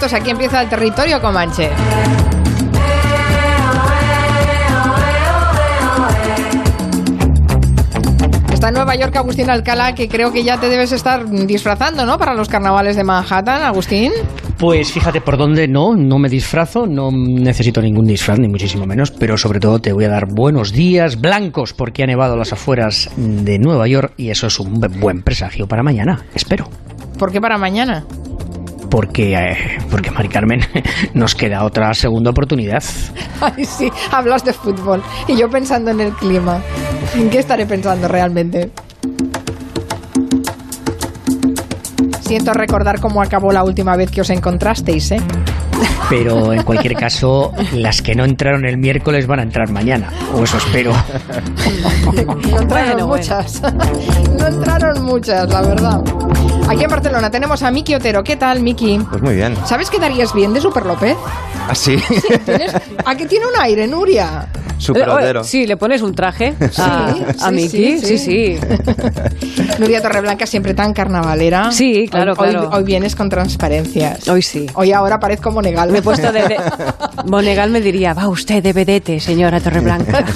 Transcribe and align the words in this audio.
minutos. 0.00 0.12
Aquí 0.14 0.30
empieza 0.30 0.62
el 0.62 0.68
territorio 0.68 1.20
Comanche. 1.20 1.70
Está 8.52 8.68
en 8.68 8.74
Nueva 8.74 8.94
York 8.94 9.16
Agustín 9.16 9.48
Alcalá, 9.48 9.94
que 9.94 10.08
creo 10.08 10.32
que 10.32 10.44
ya 10.44 10.60
te 10.60 10.68
debes 10.68 10.92
estar 10.92 11.28
disfrazando, 11.30 12.04
¿no? 12.04 12.18
Para 12.18 12.34
los 12.34 12.48
carnavales 12.48 12.94
de 12.96 13.04
Manhattan, 13.04 13.62
Agustín. 13.62 14.12
Pues 14.58 14.92
fíjate 14.92 15.22
por 15.22 15.38
dónde 15.38 15.66
no, 15.66 15.94
no 15.96 16.18
me 16.18 16.28
disfrazo, 16.28 16.86
no 16.86 17.10
necesito 17.10 17.80
ningún 17.80 18.04
disfraz, 18.04 18.38
ni 18.38 18.48
muchísimo 18.48 18.84
menos, 18.84 19.10
pero 19.10 19.38
sobre 19.38 19.60
todo 19.60 19.78
te 19.78 19.94
voy 19.94 20.04
a 20.04 20.10
dar 20.10 20.26
buenos 20.30 20.74
días 20.74 21.18
blancos 21.18 21.72
porque 21.72 22.02
ha 22.02 22.06
nevado 22.06 22.36
las 22.36 22.52
afueras 22.52 23.10
de 23.16 23.58
Nueva 23.58 23.88
York 23.88 24.12
y 24.18 24.28
eso 24.28 24.46
es 24.46 24.60
un 24.60 24.78
buen 25.00 25.22
presagio 25.22 25.66
para 25.66 25.82
mañana, 25.82 26.26
espero. 26.34 26.68
¿Por 27.18 27.32
qué 27.32 27.40
para 27.40 27.56
mañana? 27.56 28.04
Porque, 28.90 29.34
eh, 29.34 29.78
porque 29.90 30.10
Mari 30.10 30.28
Carmen, 30.28 30.60
nos 31.14 31.34
queda 31.34 31.64
otra 31.64 31.94
segunda 31.94 32.30
oportunidad. 32.30 32.82
Ay, 33.40 33.64
sí, 33.64 33.90
hablas 34.10 34.44
de 34.44 34.52
fútbol 34.52 35.02
y 35.28 35.36
yo 35.36 35.48
pensando 35.48 35.90
en 35.90 36.00
el 36.00 36.12
clima. 36.12 36.60
¿En 37.14 37.30
qué 37.30 37.38
estaré 37.38 37.66
pensando 37.66 38.08
realmente? 38.08 38.70
Siento 42.20 42.52
recordar 42.52 43.00
cómo 43.00 43.22
acabó 43.22 43.50
la 43.50 43.64
última 43.64 43.96
vez 43.96 44.10
que 44.10 44.20
os 44.20 44.30
encontrasteis, 44.30 45.10
¿eh? 45.12 45.20
Pero 46.08 46.52
en 46.52 46.62
cualquier 46.62 46.94
caso, 46.94 47.52
las 47.72 48.02
que 48.02 48.14
no 48.14 48.24
entraron 48.24 48.64
el 48.66 48.78
miércoles 48.78 49.26
van 49.26 49.40
a 49.40 49.42
entrar 49.42 49.70
mañana, 49.70 50.10
o 50.34 50.44
eso 50.44 50.58
espero. 50.58 50.92
No 52.50 52.60
entraron 52.60 53.08
muchas. 53.08 53.62
No 54.38 54.46
entraron 54.46 55.04
muchas, 55.04 55.48
la 55.48 55.62
verdad. 55.62 56.02
Aquí 56.70 56.84
en 56.84 56.90
Barcelona 56.90 57.30
tenemos 57.30 57.62
a 57.64 57.70
Miki 57.72 57.94
Otero. 57.96 58.22
¿Qué 58.22 58.36
tal, 58.36 58.60
Miki? 58.60 58.98
Pues 59.10 59.20
muy 59.22 59.34
bien. 59.34 59.56
¿Sabes 59.66 59.90
que 59.90 59.98
darías 59.98 60.32
bien 60.32 60.52
de 60.54 60.60
Super 60.60 60.86
López? 60.86 61.16
¿Ah, 61.68 61.74
sí? 61.74 61.96
¿Tienes- 62.44 62.74
¿A 63.04 63.14
que 63.16 63.26
tiene 63.26 63.46
un 63.46 63.60
aire, 63.60 63.86
Nuria? 63.88 64.46
Superotero. 64.78 65.40
Eh, 65.42 65.44
Sí, 65.44 65.66
le 65.66 65.76
pones 65.76 66.00
un 66.00 66.14
traje 66.14 66.54
a, 66.78 67.12
Sí, 67.12 67.22
a 67.38 67.48
sí, 67.48 67.54
Miki. 67.54 67.68
sí, 67.68 67.98
Sí, 67.98 68.18
sí. 68.18 68.58
sí. 68.58 68.60
Nuria 69.78 70.00
Torreblanca 70.00 70.46
siempre 70.46 70.72
tan 70.72 70.94
carnavalera. 70.94 71.70
Sí, 71.70 72.08
claro, 72.10 72.32
Hoy- 72.38 72.46
hoy- 72.48 72.52
claro. 72.54 72.70
Hoy, 72.72 72.84
vienes 72.84 73.14
con 73.14 73.28
transparencias. 73.28 74.26
Hoy 74.28 74.40
sí. 74.40 74.66
Hoy 74.74 74.92
ahora 74.92 75.18
parezco 75.18 75.50
Monegal. 75.50 75.90
Me 75.90 75.98
he 75.98 76.02
puesto 76.02 76.32
de... 76.32 76.42
de- 76.48 76.56
Monegal 77.26 77.70
me 77.70 77.82
diría, 77.82 78.14
va 78.14 78.28
usted 78.28 78.62
de 78.62 78.72
vedete, 78.72 79.18
señora 79.20 79.60
Torreblanca. 79.60 80.24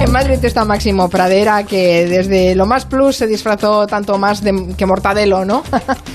En 0.00 0.12
Madrid 0.12 0.38
está 0.44 0.64
Máximo 0.64 1.08
Pradera, 1.08 1.64
que 1.64 2.06
desde 2.06 2.54
lo 2.54 2.66
más 2.66 2.84
plus 2.84 3.16
se 3.16 3.26
disfrazó 3.26 3.86
tanto 3.86 4.18
más 4.18 4.42
de- 4.42 4.74
que 4.76 4.86
Mortadelo, 5.06 5.44
¿no? 5.44 5.62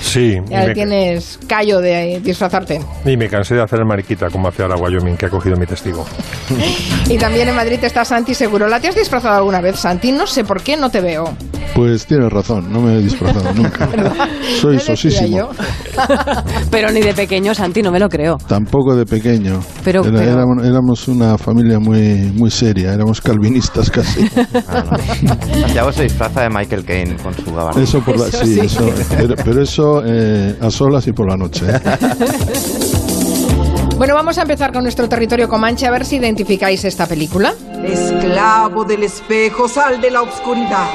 Sí, 0.02 0.38
y 0.47 0.50
Ya 0.52 0.66
me, 0.66 0.73
tienes 0.73 1.39
callo 1.47 1.80
de 1.80 2.20
disfrazarte. 2.22 2.81
y 3.06 3.16
me 3.16 3.30
cansé 3.30 3.56
de 3.56 3.61
hacer 3.64 3.80
el 3.80 3.86
mariquita 3.86 4.30
como 4.30 4.50
hace 4.50 4.64
ahora 4.64 4.75
Wyoming, 4.75 5.16
que 5.16 5.28
ha 5.28 5.30
cogido 5.30 5.56
mi 5.56 5.66
testigo. 5.66 6.06
Y 7.09 7.17
también 7.17 7.50
en 7.50 7.56
Madrid 7.56 7.78
está 7.84 8.06
Santi 8.06 8.34
Segurola. 8.34 8.80
¿Te 8.80 8.88
has 8.88 8.95
disfrazado 8.95 9.36
alguna 9.36 9.59
vez, 9.59 9.78
Santi? 9.78 10.14
No 10.14 10.25
sé 10.28 10.45
por 10.45 10.62
qué 10.64 10.78
no 10.78 10.89
te 10.89 11.02
veo. 11.02 11.25
Pues 11.75 12.06
tienes 12.06 12.31
razón, 12.31 12.72
no 12.72 12.80
me 12.81 12.95
he 12.95 13.02
disfrazado 13.02 13.53
nunca. 13.56 13.89
Soy 14.62 14.75
Ya 14.78 14.80
sosísimo. 14.80 15.50
Pero 16.69 16.90
ni 16.91 17.01
de 17.01 17.13
pequeño, 17.13 17.53
Santi, 17.53 17.81
no 17.81 17.91
me 17.91 18.00
lo 18.00 18.07
creo. 18.07 18.38
Tampoco 18.47 18.96
de 18.96 19.06
pequeño. 19.06 19.59
Pero- 19.84 20.06
Era- 20.06 20.12
pero- 20.19 20.31
Éramos, 20.31 20.66
éramos 20.66 21.07
una 21.09 21.38
familia 21.38 21.80
muy, 21.80 22.31
muy 22.34 22.50
seria, 22.50 22.94
éramos 22.94 23.19
calvinistas 23.19 23.90
casi. 23.90 24.30
Ah, 24.69 24.84
no. 25.24 25.30
Santiago 25.62 25.91
se 25.91 26.03
disfraza 26.03 26.41
de 26.44 26.50
Michael 26.50 26.85
Caine 26.85 27.16
con 27.18 27.34
su 27.34 27.53
gabardina. 27.53 27.84
Eso 27.84 28.00
por 28.01 28.18
la, 28.18 28.28
Eso 28.28 28.46
sí, 28.46 28.53
sí. 28.53 28.59
eso, 28.62 28.81
pero, 29.18 29.36
pero 29.44 29.62
eso 29.62 30.03
eh, 30.06 30.56
a 30.62 30.72
solas 30.72 31.08
y 31.08 31.14
por 31.14 31.28
la 31.28 31.38
noche. 31.38 31.66
¿eh? 31.68 31.80
Bueno, 34.02 34.16
vamos 34.16 34.40
a 34.40 34.42
empezar 34.42 34.74
con 34.74 34.81
nuestro 34.81 35.08
territorio 35.08 35.47
Comanche 35.47 35.86
a 35.86 35.92
ver 35.92 36.08
si 36.08 36.16
identificáis 36.16 36.84
esta 36.86 37.06
película. 37.06 37.53
Esclavo 37.86 38.84
del 38.84 39.03
espejo, 39.03 39.69
sal 39.69 40.02
de 40.02 40.09
la 40.09 40.24
oscuridad. 40.24 40.88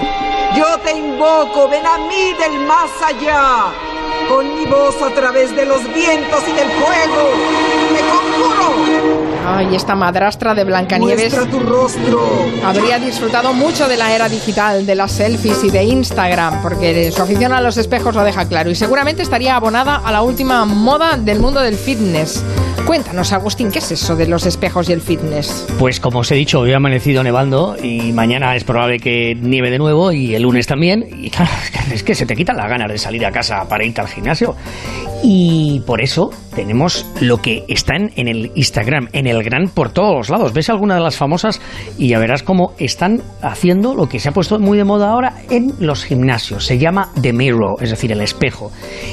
Yo 0.56 0.64
te 0.84 0.90
invoco, 0.90 1.68
ven 1.68 1.86
a 1.86 1.98
mí 1.98 2.32
del 2.36 2.66
más 2.66 2.90
allá. 3.06 3.66
Con 4.28 4.52
mi 4.56 4.66
voz 4.66 5.00
a 5.02 5.14
través 5.14 5.54
de 5.54 5.66
los 5.66 5.84
vientos 5.94 6.42
y 6.48 6.52
del 6.52 6.68
fuego. 6.68 7.30
Te 7.94 8.00
conjuro. 8.10 9.35
Ay, 9.48 9.76
esta 9.76 9.94
madrastra 9.94 10.54
de 10.54 10.64
Blancanieves 10.64 11.32
tu 11.50 11.60
rostro. 11.60 12.20
habría 12.64 12.98
disfrutado 12.98 13.52
mucho 13.52 13.86
de 13.88 13.96
la 13.96 14.12
era 14.12 14.28
digital, 14.28 14.84
de 14.84 14.96
las 14.96 15.12
selfies 15.12 15.62
y 15.62 15.70
de 15.70 15.84
Instagram, 15.84 16.62
porque 16.62 17.12
su 17.12 17.22
afición 17.22 17.52
a 17.52 17.60
los 17.60 17.76
espejos 17.76 18.16
lo 18.16 18.24
deja 18.24 18.48
claro. 18.48 18.70
Y 18.70 18.74
seguramente 18.74 19.22
estaría 19.22 19.54
abonada 19.54 20.02
a 20.04 20.10
la 20.10 20.22
última 20.22 20.64
moda 20.64 21.16
del 21.16 21.38
mundo 21.38 21.60
del 21.60 21.76
fitness. 21.76 22.42
Cuéntanos, 22.86 23.32
Agustín, 23.32 23.72
¿qué 23.72 23.80
es 23.80 23.90
eso 23.90 24.14
de 24.14 24.28
los 24.28 24.46
espejos 24.46 24.88
y 24.88 24.92
el 24.92 25.00
fitness? 25.00 25.66
Pues 25.78 25.98
como 25.98 26.20
os 26.20 26.30
he 26.30 26.36
dicho, 26.36 26.60
hoy 26.60 26.72
ha 26.72 26.76
amanecido 26.76 27.22
nevando 27.24 27.76
y 27.82 28.12
mañana 28.12 28.54
es 28.54 28.62
probable 28.62 28.98
que 28.98 29.34
nieve 29.34 29.70
de 29.70 29.78
nuevo 29.78 30.12
y 30.12 30.36
el 30.36 30.42
lunes 30.42 30.68
también. 30.68 31.04
Y 31.20 31.30
claro, 31.30 31.50
es 31.92 32.02
que 32.02 32.14
se 32.14 32.26
te 32.26 32.36
quitan 32.36 32.56
las 32.56 32.68
ganas 32.68 32.88
de 32.88 32.98
salir 32.98 33.26
a 33.26 33.32
casa 33.32 33.68
para 33.68 33.84
irte 33.84 34.00
al 34.00 34.08
gimnasio. 34.08 34.54
Y 35.22 35.80
por 35.86 36.00
eso 36.00 36.30
tenemos 36.54 37.04
lo 37.20 37.38
que 37.38 37.64
están 37.68 38.12
en 38.14 38.28
el 38.28 38.52
Instagram, 38.54 39.08
en 39.12 39.26
el 39.26 39.35
gran 39.42 39.68
por 39.68 39.90
todos 39.90 40.14
los 40.14 40.30
lados. 40.30 40.52
Ves 40.52 40.68
alguna 40.70 40.94
de 40.96 41.00
las 41.00 41.16
famosas 41.16 41.60
y 41.98 42.08
ya 42.08 42.18
verás 42.18 42.42
cómo 42.42 42.72
están 42.78 43.22
haciendo 43.42 43.94
lo 43.94 44.08
que 44.08 44.18
se 44.20 44.28
ha 44.28 44.32
puesto 44.32 44.58
muy 44.58 44.78
de 44.78 44.84
moda 44.84 45.10
ahora 45.10 45.34
en 45.50 45.72
los 45.80 46.04
gimnasios. 46.04 46.64
Se 46.66 46.78
llama 46.78 47.10
The 47.20 47.32
Mirror, 47.32 47.76
es 47.82 47.90
decir, 47.90 48.12
el 48.12 48.20
espejo. 48.20 48.70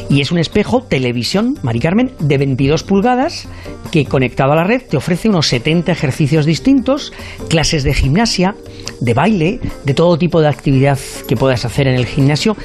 Y 0.09 0.21
es 0.21 0.31
un 0.31 0.37
espejo 0.39 0.81
televisión, 0.83 1.57
Mari 1.63 1.79
Carmen, 1.79 2.11
de 2.19 2.37
22 2.37 2.83
pulgadas 2.83 3.47
que 3.91 4.05
conectado 4.05 4.53
a 4.53 4.55
la 4.55 4.63
red 4.63 4.81
te 4.89 4.97
ofrece 4.97 5.29
unos 5.29 5.47
70 5.47 5.91
ejercicios 5.91 6.45
distintos, 6.45 7.13
clases 7.49 7.83
de 7.83 7.93
gimnasia, 7.93 8.55
de 8.99 9.13
baile, 9.13 9.59
de 9.83 9.93
todo 9.93 10.17
tipo 10.17 10.41
de 10.41 10.47
actividad 10.47 10.97
que 11.27 11.35
puedas 11.35 11.65
hacer 11.65 11.87
en 11.87 11.95
el 11.95 12.05
gimnasio 12.05 12.55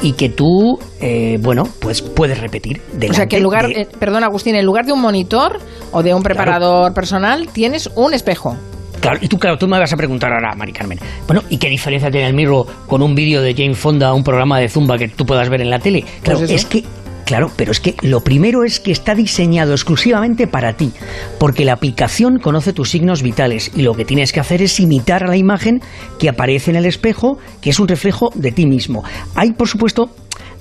y 0.00 0.12
que 0.12 0.28
tú, 0.28 0.78
eh, 1.00 1.38
bueno, 1.42 1.64
pues 1.80 2.00
puedes 2.02 2.38
repetir. 2.40 2.80
O 3.10 3.12
sea, 3.12 3.26
que 3.26 3.36
en 3.38 3.42
lugar, 3.42 3.66
de- 3.66 3.82
eh, 3.82 3.88
perdón, 3.98 4.22
Agustín, 4.24 4.54
en 4.54 4.64
lugar 4.64 4.86
de 4.86 4.92
un 4.92 5.00
monitor 5.00 5.58
o 5.92 6.02
de 6.02 6.14
un 6.14 6.22
preparador 6.22 6.94
personal, 6.94 7.07
tienes 7.52 7.88
un 7.94 8.14
espejo. 8.14 8.56
Claro, 9.00 9.18
y 9.22 9.28
tú, 9.28 9.38
claro, 9.38 9.56
tú 9.58 9.68
me 9.68 9.78
vas 9.78 9.92
a 9.92 9.96
preguntar 9.96 10.32
ahora, 10.32 10.54
Mari 10.56 10.72
Carmen. 10.72 10.98
Bueno, 11.26 11.42
¿y 11.48 11.58
qué 11.58 11.68
diferencia 11.68 12.10
tiene 12.10 12.26
el 12.26 12.34
Mirror 12.34 12.66
con 12.88 13.00
un 13.02 13.14
vídeo 13.14 13.40
de 13.42 13.54
Jane 13.54 13.74
Fonda, 13.74 14.12
un 14.12 14.24
programa 14.24 14.58
de 14.58 14.68
Zumba 14.68 14.98
que 14.98 15.06
tú 15.08 15.24
puedas 15.24 15.48
ver 15.48 15.60
en 15.60 15.70
la 15.70 15.78
tele? 15.78 16.04
Claro, 16.22 16.40
Pues 16.40 16.50
eso. 16.50 16.54
es 16.54 16.64
que. 16.66 16.84
Claro, 17.24 17.50
pero 17.56 17.72
es 17.72 17.78
que 17.80 17.94
lo 18.00 18.22
primero 18.24 18.64
es 18.64 18.80
que 18.80 18.90
está 18.90 19.14
diseñado 19.14 19.72
exclusivamente 19.72 20.46
para 20.46 20.72
ti, 20.78 20.92
porque 21.38 21.66
la 21.66 21.74
aplicación 21.74 22.38
conoce 22.38 22.72
tus 22.72 22.88
signos 22.90 23.22
vitales 23.22 23.70
y 23.76 23.82
lo 23.82 23.92
que 23.92 24.06
tienes 24.06 24.32
que 24.32 24.40
hacer 24.40 24.62
es 24.62 24.80
imitar 24.80 25.22
a 25.24 25.26
la 25.26 25.36
imagen 25.36 25.82
que 26.18 26.30
aparece 26.30 26.70
en 26.70 26.78
el 26.78 26.86
espejo, 26.86 27.38
que 27.60 27.68
es 27.68 27.78
un 27.78 27.86
reflejo 27.86 28.30
de 28.34 28.50
ti 28.50 28.64
mismo. 28.64 29.04
Hay, 29.34 29.52
por 29.52 29.68
supuesto, 29.68 30.08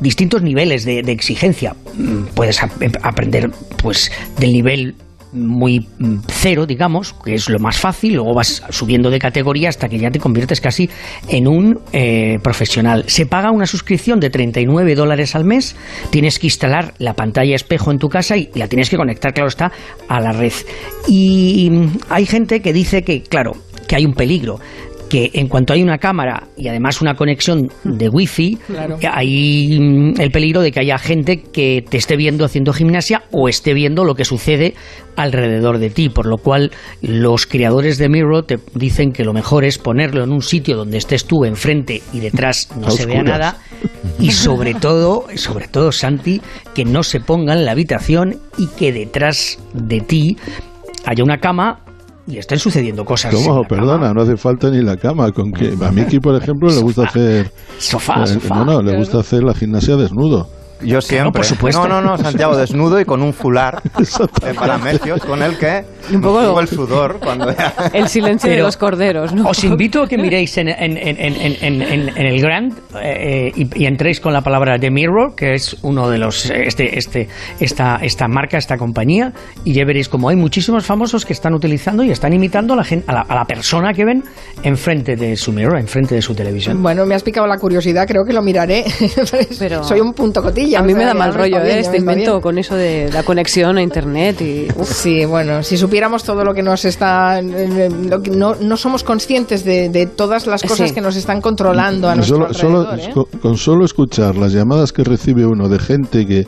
distintos 0.02 0.41
niveles 0.41 0.84
de, 0.84 1.03
de 1.03 1.12
exigencia. 1.13 1.74
Mm, 1.96 2.24
Puedes 2.36 2.62
ap- 2.62 2.72
aprender, 3.02 3.50
pues, 3.81 4.12
del 4.38 4.52
nivel 4.52 4.96
muy 5.38 5.88
mm, 6.00 6.20
cero, 6.28 6.66
digamos, 6.66 7.14
que 7.14 7.36
es 7.36 7.50
lo 7.50 7.59
más 7.59 7.78
fácil, 7.78 8.16
luego 8.16 8.34
vas 8.34 8.64
subiendo 8.70 9.09
de 9.09 9.20
categoría 9.20 9.70
hasta 9.70 9.88
que 9.88 9.98
ya 10.00 10.09
te 10.09 10.20
conviertes 10.20 10.62
casi 10.62 10.89
en 11.28 11.48
un 11.48 11.80
eh, 11.94 12.39
profesional. 12.42 13.04
Se 13.07 13.25
paga 13.25 13.51
una 13.51 13.66
suscripción 13.66 14.19
de 14.19 14.30
39 14.30 14.95
dólares 14.95 15.36
al 15.36 15.45
mes, 15.45 15.75
tienes 16.10 16.39
que 16.39 16.48
instalar 16.48 16.94
la 16.98 17.13
pantalla 17.13 17.56
espejo 17.56 17.92
en 17.92 18.00
tu 18.00 18.10
casa 18.10 18.38
y 18.38 18.50
la 18.56 18.68
tienes 18.68 18.89
que 18.89 18.98
conectar, 18.98 19.34
claro 19.34 19.50
está, 19.50 19.72
a 20.07 20.19
la 20.19 20.31
red. 20.31 20.54
Y 21.07 21.69
mm, 21.72 22.00
hay 22.10 22.25
gente 22.25 22.62
que 22.62 22.74
dice 22.74 23.04
que, 23.04 23.24
claro, 23.24 23.54
que 23.88 23.95
hay 23.95 24.06
un 24.06 24.13
peligro 24.13 24.60
que 25.09 25.31
en 25.33 25.48
cuanto 25.48 25.74
hay 25.74 25.81
una 25.83 25.98
cámara 25.98 26.44
y 26.57 26.68
además 26.68 27.01
una 27.01 27.15
conexión 27.15 27.69
de 27.83 28.09
wifi, 28.09 28.57
Claro. 28.68 28.98
hay 29.12 29.80
mm, 29.80 30.19
el 30.21 30.31
peligro 30.31 30.62
de 30.62 30.71
que 30.71 30.80
haya 30.80 30.98
gente 30.98 31.42
que 31.42 31.83
te 31.88 31.98
esté 31.98 32.15
viendo 32.18 32.45
haciendo 32.45 32.74
gimnasia 32.74 33.24
o 33.31 33.48
esté 33.50 33.74
viendo 33.74 34.04
lo 34.04 34.15
que 34.15 34.25
sucede 34.25 34.74
alrededor 35.15 35.80
de 35.80 35.89
ti, 35.89 36.09
por 36.09 36.25
lo 36.27 36.38
cual 36.38 36.71
los 37.01 37.48
creadores 37.48 37.98
de 37.98 38.09
Mirror 38.09 38.45
te 38.45 38.57
dicen 38.75 39.12
que 39.12 39.24
lo 39.24 39.33
mejor 39.33 39.65
es 39.65 39.77
ponerlo 39.77 40.24
en 40.24 40.31
un 40.31 40.42
sitio 40.42 40.77
donde 40.77 40.98
estés 40.98 41.25
tú 41.25 41.44
enfrente 41.45 42.01
y 42.13 42.19
detrás 42.19 42.69
no 42.80 42.88
A 42.88 42.92
se 42.92 43.06
vea 43.06 43.24
nada. 43.24 43.57
Y 44.19 44.31
sobre 44.31 44.74
todo, 44.74 45.25
sobre 45.36 45.68
todo 45.68 45.92
Santi, 45.92 46.42
que 46.75 46.86
no 46.86 47.04
se 47.04 47.19
ponga 47.19 47.54
en 47.54 47.65
la 47.65 47.71
habitación 47.71 48.38
y 48.57 48.68
que 48.68 48.92
detrás 48.92 49.57
de 49.74 50.01
ti 50.01 50.38
haya 51.06 51.24
una 51.24 51.38
cama 51.39 51.80
y 52.27 52.38
estén 52.38 52.59
sucediendo 52.59 53.06
cosas. 53.06 53.33
¿Cómo? 53.33 53.63
cama. 53.63 53.68
Perdona, 53.68 54.13
no 54.13 54.21
hace 54.21 54.38
falta 54.38 54.69
ni 54.69 54.81
la 54.81 54.97
cama. 54.97 55.31
Con 55.31 55.51
que 55.51 55.74
a 55.81 55.91
Miki, 55.91 56.19
por 56.19 56.35
ejemplo, 56.35 56.69
le 56.69 56.81
gusta 56.81 57.03
hacer. 57.03 57.51
Sofá, 57.77 58.24
eh, 58.24 58.27
sofá. 58.27 58.56
no, 58.56 58.65
no, 58.65 58.81
le 58.81 58.97
gusta 58.97 59.19
hacer 59.19 59.44
la 59.44 59.53
gimnasia 59.53 59.95
desnudo. 59.95 60.47
Yo 60.81 61.01
siempre. 61.01 61.31
por 61.31 61.45
supuesto. 61.45 61.88
No, 61.88 62.01
no, 62.01 62.01
no, 62.01 62.18
Santiago, 62.18 62.56
desnudo 62.56 63.00
y 63.00 63.06
con 63.06 63.21
un 63.21 63.33
fular 63.33 63.81
de 64.44 64.53
paramecios 64.53 65.21
con 65.25 65.41
el 65.41 65.57
que 65.57 65.83
Un 66.13 66.21
poco- 66.21 66.44
subo 66.44 66.59
el 66.59 66.68
sudor 66.68 67.19
cuando 67.21 67.51
ya... 67.56 67.74
El 67.94 68.07
silencio 68.07 68.50
de 68.51 68.57
los 68.59 68.77
corderos, 68.77 69.33
¿no? 69.33 69.50
Os 69.50 69.63
invito 69.63 70.03
a 70.03 70.07
que 70.07 70.18
miréis 70.19 70.57
en, 70.57 70.69
en- 70.69 70.97
en- 70.97 71.18
en- 71.19 71.35
en- 71.62 71.81
en- 71.81 72.09
en 72.18 72.25
el 72.25 72.41
Grand 72.41 72.74
eh, 73.01 73.51
y, 73.56 73.83
y 73.83 73.85
entréis 73.85 74.19
con 74.19 74.33
la 74.33 74.41
palabra 74.41 74.77
The 74.79 74.91
Mirror, 74.91 75.35
que 75.35 75.53
es 75.56 75.77
uno 75.81 76.09
de 76.09 76.18
los 76.18 76.50
este, 76.50 76.97
este, 76.97 77.27
esta, 77.59 77.97
esta 78.01 78.27
marca, 78.27 78.57
esta 78.57 78.77
compañía, 78.77 79.33
y 79.63 79.73
ya 79.73 79.83
veréis 79.85 80.09
como 80.09 80.30
hay 80.30 80.35
muchísimos 80.35 80.85
famosos 80.85 81.25
que 81.25 81.33
están 81.33 81.53
utilizando 81.53 82.03
y 82.03 82.12
están 82.12 82.33
imitando 82.33 82.73
a 82.73 82.77
la, 82.77 82.83
gen- 82.83 83.03
a 83.07 83.13
la, 83.13 83.21
a 83.21 83.35
la 83.35 83.45
persona 83.45 83.94
que 83.94 84.06
ven 84.06 84.23
enfrente 84.63 85.15
de 85.15 85.35
su 85.35 85.51
mirror, 85.51 85.77
enfrente 85.80 86.15
de 86.15 86.21
su 86.21 86.35
televisión. 86.35 86.81
Bueno, 86.83 87.06
me 87.06 87.15
has 87.15 87.23
picado 87.23 87.47
la 87.47 87.57
curiosidad, 87.57 88.07
creo 88.07 88.23
que 88.23 88.33
lo 88.33 88.41
miraré. 88.41 88.85
Pero- 89.59 89.83
Soy 89.83 90.00
un 90.00 90.13
punto 90.13 90.41
cotilla. 90.68 90.80
A 90.80 90.84
mí 90.84 90.94
me 90.94 91.06
da 91.06 91.14
mal 91.14 91.34
rollo, 91.34 91.62
bien, 91.62 91.78
¿eh? 91.78 91.80
Este 91.80 91.98
invento 91.98 92.31
bien. 92.34 92.42
con 92.42 92.58
eso 92.58 92.75
de 92.75 93.10
la 93.12 93.24
conexión 93.24 93.78
a 93.78 93.81
internet 93.81 94.42
y... 94.42 94.68
uf. 94.75 94.88
Sí, 95.08 95.25
bueno, 95.25 95.64
si 95.64 95.78
supiéramos 95.78 96.24
todo 96.24 96.44
lo 96.44 96.54
que 96.54 96.64
nos 96.64 96.84
está... 96.86 97.40
eh, 97.40 97.90
lo 98.10 98.22
que- 98.22 98.31
no, 98.31 98.56
no 98.56 98.78
somos 98.78 99.04
conscientes 99.04 99.64
de, 99.64 99.90
de 99.90 100.06
todas 100.06 100.48
las 100.48 100.62
cosas 100.64 100.90
Sí. 100.90 100.94
que 100.96 101.02
nos 101.02 101.16
están 101.16 101.42
controlando 101.42 102.10
a 102.10 102.16
nuestro 102.16 102.38
Solo, 102.38 102.54
solo- 102.54 102.90
alrededor, 102.90 103.28
¿eh? 103.34 103.38
con 103.42 103.58
solo 103.58 103.86
escuchar 103.86 104.36
las 104.36 104.54
llamadas 104.54 104.92
que 104.92 105.04
recibe 105.04 105.46
uno 105.46 105.69
de 105.69 105.80
gente 105.80 106.25
que 106.25 106.46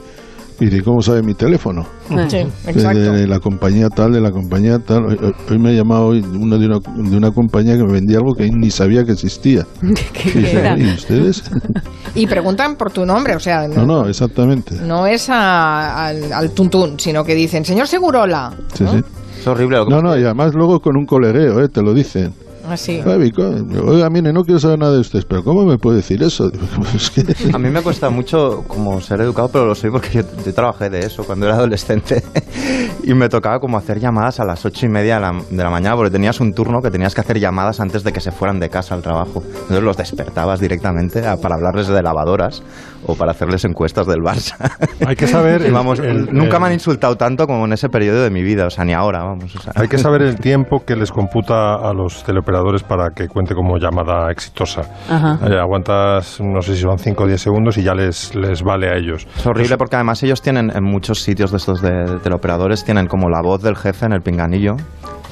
dice, 0.65 0.83
¿cómo 0.83 1.01
sabe 1.01 1.21
mi 1.21 1.33
teléfono? 1.33 1.85
Sí, 2.07 2.15
De, 2.15 2.47
exacto. 2.67 2.99
de 3.13 3.27
la 3.27 3.39
compañía 3.39 3.89
tal, 3.89 4.11
de 4.13 4.21
la 4.21 4.31
compañía 4.31 4.79
tal. 4.79 5.05
Hoy, 5.05 5.17
hoy- 5.21 5.35
hoy 5.49 5.59
me 5.59 5.69
ha 5.69 5.73
llamado 5.73 6.07
hoy 6.07 6.19
uno 6.21 6.57
de 6.57 6.65
una, 6.67 6.79
de 6.79 7.17
una 7.17 7.31
compañía 7.31 7.77
que 7.77 7.83
me 7.83 7.91
vendía 7.93 8.17
algo 8.17 8.33
que 8.35 8.49
ni 8.49 8.69
sabía 8.71 9.03
que 9.05 9.11
existía. 9.13 9.65
¿Qué 10.13 10.29
Y 10.29 10.39
dice? 10.39 10.75
¿y 10.77 10.93
ustedes? 10.93 11.43
Y 12.15 12.25
preguntan 12.25 12.75
por 12.75 12.91
tu 12.91 13.05
nombre, 13.05 13.35
o 13.35 13.39
sea, 13.39 13.67
No, 13.67 13.85
no, 13.85 14.07
exactamente. 14.07 14.75
no 14.81 15.05
es 15.05 15.29
a- 15.29 16.07
al, 16.07 16.33
al 16.33 16.51
tuntún, 16.51 16.99
sino 16.99 17.23
que 17.23 17.35
dicen, 17.35 17.63
señor 17.63 17.87
Segurola. 17.87 18.51
Sí, 18.73 18.83
¿no? 18.83 18.91
sí. 18.93 19.01
Es 19.39 19.47
horrible 19.47 19.77
lo 19.77 19.85
que 19.85 19.91
No, 19.93 20.01
no, 20.01 20.17
y 20.17 20.23
además 20.23 20.53
luego 20.55 20.79
con 20.81 20.97
un 20.97 21.05
colegueo, 21.05 21.61
¿eh? 21.63 21.69
te 21.69 21.81
lo 21.81 21.93
dicen. 21.93 22.33
Así. 22.69 23.01
Co- 23.01 23.87
oiga, 23.87 24.09
mire, 24.09 24.31
no 24.33 24.43
quiero 24.43 24.59
saber 24.59 24.79
nada 24.79 24.93
de 24.93 24.99
ustedes, 24.99 25.25
pero 25.25 25.43
¿cómo 25.43 25.65
me 25.65 25.77
puede 25.77 25.97
decir 25.97 26.21
eso? 26.23 26.51
"Pues 26.77 26.95
es 26.95 27.09
que... 27.09 27.53
A 27.53 27.57
mí 27.57 27.69
me 27.69 27.81
cuesta 27.81 28.09
mucho 28.09 28.63
como 28.67 29.01
ser 29.01 29.21
educado, 29.21 29.49
pero 29.49 29.65
lo 29.65 29.75
soy 29.75 29.91
porque 29.91 30.09
yo, 30.11 30.21
yo 30.45 30.53
trabajé 30.53 30.89
de 30.89 30.99
eso 30.99 31.23
cuando 31.23 31.45
era 31.47 31.55
adolescente 31.55 32.23
y 33.03 33.13
me 33.13 33.29
tocaba 33.29 33.59
como 33.59 33.77
hacer 33.77 33.99
llamadas 33.99 34.39
a 34.39 34.45
las 34.45 34.63
ocho 34.65 34.85
y 34.85 34.89
media 34.89 35.15
de 35.15 35.21
la, 35.21 35.41
de 35.49 35.63
la 35.63 35.69
mañana 35.69 35.95
porque 35.95 36.11
tenías 36.11 36.39
un 36.39 36.53
turno 36.53 36.81
que 36.81 36.91
tenías 36.91 37.15
que 37.15 37.21
hacer 37.21 37.39
llamadas 37.39 37.79
antes 37.79 38.03
de 38.03 38.11
que 38.13 38.19
se 38.21 38.31
fueran 38.31 38.59
de 38.59 38.69
casa 38.69 38.95
al 38.95 39.01
trabajo. 39.01 39.43
Entonces 39.45 39.81
los 39.83 39.97
despertabas 39.97 40.59
directamente 40.59 41.25
a- 41.27 41.37
para 41.37 41.55
hablarles 41.55 41.87
de 41.87 42.01
lavadoras 42.03 42.61
o 43.05 43.15
para 43.15 43.31
hacerles 43.31 43.65
encuestas 43.65 44.07
del 44.07 44.19
Barça. 44.19 44.55
Hay 45.07 45.15
que 45.15 45.27
saber. 45.27 45.61
Y 45.61 45.65
el- 45.65 45.71
vamos, 45.73 45.99
el- 45.99 46.33
nunca 46.33 46.55
el- 46.57 46.61
me 46.61 46.67
han 46.67 46.73
insultado 46.73 47.15
tanto 47.15 47.47
como 47.47 47.65
en 47.65 47.73
ese 47.73 47.89
periodo 47.89 48.23
de 48.23 48.29
mi 48.29 48.41
vida, 48.43 48.67
o 48.67 48.69
sea, 48.69 48.85
ni 48.85 48.93
ahora, 48.93 49.23
vamos. 49.23 49.55
o 49.55 49.59
sea. 49.61 49.73
Hay 49.75 49.87
que 49.87 49.97
saber 49.97 50.21
el 50.21 50.35
tiempo 50.39 50.83
que 50.85 50.95
les 50.95 51.11
computa 51.11 51.75
a 51.75 51.93
los 51.93 52.23
teleoperadores 52.23 52.83
para 52.83 53.09
que 53.11 53.27
cuente 53.27 53.55
como 53.55 53.77
llamada 53.77 54.31
exitosa. 54.31 54.81
Ajá. 55.09 55.39
Eh, 55.47 55.59
aguantas, 55.59 56.39
no 56.41 56.61
sé 56.61 56.75
si 56.75 56.81
son 56.81 56.97
5 56.99 57.23
o 57.23 57.27
10 57.27 57.41
segundos 57.41 57.77
y 57.77 57.83
ya 57.83 57.93
les, 57.93 58.35
les 58.35 58.61
vale 58.63 58.89
a 58.89 58.95
ellos. 58.95 59.27
Es 59.37 59.45
horrible 59.45 59.77
porque 59.77 59.95
además 59.95 60.21
ellos 60.23 60.41
tienen 60.41 60.71
en 60.75 60.83
muchos 60.83 61.21
sitios 61.21 61.51
de 61.51 61.57
estos 61.57 61.81
de 61.81 62.19
teleoperadores 62.23 62.83
tienen 62.83 63.07
como 63.07 63.29
la 63.29 63.41
voz 63.41 63.61
del 63.61 63.75
jefe 63.75 64.05
en 64.05 64.13
el 64.13 64.21
pinganillo, 64.21 64.75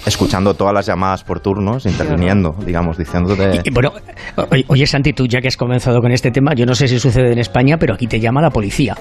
escuchando 0.05 0.53
todas 0.53 0.73
las 0.73 0.85
llamadas 0.85 1.23
por 1.23 1.39
turnos, 1.39 1.85
interviniendo, 1.85 2.55
digamos, 2.65 2.97
diciéndote... 2.97 3.61
Y, 3.63 3.69
bueno, 3.71 3.91
oye, 4.67 4.88
Santi, 4.88 5.13
tú 5.13 5.25
ya 5.27 5.41
que 5.41 5.47
has 5.47 5.57
comenzado 5.57 5.99
con 6.01 6.11
este 6.11 6.31
tema, 6.31 6.53
yo 6.55 6.65
no 6.65 6.75
sé 6.75 6.88
si 6.88 6.99
sucede 6.99 7.31
en 7.31 7.39
España, 7.39 7.77
pero 7.77 7.94
aquí 7.94 8.07
te 8.07 8.19
llama 8.19 8.41
la 8.41 8.49
policía. 8.49 8.95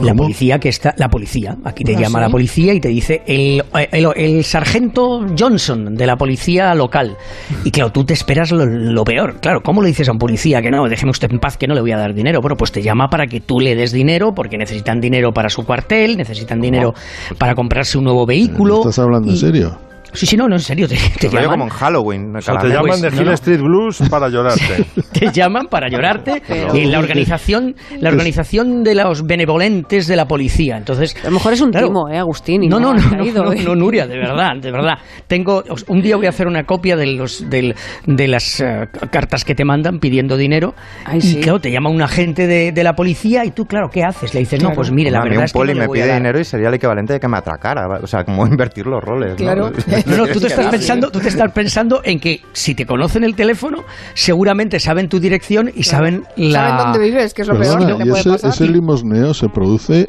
La 0.00 0.12
¿Cómo? 0.12 0.24
policía 0.24 0.58
que 0.58 0.68
está, 0.68 0.94
la 0.98 1.08
policía, 1.08 1.56
aquí 1.64 1.84
te 1.84 1.96
¿Ah, 1.96 2.00
llama 2.00 2.20
la 2.20 2.28
policía 2.28 2.74
y 2.74 2.80
te 2.80 2.88
dice 2.88 3.22
el, 3.26 3.62
el, 3.92 4.08
el 4.14 4.44
sargento 4.44 5.26
Johnson 5.38 5.94
de 5.94 6.06
la 6.06 6.16
policía 6.16 6.74
local. 6.74 7.16
Y 7.64 7.70
claro, 7.70 7.90
tú 7.92 8.04
te 8.04 8.14
esperas 8.14 8.50
lo, 8.52 8.66
lo 8.66 9.04
peor. 9.04 9.40
Claro, 9.40 9.60
¿cómo 9.62 9.82
le 9.82 9.88
dices 9.88 10.08
a 10.08 10.12
un 10.12 10.18
policía 10.18 10.60
que 10.62 10.70
no, 10.70 10.86
déjeme 10.88 11.10
usted 11.10 11.30
en 11.30 11.38
paz, 11.38 11.56
que 11.56 11.66
no 11.66 11.74
le 11.74 11.80
voy 11.80 11.92
a 11.92 11.98
dar 11.98 12.14
dinero? 12.14 12.40
Bueno, 12.40 12.56
pues 12.56 12.72
te 12.72 12.82
llama 12.82 13.08
para 13.08 13.26
que 13.26 13.40
tú 13.40 13.60
le 13.60 13.74
des 13.74 13.92
dinero, 13.92 14.32
porque 14.34 14.56
necesitan 14.58 15.00
dinero 15.00 15.32
para 15.32 15.48
su 15.48 15.64
cuartel, 15.64 16.16
necesitan 16.16 16.60
dinero 16.60 16.94
para 17.38 17.54
comprarse 17.54 17.98
un 17.98 18.04
nuevo 18.04 18.26
vehículo. 18.26 18.78
¿Estás 18.78 18.98
hablando 18.98 19.30
en 19.30 19.36
serio? 19.36 19.78
Sí, 20.16 20.26
sí, 20.26 20.36
no, 20.36 20.48
no, 20.48 20.56
en 20.56 20.60
serio, 20.60 20.88
te, 20.88 20.96
te 21.18 21.28
llaman. 21.28 21.50
como 21.50 21.64
en 21.64 21.70
Halloween. 21.70 22.36
O 22.36 22.40
sea, 22.40 22.56
te 22.58 22.68
llaman 22.68 22.86
Pues, 22.86 23.02
de 23.02 23.10
no, 23.10 23.16
Hill 23.20 23.26
no. 23.26 23.32
Street 23.32 23.60
Blues 23.60 24.02
para 24.10 24.28
llorarte. 24.28 24.84
te 25.12 25.30
llaman 25.32 25.66
para 25.70 25.88
llorarte 25.88 26.42
y 26.74 26.84
la 26.86 26.98
organización 26.98 27.74
la 28.00 28.08
organización 28.10 28.82
de 28.82 28.94
los 28.94 29.22
benevolentes 29.26 30.06
de 30.06 30.16
la 30.16 30.26
policía 30.26 30.76
entonces 30.76 31.14
A 31.22 31.26
lo 31.26 31.32
mejor 31.34 31.52
es 31.52 31.60
un 31.60 31.70
claro, 31.70 31.88
timo, 31.88 32.08
¿eh, 32.10 32.18
Agustín? 32.18 32.62
Y 32.64 32.68
no 32.68 32.78
no 32.80 32.94
no, 32.94 33.00
no, 33.02 33.10
caído, 33.10 33.44
no, 33.44 33.52
¿eh? 33.52 33.62
no, 33.64 33.74
Nuria 33.74 34.06
de 34.06 34.16
verdad 34.18 34.52
de 34.60 34.70
verdad 34.70 34.94
tengo 35.26 35.62
un 35.88 36.00
día 36.02 36.16
voy 36.16 36.26
a 36.26 36.30
hacer 36.30 36.46
una 36.46 36.64
copia 36.64 36.96
de 36.96 37.06
los 37.06 37.48
del- 37.48 37.74
de 38.06 38.28
las 38.28 38.60
eh, 38.60 38.86
cartas 39.10 39.44
que 39.44 39.54
te 39.54 39.64
mandan 39.64 39.98
pidiendo 39.98 40.36
dinero 40.36 40.74
Ay, 41.04 41.20
y 41.22 41.40
claro 41.40 41.58
te 41.60 41.70
llama 41.70 41.90
un 41.90 42.02
agente 42.02 42.46
de, 42.46 42.72
de 42.72 42.84
la 42.84 42.94
policía 42.94 43.44
y 43.44 43.50
tú 43.50 43.64
claro 43.66 43.88
qué 43.90 44.02
haces 44.04 44.32
le 44.34 44.40
dices 44.40 44.62
no 44.62 44.70
pues 44.72 44.90
mire 44.92 45.10
la 45.10 45.20
a 45.20 45.22
mí 45.22 45.30
verdad 45.30 45.40
un 45.40 45.44
es 45.44 45.52
que 45.52 45.58
poli 45.58 45.72
no 45.74 45.80
le 45.80 45.86
me 45.88 45.92
pide 45.92 46.06
dar". 46.06 46.16
dinero 46.18 46.40
y 46.40 46.44
sería 46.44 46.68
el 46.68 46.74
equivalente 46.74 47.12
de 47.14 47.20
que 47.20 47.28
me 47.28 47.36
atracara. 47.38 47.86
O 48.02 48.06
sea, 48.06 48.24
como 48.24 48.46
invertir 48.46 48.86
los 48.86 49.02
roles. 49.02 49.30
¿no? 49.30 49.36
Claro. 49.36 49.70
No, 50.06 50.16
no, 50.16 50.26
tú 50.32 50.40
te 50.40 50.46
estás 50.46 50.66
pensando, 50.66 51.10
tú 51.10 51.20
te 51.20 51.28
estás 51.28 51.52
pensando 51.54 52.00
en 52.04 52.20
que 52.20 52.40
si 52.52 52.74
te 52.74 52.86
conocen 52.86 53.24
el 53.24 53.34
teléfono, 53.34 53.84
seguramente 54.14 54.80
saben 54.80 55.08
tu 55.08 55.20
dirección 55.20 55.70
y 55.74 55.82
saben 55.82 56.24
la 56.36 56.68
¿Saben 56.70 56.84
dónde 56.92 56.98
vives? 57.10 57.34
Que 57.34 57.42
es 57.42 57.48
lo 57.48 57.58
peor 57.58 57.78
Perdona, 57.78 57.96
que 57.96 58.02
te 58.02 58.06
y 58.08 58.10
puede 58.10 58.20
ese, 58.20 58.30
pasar. 58.30 58.50
ese 58.50 58.66
limosneo 58.68 59.34
se 59.34 59.48
produce 59.48 60.08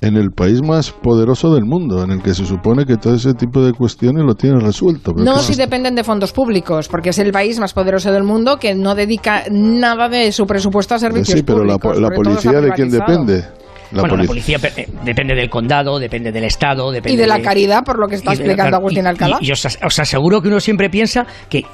en 0.00 0.16
el 0.16 0.30
país 0.30 0.62
más 0.62 0.92
poderoso 0.92 1.52
del 1.52 1.64
mundo, 1.64 2.04
en 2.04 2.12
el 2.12 2.22
que 2.22 2.32
se 2.32 2.46
supone 2.46 2.86
que 2.86 2.96
todo 2.98 3.16
ese 3.16 3.34
tipo 3.34 3.60
de 3.64 3.72
cuestiones 3.72 4.22
lo 4.24 4.34
tiene 4.36 4.60
resuelto. 4.60 5.12
pero 5.12 5.24
No, 5.24 5.38
si 5.40 5.54
se- 5.54 5.62
dependen 5.62 5.96
de 5.96 6.04
fondos 6.04 6.32
públicos, 6.32 6.86
porque 6.86 7.10
es 7.10 7.18
el 7.18 7.32
país 7.32 7.58
más 7.58 7.72
poderoso 7.74 8.12
del 8.12 8.22
mundo 8.22 8.58
que 8.58 8.76
no 8.76 8.94
dedica 8.94 9.42
nada 9.50 10.08
de 10.08 10.30
su 10.30 10.46
presupuesto 10.46 10.94
a 10.94 11.00
servicios 11.00 11.36
Sí, 11.36 11.42
pero 11.42 11.64
la, 11.64 11.78
públicos. 11.78 12.00
la 12.00 12.10
policía 12.10 12.60
de 12.60 12.70
quién 12.72 12.90
depende. 12.90 13.44
La 13.92 14.00
bueno, 14.02 14.16
la 14.16 14.22
polic- 14.24 14.26
policía 14.26 14.58
eh, 14.76 14.88
depende 15.04 15.34
del 15.34 15.48
condado, 15.48 15.98
depende 15.98 16.30
del 16.32 16.44
estado, 16.44 16.90
depende 16.90 17.14
Y 17.14 17.16
de 17.16 17.26
la 17.26 17.36
de- 17.36 17.42
caridad, 17.42 17.84
por 17.84 17.98
lo 17.98 18.06
que 18.08 18.16
está 18.16 18.32
explicando 18.32 18.76
Agustín 18.76 19.06
Alcalá. 19.06 19.38
Y, 19.40 19.48
y 19.48 19.52
os, 19.52 19.64
os 19.64 19.98
aseguro 19.98 20.42
que 20.42 20.48
uno 20.48 20.60
siempre 20.60 20.90
piensa 20.90 21.26
que 21.48 21.64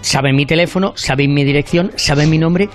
saben 0.00 0.36
mi 0.36 0.44
teléfono, 0.46 0.92
saben 0.96 1.32
mi 1.32 1.44
dirección, 1.44 1.92
saben 1.96 2.28
mi 2.30 2.38
nombre 2.38 2.68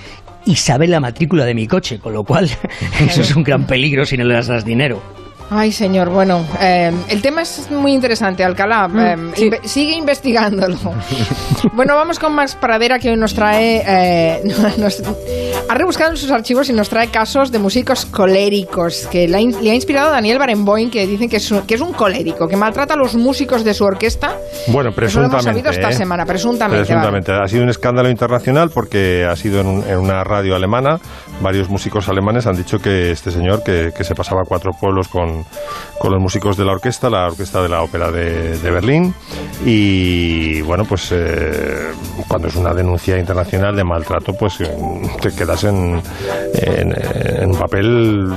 y 0.46 0.56
saben 0.56 0.92
la 0.92 1.00
matrícula 1.00 1.46
de 1.46 1.54
mi 1.54 1.68
coche, 1.68 2.00
con 2.00 2.14
lo 2.14 2.24
cual 2.24 2.50
eso 3.00 3.22
es 3.22 3.36
un 3.36 3.44
gran 3.44 3.68
peligro 3.68 4.06
si 4.06 4.18
no 4.18 4.24
le 4.26 4.34
das 4.34 4.66
dinero. 4.66 5.02
Ay, 5.50 5.72
señor, 5.72 6.10
bueno, 6.10 6.46
eh, 6.60 6.92
el 7.08 7.22
tema 7.22 7.42
es 7.44 7.72
muy 7.72 7.94
interesante, 7.94 8.44
Alcalá. 8.44 8.90
eh, 8.98 9.16
sí. 9.36 9.50
inve- 9.50 9.64
sigue 9.64 9.94
investigándolo. 9.96 10.78
bueno, 11.74 11.96
vamos 11.96 12.20
con 12.20 12.34
Max 12.36 12.56
Pradera, 12.60 13.00
que 13.00 13.10
hoy 13.12 13.16
nos 13.18 13.34
trae. 13.34 13.82
eh, 13.88 14.42
nos- 14.78 15.02
ha 15.70 15.74
rebuscado 15.74 16.12
en 16.12 16.18
sus 16.18 16.32
archivos 16.32 16.70
y 16.70 16.74
nos 16.74 16.90
trae 16.90 17.08
casos 17.08 17.52
de 17.52 17.60
músicos 17.60 18.06
coléricos, 18.06 19.08
que 19.12 19.28
le 19.28 19.38
ha, 19.38 19.40
in- 19.42 19.56
le 19.64 19.72
ha 19.72 19.74
inspirado 19.76 20.10
a 20.10 20.12
Daniel 20.12 20.38
Barenboim, 20.38 20.90
que 20.90 21.08
dicen 21.08 21.30
que 21.30 21.38
es, 21.38 21.50
un, 21.52 21.62
que 21.62 21.76
es 21.76 21.82
un 21.82 21.94
colérico, 21.94 22.48
que 22.48 22.56
maltrata 22.58 22.94
a 22.96 22.98
los 22.98 23.16
músicos 23.16 23.64
de 23.64 23.74
su 23.74 23.84
orquesta. 23.86 24.36
Bueno, 24.68 24.90
Eso 24.90 25.20
lo 25.22 25.28
hemos 25.28 25.36
presuntamente. 25.36 25.44
sabido 25.50 25.72
esta 25.72 25.90
¿eh? 25.90 25.94
semana, 25.94 26.26
presuntamente, 26.26 26.86
Presuntamente. 26.86 27.32
Ha 27.34 27.48
sido 27.48 27.64
un 27.64 27.70
escándalo 27.70 28.10
internacional 28.10 28.70
porque 28.74 29.26
ha 29.26 29.36
sido 29.38 29.62
en, 29.62 29.68
un- 29.68 29.84
en 29.88 29.98
una 29.98 30.24
radio 30.26 30.56
alemana. 30.56 31.00
Varios 31.42 31.70
músicos 31.70 32.10
alemanes 32.10 32.48
han 32.48 32.56
dicho 32.58 32.80
que 32.80 33.12
este 33.12 33.32
señor, 33.32 33.64
que, 33.64 33.92
que 33.96 34.04
se 34.04 34.16
pasaba 34.16 34.42
cuatro 34.48 34.72
pueblos 34.80 35.08
con, 35.08 35.37
con 36.00 36.12
los 36.12 36.22
músicos 36.22 36.58
de 36.58 36.66
la 36.66 36.74
orquesta, 36.74 37.10
la 37.10 37.26
orquesta 37.26 37.62
de 37.62 37.70
la 37.70 37.82
ópera 37.82 38.12
de, 38.12 38.72
Berlín. 38.72 39.14
Y 39.66 40.62
bueno, 40.62 40.84
pues 40.86 41.12
eh, 41.12 41.92
cuando 42.28 42.48
es 42.48 42.56
una 42.56 42.74
denuncia 42.74 43.18
internacional 43.18 43.76
de 43.76 43.84
maltrato, 43.84 44.34
pues 44.34 44.62
eh, 44.62 44.70
te 45.22 45.34
quedas 45.34 45.64
en, 45.64 46.02
un 47.46 47.58
papel, 47.58 48.28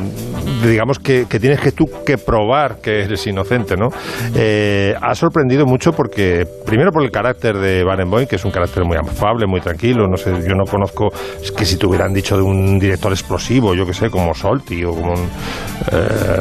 digamos, 0.63 0.99
que, 0.99 1.27
tienes 1.27 1.61
que 1.61 1.73
tú 1.73 1.87
que 2.05 2.17
probar 2.17 2.81
que 2.81 3.03
eres 3.03 3.27
inocente, 3.27 3.77
¿no? 3.77 3.89
Eh, 4.35 4.95
ha 5.01 5.15
sorprendido 5.15 5.67
mucho 5.67 5.93
porque, 5.93 6.47
primero 6.65 6.91
por 6.91 7.03
el 7.03 7.11
carácter 7.11 7.59
de 7.59 7.85
Barenboim, 7.85 8.27
que 8.27 8.37
es 8.37 8.45
un 8.45 8.51
carácter 8.51 8.85
muy 8.85 8.97
afable, 8.97 9.47
muy 9.47 9.61
tranquilo, 9.61 10.07
no 10.09 10.17
sé, 10.17 10.31
yo 10.47 10.55
no 10.55 10.65
conozco, 10.65 11.09
que 11.57 11.65
si 11.65 11.77
te 11.77 11.87
hubieran 11.87 12.13
dicho 12.13 12.37
de 12.37 12.43
un 12.43 12.79
director 12.79 13.13
explosivo, 13.13 13.75
yo 13.75 13.85
que 13.85 13.93
sé, 13.93 14.09
como 14.11 14.35
Solti 14.35 14.85
o 14.85 14.93
como 14.93 15.13
un, 15.13 15.29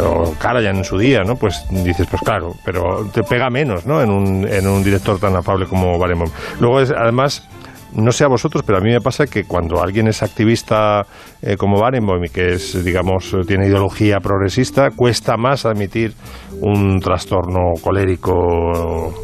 o 0.06 0.34
Karajan 0.50 0.78
en 0.78 0.84
su 0.84 0.98
día, 0.98 1.22
¿no? 1.24 1.36
Pues 1.36 1.64
dices, 1.70 2.08
pues 2.10 2.22
claro, 2.24 2.56
pero 2.66 3.06
te 3.14 3.22
pega 3.22 3.50
menos, 3.50 3.86
¿no? 3.86 4.02
En 4.02 4.10
un, 4.10 4.48
en 4.48 4.68
un 4.68 4.84
director 4.84 5.20
tan 5.20 5.36
afable 5.36 5.68
como 5.68 6.00
Barenboim. 6.00 6.32
Luego 6.60 6.82
es, 6.82 6.92
además, 6.92 7.48
no 7.94 8.12
sé 8.12 8.24
a 8.24 8.28
vosotros, 8.28 8.64
pero 8.66 8.80
a 8.80 8.82
mí 8.82 8.90
me 8.90 9.00
pasa 9.00 9.28
que 9.28 9.44
cuando 9.44 9.82
alguien 9.82 10.08
es 10.08 10.24
activista 10.24 11.06
eh, 11.42 11.56
como 11.56 11.80
Barenboim 11.80 12.26
y 12.26 12.30
que 12.30 12.54
es, 12.54 12.84
digamos, 12.84 13.36
tiene 13.46 13.68
ideología 13.68 14.20
progresista, 14.20 14.90
cuesta 14.96 15.38
más 15.38 15.68
admitir 15.68 16.14
un 16.62 17.00
trastorno 17.00 17.74
colérico 17.84 18.34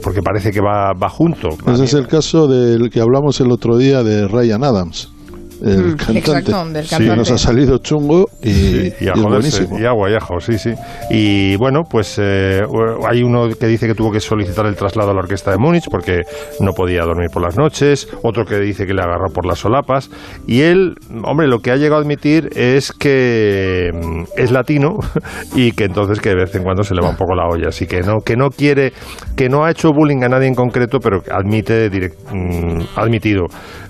porque 0.03 0.21
parece 0.21 0.51
que 0.51 0.61
va, 0.61 0.93
va 0.93 1.09
junto. 1.09 1.49
Ese 1.71 1.85
es 1.85 1.93
el 1.95 2.07
caso 2.07 2.47
del 2.47 2.91
que 2.91 3.01
hablamos 3.01 3.39
el 3.41 3.51
otro 3.51 3.77
día 3.77 4.03
de 4.03 4.27
Ryan 4.27 4.63
Adams. 4.63 5.14
El 5.63 5.77
Mm, 5.93 5.95
cantante. 5.95 6.19
exacto, 6.19 6.65
del 6.65 6.83
Que 6.83 6.89
cantante. 6.89 7.15
nos 7.17 7.31
ha 7.31 7.37
salido 7.37 7.77
chungo 7.79 8.25
y, 8.41 8.51
Sí, 8.53 8.93
y 9.01 9.07
a 9.07 9.13
y 9.15 9.21
joderse, 9.21 9.59
buenísimo. 9.61 9.79
y 9.79 9.85
agua 9.85 10.09
y 10.11 10.15
ajo, 10.15 10.39
sí, 10.39 10.57
sí. 10.57 10.73
Y 11.09 11.55
bueno, 11.57 11.81
pues 11.89 12.17
eh, 12.21 12.61
hay 13.09 13.23
uno 13.23 13.47
que 13.49 13.67
dice 13.67 13.87
que 13.87 13.95
tuvo 13.95 14.11
que 14.11 14.19
solicitar 14.19 14.65
el 14.65 14.75
traslado 14.75 15.11
a 15.11 15.13
la 15.13 15.19
orquesta 15.19 15.51
de 15.51 15.57
Múnich 15.57 15.85
porque 15.89 16.21
no 16.59 16.73
podía 16.73 17.01
dormir 17.03 17.29
por 17.31 17.41
las 17.43 17.57
noches, 17.57 18.07
otro 18.23 18.45
que 18.45 18.59
dice 18.59 18.85
que 18.85 18.93
le 18.93 19.01
agarró 19.01 19.31
por 19.33 19.45
las 19.45 19.59
solapas, 19.59 20.09
y 20.47 20.61
él, 20.61 20.95
hombre, 21.23 21.47
lo 21.47 21.59
que 21.59 21.71
ha 21.71 21.75
llegado 21.75 21.97
a 21.97 22.01
admitir 22.01 22.49
es 22.55 22.91
que 22.91 23.89
mm, 23.93 24.23
es 24.37 24.51
latino 24.51 24.97
y 25.55 25.71
que 25.71 25.85
entonces 25.85 26.19
que 26.19 26.29
de 26.29 26.35
vez 26.35 26.55
en 26.55 26.63
cuando 26.63 26.83
se 26.83 26.93
le 26.93 27.01
va 27.01 27.09
un 27.09 27.15
poco 27.17 27.35
la 27.35 27.47
olla, 27.47 27.69
así 27.69 27.85
que 27.87 28.01
no, 28.01 28.17
que 28.25 28.35
no 28.35 28.49
quiere, 28.49 28.93
que 29.35 29.49
no 29.49 29.63
ha 29.65 29.71
hecho 29.71 29.89
bullying 29.91 30.23
a 30.23 30.29
nadie 30.29 30.47
en 30.47 30.55
concreto, 30.55 30.99
pero 30.99 31.21
que 31.21 31.31
admite, 31.31 31.89
direct- 31.91 32.15
mm, 32.31 32.81
ha 32.97 33.01
admitido, 33.01 33.43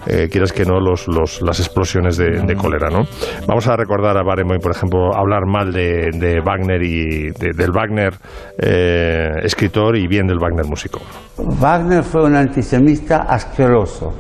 eh, 0.08 0.28
quieras 0.32 0.52
que 0.54 0.66
no, 0.66 0.80
los, 0.80 1.08
los- 1.08 1.42
las 1.42 1.60
explosiones 1.60 2.18
de, 2.18 2.42
de 2.46 2.56
cólera, 2.56 2.90
¿no? 2.90 3.04
Vamos 3.48 3.68
a 3.68 3.76
recordar 3.76 4.18
a 4.18 4.24
Barenboim, 4.24 4.60
por 4.60 4.72
ejemplo, 4.72 5.16
hablar 5.16 5.46
mal 5.48 5.72
de, 5.72 6.10
de 6.14 6.40
Wagner 6.46 6.82
y 6.84 7.32
de- 7.32 7.54
del 7.56 7.72
Wagner 7.72 8.14
eh, 8.62 9.30
escritor 9.44 9.96
y 9.98 10.08
bien 10.08 10.28
del 10.28 10.40
Wagner 10.40 10.66
músico. 10.66 11.00
Wagner 11.38 12.04
fue 12.04 12.24
un 12.26 12.36
antisemita 12.36 13.24
asqueroso. 13.24 14.14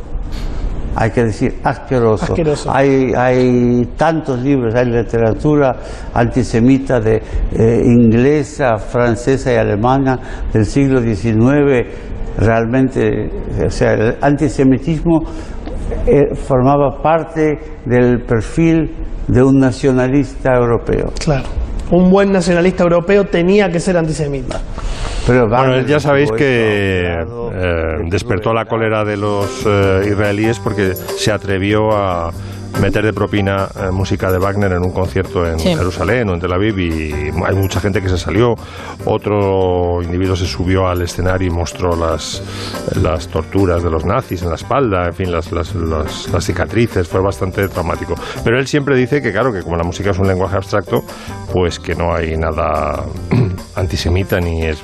Hay 0.97 1.11
que 1.11 1.25
decir 1.25 1.55
asqueroso. 1.61 2.23
Asqueroso. 2.23 2.71
Hay, 2.73 3.11
hay 3.17 3.85
tantos 3.97 4.39
libros, 4.41 4.73
hay 4.75 4.85
literatura 4.85 5.75
antisemita 6.13 7.01
de 7.01 7.15
eh, 7.51 7.81
inglesa, 7.83 8.77
francesa 8.77 9.51
y 9.51 9.57
alemana 9.57 10.17
del 10.53 10.65
siglo 10.65 11.01
XIX. 11.01 11.85
Realmente, 12.37 13.29
o 13.65 13.69
sea, 13.69 13.93
el 13.93 14.15
antisemitismo 14.21 15.21
eh, 16.07 16.35
formaba 16.35 17.01
parte 17.01 17.57
del 17.85 18.21
perfil 18.23 18.91
de 19.27 19.43
un 19.43 19.57
nacionalista 19.59 20.53
europeo. 20.55 21.11
Claro. 21.23 21.45
Un 21.91 22.09
buen 22.09 22.31
nacionalista 22.31 22.83
europeo 22.83 23.25
tenía 23.25 23.69
que 23.69 23.79
ser 23.79 23.97
antisemita. 23.97 24.59
Pero 25.27 25.47
Bueno, 25.47 25.81
ya 25.81 25.99
sabéis 25.99 26.31
que 26.31 27.03
eh, 27.03 27.25
despertó 28.09 28.53
la 28.53 28.65
cólera 28.65 29.03
de 29.03 29.17
los 29.17 29.65
eh, 29.65 30.01
israelíes 30.11 30.59
porque 30.59 30.93
se 30.93 31.31
atrevió 31.31 31.91
a 31.91 32.31
meter 32.81 33.05
de 33.05 33.13
propina 33.13 33.67
eh, 33.75 33.91
música 33.91 34.31
de 34.31 34.37
Wagner 34.37 34.71
en 34.73 34.83
un 34.83 34.91
concierto 34.91 35.47
en 35.47 35.59
Sí. 35.59 35.75
Jerusalén 35.75 36.29
o 36.29 36.33
en 36.33 36.39
Tel 36.41 36.51
Aviv 36.53 36.77
y 36.79 37.11
hay 37.45 37.55
mucha 37.55 37.79
gente 37.79 38.01
que 38.01 38.09
se 38.09 38.17
salió. 38.17 38.55
Otro 39.05 40.01
individuo 40.01 40.35
se 40.35 40.45
subió 40.45 40.87
al 40.87 41.01
escenario 41.01 41.47
y 41.47 41.51
mostró 41.51 41.95
las, 41.95 42.41
las 43.01 43.27
torturas 43.27 43.83
de 43.83 43.89
los 43.89 44.05
nazis 44.05 44.41
en 44.43 44.49
la 44.49 44.55
espalda, 44.55 45.05
en 45.07 45.13
fin, 45.13 45.31
las, 45.31 45.51
las, 45.51 45.73
las- 45.75 46.29
las 46.31 46.45
cicatrices. 46.45 47.07
Fue 47.07 47.21
bastante 47.21 47.67
traumático. 47.69 48.15
Pero 48.43 48.59
él 48.59 48.67
siempre 48.67 48.95
dice 48.97 49.21
que, 49.21 49.31
claro, 49.31 49.53
que 49.53 49.61
como 49.61 49.77
la 49.77 49.83
música 49.83 50.11
es 50.11 50.19
un 50.19 50.27
lenguaje 50.27 50.57
abstracto, 50.57 51.03
pues 51.53 51.79
que 51.79 51.95
no 51.95 52.13
hay 52.13 52.35
nada 52.37 53.03
antisemita 53.75 54.39
ni 54.39 54.63
es 54.63 54.81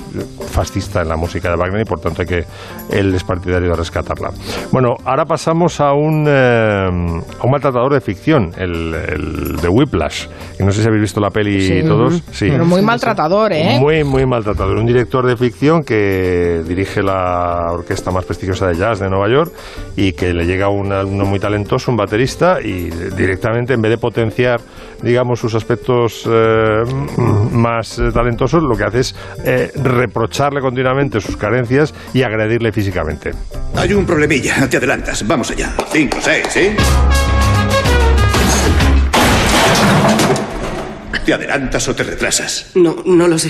fascista 0.50 1.02
en 1.02 1.10
la 1.10 1.16
música 1.18 1.50
de 1.50 1.56
Wagner 1.56 1.82
y 1.82 1.86
por 1.86 2.00
tanto 2.00 2.22
hay 2.22 2.28
que 2.28 2.44
él 2.92 3.14
es 3.16 3.24
partidario 3.24 3.70
de 3.70 3.76
rescatarla. 3.76 4.32
Bueno, 4.72 4.96
ahora 5.06 5.26
pasamos 5.26 5.80
a 5.80 5.94
un, 5.94 6.26
eh, 6.28 6.86
a 6.86 7.44
un 7.44 7.52
maltratador 7.52 7.94
de 7.94 8.02
ficción, 8.02 8.52
el, 8.58 8.94
el 8.94 9.56
de 9.62 9.68
Whiplash. 9.70 10.28
Que 10.58 10.64
no 10.64 10.72
sé 10.72 10.82
si 10.82 10.88
habéis 10.88 11.02
visto 11.04 11.20
la 11.22 11.30
peli 11.30 11.62
Sí. 11.62 11.84
todos. 11.88 12.24
Sí. 12.32 12.48
Pero 12.50 12.66
muy 12.66 12.82
maltratador, 12.82 13.54
¿eh? 13.54 13.78
Muy, 13.80 14.04
muy 14.04 14.26
maltratador. 14.26 14.78
Un 14.78 14.86
director 14.86 15.26
de 15.26 15.36
ficción 15.38 15.84
que 15.84 16.62
dirige 16.68 17.02
la 17.02 17.68
orquesta 17.72 18.12
más 18.12 18.26
prestigiosa 18.26 18.68
de 18.68 18.76
jazz 18.76 19.00
de 19.00 19.10
Nueva 19.10 19.30
York 19.30 19.52
y 19.96 20.14
que 20.14 20.34
le 20.34 20.46
llega 20.46 20.70
un 20.70 20.92
alumno 20.92 21.26
muy 21.26 21.40
talentoso, 21.40 21.92
un 21.92 21.98
baterista, 21.98 22.60
y 22.62 22.90
directamente, 23.16 23.74
en 23.74 23.82
vez 23.82 23.92
de 23.92 23.98
potenciar, 23.98 24.60
digamos, 25.02 25.40
sus 25.40 25.56
aspectos 25.56 26.28
eh, 26.30 26.84
más 27.52 28.02
talentosos, 28.14 28.62
lo 28.64 28.76
que 28.76 28.81
hace 28.84 29.00
es 29.00 29.16
eh, 29.44 29.72
reprocharle 29.76 30.62
continuamente 30.62 31.22
sus 31.22 31.38
carencias 31.38 31.94
y 32.14 32.24
agredirle 32.24 32.72
físicamente. 32.72 33.32
Hay 33.76 33.94
un 33.94 34.06
problemilla. 34.06 34.68
Te 34.70 34.78
adelantas. 34.78 35.26
Vamos 35.28 35.52
allá. 35.52 35.74
Cinco, 35.92 36.18
seis, 36.22 36.46
¿sí? 36.50 36.72
¿Te 41.26 41.34
adelantas 41.34 41.88
o 41.88 41.96
te 41.96 42.04
retrasas? 42.04 42.72
No, 42.76 43.04
no 43.06 43.28
lo 43.28 43.38
sé. 43.38 43.50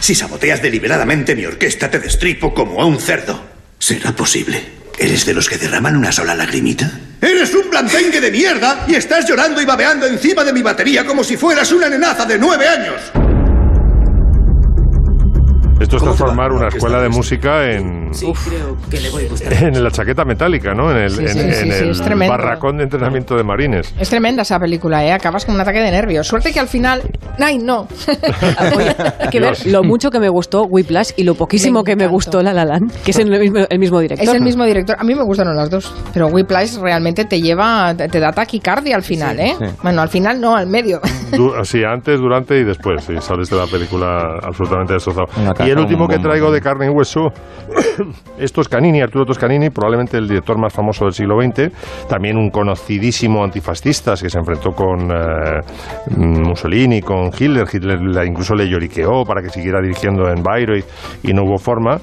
Si 0.00 0.14
saboteas 0.14 0.62
deliberadamente 0.62 1.34
mi 1.34 1.46
orquesta, 1.46 1.90
te 1.90 1.98
destripo 1.98 2.52
como 2.54 2.82
a 2.82 2.86
un 2.86 2.98
cerdo. 2.98 3.40
¿Será 3.78 4.12
posible? 4.12 4.78
¿Eres 4.98 5.24
de 5.26 5.34
los 5.34 5.48
que 5.48 5.56
derraman 5.56 5.96
una 5.96 6.12
sola 6.12 6.34
lagrimita? 6.34 6.90
¡Eres 7.20 7.54
un 7.54 7.70
blandengue 7.70 8.20
de 8.20 8.30
mierda! 8.30 8.84
Y 8.88 8.94
estás 8.94 9.28
llorando 9.28 9.60
y 9.60 9.64
babeando 9.64 10.06
encima 10.06 10.44
de 10.44 10.52
mi 10.52 10.62
batería 10.62 11.04
como 11.04 11.24
si 11.24 11.36
fueras 11.36 11.70
una 11.72 11.88
nenaza 11.88 12.24
de 12.26 12.38
nueve 12.38 12.68
años. 12.68 13.27
Esto 15.80 15.96
es 15.96 16.02
¿Cómo 16.02 16.12
te 16.14 16.18
va 16.22 16.26
transformar 16.26 16.52
una 16.52 16.68
escuela 16.68 17.00
de 17.00 17.08
música 17.08 17.70
en, 17.70 18.12
Sí, 18.12 18.26
creo 18.48 18.76
que 18.90 19.00
le 19.00 19.10
voy 19.10 19.26
a 19.26 19.28
gustar. 19.28 19.52
en 19.64 19.82
la 19.84 19.90
chaqueta 19.90 20.24
metálica, 20.24 20.74
¿no? 20.74 20.90
En 20.90 20.96
el, 20.98 21.10
Sí, 21.10 21.22
en- 21.22 21.28
sí, 21.28 21.38
en 21.40 21.52
sí, 21.54 21.62
sí, 21.72 21.84
el 21.84 21.90
es 21.90 22.00
tremendo. 22.02 22.32
barracón 22.36 22.76
de 22.78 22.84
entrenamiento 22.84 23.36
de 23.36 23.44
marines. 23.44 23.94
Es 23.98 24.08
tremenda 24.10 24.42
esa 24.42 24.58
película, 24.58 25.04
¿eh? 25.04 25.12
Acabas 25.12 25.44
con 25.46 25.54
un 25.54 25.60
ataque 25.60 25.78
de 25.80 25.90
nervios. 25.90 26.26
Suerte 26.26 26.52
que 26.52 26.58
al 26.60 26.68
final... 26.68 27.02
¡Ay, 27.38 27.58
no! 27.58 27.86
Oye, 28.76 28.94
hay 29.20 29.28
que 29.28 29.40
ver 29.40 29.54
lo 29.66 29.82
mucho 29.84 30.10
que 30.10 30.18
me 30.18 30.28
gustó 30.28 30.64
Whiplash 30.64 31.10
y 31.16 31.22
lo 31.22 31.34
poquísimo 31.34 31.80
Me 31.80 31.84
que 31.84 31.96
me 31.96 32.06
gustó 32.08 32.42
La 32.42 32.52
La 32.52 32.64
Land, 32.64 32.92
que 33.04 33.12
es 33.12 33.18
el 33.18 33.30
mismo, 33.30 33.60
el 33.68 33.78
mismo 33.78 34.00
director. 34.00 34.26
Es 34.28 34.34
el 34.34 34.42
mismo 34.42 34.64
director. 34.64 34.96
A 34.98 35.04
mí 35.04 35.14
me 35.14 35.22
gustaron 35.22 35.56
las 35.56 35.70
dos. 35.70 35.94
Pero 36.12 36.26
Whiplash 36.28 36.78
realmente 36.78 37.24
te 37.24 37.40
lleva... 37.40 37.94
Te 37.94 38.18
da 38.20 38.32
taquicardia 38.32 38.96
al 38.96 39.02
final, 39.02 39.38
¿eh? 39.38 39.54
sí. 39.58 39.64
Bueno, 39.82 40.02
al 40.02 40.08
final 40.08 40.40
no, 40.40 40.56
al 40.56 40.66
medio. 40.66 41.00
Du- 41.32 41.52
sí, 41.64 41.82
antes, 41.84 42.18
durante 42.18 42.58
y 42.58 42.64
después. 42.64 43.04
Sí, 43.04 43.14
sales 43.20 43.48
de 43.50 43.56
la 43.56 43.66
película 43.66 44.38
absolutamente 44.42 44.94
destrozado. 44.94 45.26
Y 45.68 45.70
el 45.70 45.80
último 45.80 46.08
que 46.08 46.18
traigo 46.18 46.50
de 46.50 46.62
carne 46.62 46.86
y 46.86 46.88
hueso 46.88 47.28
es 48.38 48.50
Toscanini, 48.54 49.02
Arturo 49.02 49.26
Toscanini, 49.26 49.68
probablemente 49.68 50.16
el 50.16 50.26
director 50.26 50.58
más 50.58 50.72
famoso 50.72 51.04
del 51.04 51.12
siglo 51.12 51.36
XX. 51.38 52.08
También 52.08 52.38
un 52.38 52.48
conocidísimo 52.48 53.44
antifascista 53.44 54.14
que 54.14 54.30
se 54.30 54.38
enfrentó 54.38 54.70
con 54.70 55.10
eh, 55.10 55.60
Mussolini, 56.16 57.02
con 57.02 57.26
Hitler. 57.38 57.66
Hitler 57.70 57.98
incluso 58.26 58.54
le 58.54 58.66
lloriqueó 58.66 59.24
para 59.26 59.42
que 59.42 59.50
siguiera 59.50 59.82
dirigiendo 59.82 60.30
en 60.30 60.42
Bayreuth 60.42 60.86
y 61.22 61.34
no 61.34 61.42
hubo 61.42 61.58
forma. 61.58 61.98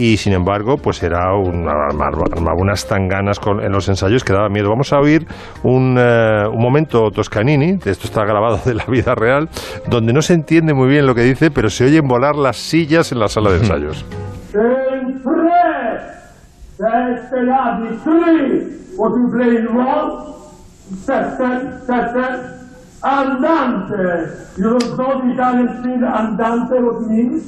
Y 0.00 0.16
sin 0.16 0.32
embargo, 0.32 0.76
pues 0.76 1.02
era 1.02 1.34
un, 1.34 1.68
armaba 1.68 2.22
armaba 2.30 2.54
unas 2.56 2.86
tanganas 2.86 3.40
con, 3.40 3.60
en 3.60 3.72
los 3.72 3.88
ensayos 3.88 4.22
que 4.22 4.32
daba 4.32 4.48
miedo. 4.48 4.68
Vamos 4.68 4.92
a 4.92 5.00
oír 5.00 5.26
un, 5.64 5.96
eh, 5.98 6.44
momento 6.56 7.10
Toscanini, 7.10 7.80
esto 7.84 8.06
está 8.06 8.24
grabado 8.24 8.60
de 8.64 8.74
la 8.74 8.84
vida 8.86 9.16
real, 9.16 9.48
donde 9.90 10.12
no 10.12 10.22
se 10.22 10.34
entiende 10.34 10.72
muy 10.72 10.86
bien 10.86 11.04
lo 11.04 11.16
que 11.16 11.22
dice, 11.22 11.50
pero 11.50 11.68
se 11.68 11.86
oyen 11.86 12.06
volar 12.06 12.36
las 12.36 12.58
sillas 12.58 13.10
en 13.10 13.18
la 13.18 13.26
sala 13.26 13.50
de 13.50 13.56
ensayos. 13.56 14.04
Andante. 23.00 24.56
You 24.58 24.70
don't 24.70 24.96
know 24.96 25.22
the 25.22 25.32
Italian 25.32 25.68
speak 25.78 26.02
andante 26.02 26.82
what 26.82 27.06
it 27.06 27.42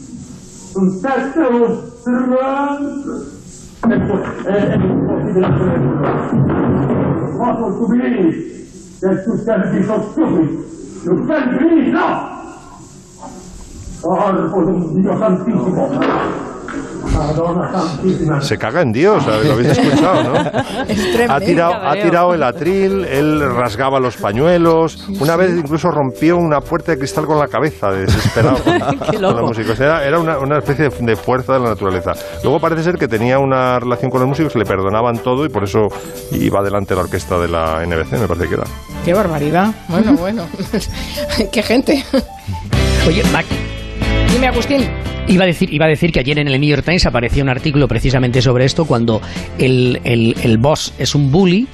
means? 0.70 0.76
Un 0.76 0.90
sesto, 1.00 1.40
un 1.40 1.90
strong. 2.00 3.40
Possible 7.38 7.72
to 7.78 7.86
believe 7.88 9.00
that 9.00 9.24
you 9.26 9.34
can 9.44 9.60
be 9.72 9.80
so 9.86 9.96
stupid. 10.12 10.48
You 11.04 11.26
can't 11.26 11.50
believe, 11.58 11.92
no! 11.92 12.08
Oh, 14.02 14.50
por 14.50 14.64
un 14.64 15.02
Dios 15.02 15.18
santísimo. 15.18 15.88
Se 18.40 18.56
caga 18.58 18.82
en 18.82 18.92
Dios, 18.92 19.26
lo 19.26 19.52
habéis 19.52 19.78
escuchado, 19.78 20.22
¿no? 20.22 20.34
Es 20.88 21.12
tremendo. 21.12 21.34
Ha 21.34 21.40
tirado, 21.40 21.74
ha 21.74 21.92
tirado 21.94 22.34
el 22.34 22.42
atril, 22.42 23.04
él 23.04 23.40
rasgaba 23.54 24.00
los 24.00 24.16
pañuelos, 24.16 25.08
una 25.20 25.36
vez 25.36 25.56
incluso 25.56 25.90
rompió 25.90 26.36
una 26.36 26.60
puerta 26.60 26.92
de 26.92 26.98
cristal 26.98 27.26
con 27.26 27.38
la 27.38 27.48
cabeza, 27.48 27.90
desesperado 27.90 28.58
con. 28.64 29.50
O 29.50 29.76
sea, 29.76 30.04
era 30.04 30.18
una, 30.18 30.38
una 30.38 30.58
especie 30.58 30.88
de, 30.88 31.06
de 31.06 31.16
fuerza 31.16 31.54
de 31.54 31.60
la 31.60 31.70
naturaleza. 31.70 32.12
Luego 32.42 32.60
parece 32.60 32.82
ser 32.82 32.96
que 32.96 33.08
tenía 33.08 33.38
una 33.38 33.78
relación 33.78 34.10
con 34.10 34.20
los 34.20 34.28
músicos, 34.28 34.54
le 34.56 34.64
perdonaban 34.64 35.18
todo 35.18 35.44
y 35.44 35.48
por 35.48 35.64
eso 35.64 35.88
iba 36.32 36.60
adelante 36.60 36.94
la 36.94 37.02
orquesta 37.02 37.38
de 37.38 37.48
la 37.48 37.84
NBC, 37.86 38.12
me 38.18 38.28
parece 38.28 38.48
que 38.48 38.54
era. 38.54 38.64
¡Qué 39.04 39.14
barbaridad! 39.14 39.74
Bueno, 39.88 40.14
bueno. 40.18 40.46
¡Qué 41.52 41.62
gente! 41.62 42.04
Oye, 43.06 43.22
Mac, 43.32 43.46
Dime, 44.32 44.46
Agustín. 44.46 44.82
Iba 45.28 45.44
a, 45.44 45.46
decir, 45.46 45.72
iba 45.72 45.84
a 45.86 45.88
decir 45.88 46.10
que 46.12 46.20
ayer 46.20 46.38
en 46.38 46.48
el 46.48 46.60
New 46.60 46.68
York 46.70 46.84
Times 46.84 47.06
aparecía 47.06 47.42
un 47.42 47.48
artículo 47.50 47.86
precisamente 47.86 48.42
sobre 48.42 48.64
esto, 48.64 48.84
cuando 48.84 49.20
el, 49.58 50.00
el- 50.04 50.34
el 50.42 50.58
boss 50.58 50.92
es 50.98 51.14
un 51.14 51.30
bully 51.30 51.68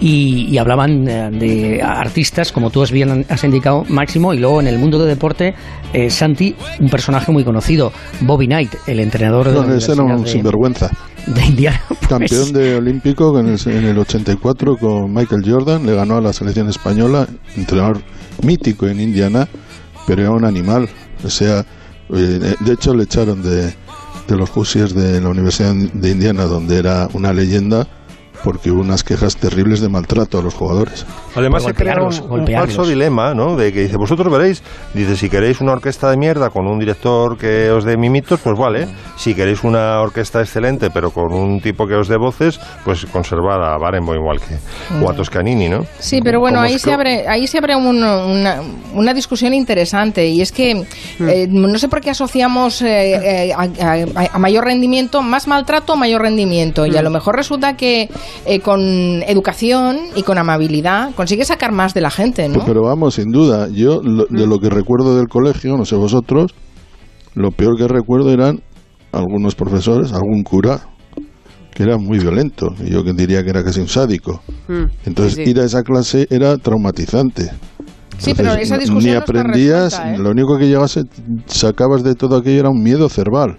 y, 0.00 0.46
y 0.50 0.58
hablaban 0.58 1.06
eh, 1.08 1.30
de 1.30 1.82
artistas, 1.82 2.50
como 2.50 2.70
tú 2.70 2.82
has 2.82 2.90
bien 2.90 3.24
has 3.28 3.44
indicado, 3.44 3.84
Máximo, 3.88 4.34
y 4.34 4.38
luego 4.38 4.60
en 4.60 4.66
el 4.66 4.78
mundo 4.78 4.98
del 4.98 5.08
deporte, 5.08 5.54
eh, 5.92 6.10
Santi, 6.10 6.56
un 6.80 6.88
personaje 6.88 7.30
muy 7.30 7.44
conocido, 7.44 7.92
Bobby 8.20 8.46
Knight, 8.46 8.74
el 8.88 8.98
entrenador 9.00 9.48
de 9.48 9.54
No, 9.54 9.74
ese 9.74 9.92
era 9.92 10.02
un 10.02 10.24
de- 10.24 10.30
sinvergüenza. 10.30 10.90
de 11.26 11.44
Indiana. 11.44 11.80
Pues, 11.88 12.08
Campeón 12.08 12.52
de 12.54 12.76
olímpico 12.76 13.38
en 13.38 13.48
el, 13.48 13.58
en 13.66 13.84
el 13.84 13.98
84 13.98 14.76
con 14.78 15.12
Michael 15.12 15.42
Jordan, 15.44 15.84
le 15.84 15.94
ganó 15.94 16.16
a 16.16 16.20
la 16.22 16.32
selección 16.32 16.68
española, 16.70 17.28
entrenador 17.54 18.00
mítico 18.42 18.86
en 18.86 18.98
Indiana, 18.98 19.46
pero 20.06 20.22
era 20.22 20.30
un 20.30 20.44
animal. 20.46 20.88
O 21.22 21.28
sea, 21.28 21.66
de 22.08 22.72
hecho 22.72 22.94
le 22.94 23.04
echaron 23.04 23.42
de, 23.42 23.74
los 24.28 24.50
Hoosiers 24.50 24.94
de 24.94 25.20
la 25.20 25.28
Universidad 25.28 25.74
de 25.74 26.10
Indiana, 26.10 26.44
donde 26.44 26.78
era 26.78 27.08
una 27.12 27.32
leyenda, 27.32 27.86
porque 28.44 28.70
hubo 28.70 28.80
unas 28.80 29.02
quejas 29.04 29.36
terribles 29.36 29.80
de 29.80 29.88
maltrato 29.88 30.38
a 30.38 30.42
los 30.42 30.54
jugadores. 30.54 31.04
Además 31.34 31.64
se 31.64 31.74
crea 31.74 31.94
un, 32.02 32.46
falso 32.46 32.86
dilema, 32.86 33.34
¿no? 33.34 33.56
De 33.56 33.72
que 33.72 33.82
dice, 33.82 33.96
vosotros 33.96 34.32
veréis, 34.32 34.62
dice, 34.94 35.16
si 35.16 35.28
queréis 35.28 35.60
una 35.60 35.72
orquesta 35.72 36.10
de 36.10 36.16
mierda 36.16 36.50
con 36.50 36.66
un 36.66 36.78
director 36.78 37.36
que 37.36 37.70
os 37.70 37.84
dé 37.84 37.96
mimitos, 37.96 38.40
pues 38.40 38.58
vale. 38.58 38.88
Si 39.16 39.34
queréis 39.34 39.64
una 39.64 40.00
orquesta 40.00 40.40
excelente, 40.40 40.90
pero 40.90 41.10
con 41.10 41.32
un 41.32 41.60
tipo 41.60 41.86
que 41.86 41.94
os 41.94 42.08
dé 42.08 42.16
voces, 42.16 42.60
pues 42.84 43.06
conservad 43.06 43.62
a 43.74 43.78
Barenboim 43.78 44.20
igual 44.20 44.40
que, 44.40 44.56
o 45.04 45.10
a 45.10 45.14
Toscanini, 45.14 45.68
¿no? 45.68 45.84
Sí, 45.98 46.20
pero 46.22 46.40
bueno, 46.40 46.60
ahí 46.60 46.74
es 46.74 46.82
se 46.82 46.92
abre, 46.92 47.26
ahí 47.28 47.46
se 47.46 47.58
abre 47.58 47.76
un- 47.76 48.02
una, 48.02 48.60
una 48.94 49.14
discusión 49.14 49.52
interesante 49.54 50.26
y 50.26 50.40
es 50.40 50.52
que 50.52 50.84
eh, 51.20 51.46
no 51.50 51.78
sé 51.78 51.88
por 51.88 52.00
qué 52.00 52.10
asociamos 52.10 52.82
eh, 52.82 53.48
eh, 53.48 53.52
a, 53.52 53.62
a- 53.62 54.28
a 54.32 54.38
mayor 54.38 54.64
rendimiento 54.64 55.22
más 55.22 55.46
maltrato 55.46 55.92
o 55.92 55.96
mayor 55.96 56.22
rendimiento 56.22 56.86
y 56.86 56.96
a 56.96 57.02
lo 57.02 57.10
mejor 57.10 57.36
resulta 57.36 57.76
que 57.76 58.08
eh, 58.46 58.60
con 58.60 58.80
educación 59.26 59.98
y 60.16 60.22
con 60.22 60.38
amabilidad 60.38 61.14
consigues 61.14 61.48
sacar 61.48 61.72
más 61.72 61.94
de 61.94 62.00
la 62.00 62.10
gente, 62.10 62.48
¿no? 62.48 62.64
Pero 62.64 62.82
vamos, 62.82 63.14
sin 63.14 63.30
duda, 63.30 63.68
yo 63.68 64.00
lo- 64.02 64.26
de 64.26 64.46
lo 64.46 64.58
que 64.58 64.68
recuerdo 64.70 65.16
del 65.16 65.28
colegio, 65.28 65.76
no 65.76 65.84
sé 65.84 65.96
vosotros, 65.96 66.52
lo 67.34 67.50
peor 67.50 67.76
que 67.76 67.86
recuerdo 67.88 68.30
eran 68.32 68.60
algunos 69.12 69.54
profesores, 69.54 70.12
algún 70.12 70.42
cura, 70.42 70.80
que 71.74 71.82
era 71.84 71.96
muy 71.96 72.18
violento, 72.18 72.74
y 72.84 72.90
yo 72.90 73.04
que 73.04 73.12
diría 73.12 73.42
que 73.44 73.50
era 73.50 73.62
casi 73.62 73.80
un 73.80 73.88
sádico. 73.88 74.42
Mm, 74.66 74.84
Entonces 75.06 75.34
sí, 75.34 75.44
sí. 75.44 75.50
ir 75.50 75.60
a 75.60 75.64
esa 75.64 75.82
clase 75.82 76.26
era 76.30 76.56
traumatizante. 76.58 77.50
Sí, 78.18 78.34
pero 78.34 78.48
Entonces, 78.50 78.66
esa 78.66 78.74
n- 78.74 78.84
discusión 78.84 79.12
Ni 79.12 79.18
no 79.18 79.24
está 79.24 79.40
aprendías, 79.40 79.84
resuelta, 79.92 80.14
¿eh? 80.14 80.18
lo 80.18 80.30
único 80.30 80.58
que 80.58 80.66
llegase, 80.66 81.04
sacabas 81.46 82.02
de 82.02 82.14
todo 82.14 82.36
aquello 82.36 82.60
era 82.60 82.68
un 82.68 82.82
miedo 82.82 83.08
cerval. 83.08 83.58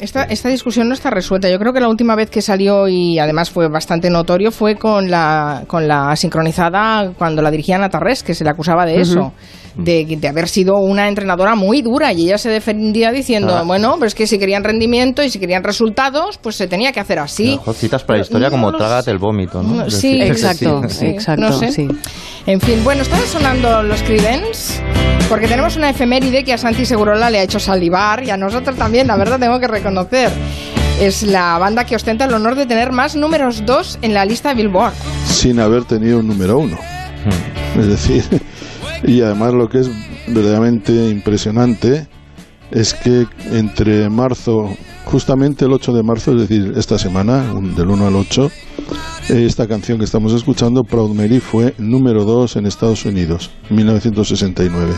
Esta, 0.00 0.24
esta 0.24 0.48
discusión 0.50 0.88
no 0.88 0.94
está 0.94 1.10
resuelta. 1.10 1.48
Yo 1.48 1.58
creo 1.58 1.72
que 1.72 1.80
la 1.80 1.88
última 1.88 2.14
vez 2.14 2.30
que 2.30 2.42
salió 2.42 2.86
y 2.88 3.18
además 3.18 3.50
fue 3.50 3.68
bastante 3.68 4.10
notorio 4.10 4.50
fue 4.52 4.76
con 4.76 5.10
la, 5.10 5.64
con 5.66 5.88
la 5.88 6.14
sincronizada 6.16 7.12
cuando 7.16 7.42
la 7.42 7.50
dirigía 7.50 7.76
Ana 7.76 7.88
Tarrés, 7.88 8.22
que 8.22 8.34
se 8.34 8.44
le 8.44 8.50
acusaba 8.50 8.84
de 8.86 9.00
eso, 9.00 9.32
de, 9.76 10.04
de 10.20 10.28
haber 10.28 10.48
sido 10.48 10.74
una 10.76 11.08
entrenadora 11.08 11.54
muy 11.56 11.82
dura 11.82 12.12
y 12.12 12.24
ella 12.26 12.38
se 12.38 12.48
defendía 12.50 13.10
diciendo, 13.10 13.54
Ah. 13.56 13.62
bueno, 13.66 13.96
pues 13.98 14.14
que 14.14 14.26
si 14.26 14.38
querían 14.38 14.62
rendimiento 14.64 15.22
y 15.22 15.30
si 15.30 15.38
querían 15.38 15.64
resultados, 15.64 16.38
pues 16.38 16.56
se 16.56 16.66
tenía 16.68 16.92
que 16.92 17.00
hacer 17.00 17.18
así. 17.18 17.56
Ojo, 17.60 17.72
citas 17.72 18.02
para 18.04 18.18
la 18.18 18.22
Pero 18.24 18.24
historia 18.24 18.48
no 18.48 18.50
como 18.52 18.70
lo 18.70 18.78
trágate 18.78 19.10
el 19.10 19.18
vómito, 19.18 19.62
¿no? 19.62 19.74
No, 19.76 19.86
Es 19.86 19.94
sí, 19.94 20.18
decir, 20.18 20.22
Exacto, 20.32 20.82
Sí, 20.88 21.06
exacto, 21.06 21.40
no 21.42 21.52
sé. 21.52 21.72
sí. 21.72 21.88
En 22.46 22.60
fin, 22.60 22.84
bueno, 22.84 23.02
están 23.02 23.20
sonando 23.22 23.82
los 23.82 23.93
Creedence 24.02 24.82
porque 25.28 25.48
tenemos 25.48 25.76
una 25.76 25.90
efeméride 25.90 26.44
que 26.44 26.52
a 26.52 26.58
Santi 26.58 26.84
Segurola 26.84 27.30
le 27.30 27.38
ha 27.38 27.42
hecho 27.42 27.58
salivar 27.58 28.22
y 28.24 28.30
a 28.30 28.36
nosotros 28.36 28.76
también, 28.76 29.06
la 29.06 29.16
verdad 29.16 29.38
tengo 29.38 29.58
que 29.58 29.66
reconocer. 29.66 30.30
Es 31.00 31.22
la 31.22 31.58
banda 31.58 31.84
que 31.84 31.96
ostenta 31.96 32.26
el 32.26 32.34
honor 32.34 32.54
de 32.54 32.66
tener 32.66 32.92
más 32.92 33.16
números 33.16 33.64
2 33.64 34.00
en 34.02 34.14
la 34.14 34.24
lista 34.24 34.50
de 34.50 34.62
Billboard. 34.62 34.92
sin 35.26 35.60
haber 35.60 35.84
tenido 35.84 36.18
un 36.18 36.28
número 36.28 36.58
uno. 36.58 36.78
Es 37.78 37.86
decir, 37.88 38.24
y 39.02 39.22
además 39.22 39.54
lo 39.54 39.68
que 39.68 39.80
es 39.80 39.90
verdaderamente 40.28 40.92
impresionante 40.92 42.06
es 42.70 42.94
que 42.94 43.26
entre 43.50 44.08
marzo, 44.10 44.76
justamente 45.04 45.64
el 45.64 45.72
8 45.72 45.92
de 45.92 46.02
marzo, 46.02 46.32
es 46.32 46.48
decir, 46.48 46.72
esta 46.76 46.98
semana, 46.98 47.52
un- 47.54 47.74
del 47.74 47.88
1 47.88 48.06
al 48.06 48.16
8, 48.16 48.50
eh, 49.30 49.44
esta 49.46 49.66
canción 49.66 49.98
que 49.98 50.04
estamos 50.04 50.32
escuchando, 50.32 50.82
Proud 50.82 51.14
Mary, 51.14 51.40
fue 51.40 51.74
número 51.78 52.24
2 52.24 52.56
en 52.56 52.66
Estados 52.66 53.04
Unidos, 53.04 53.50
en 53.70 53.76
1969. 53.76 54.92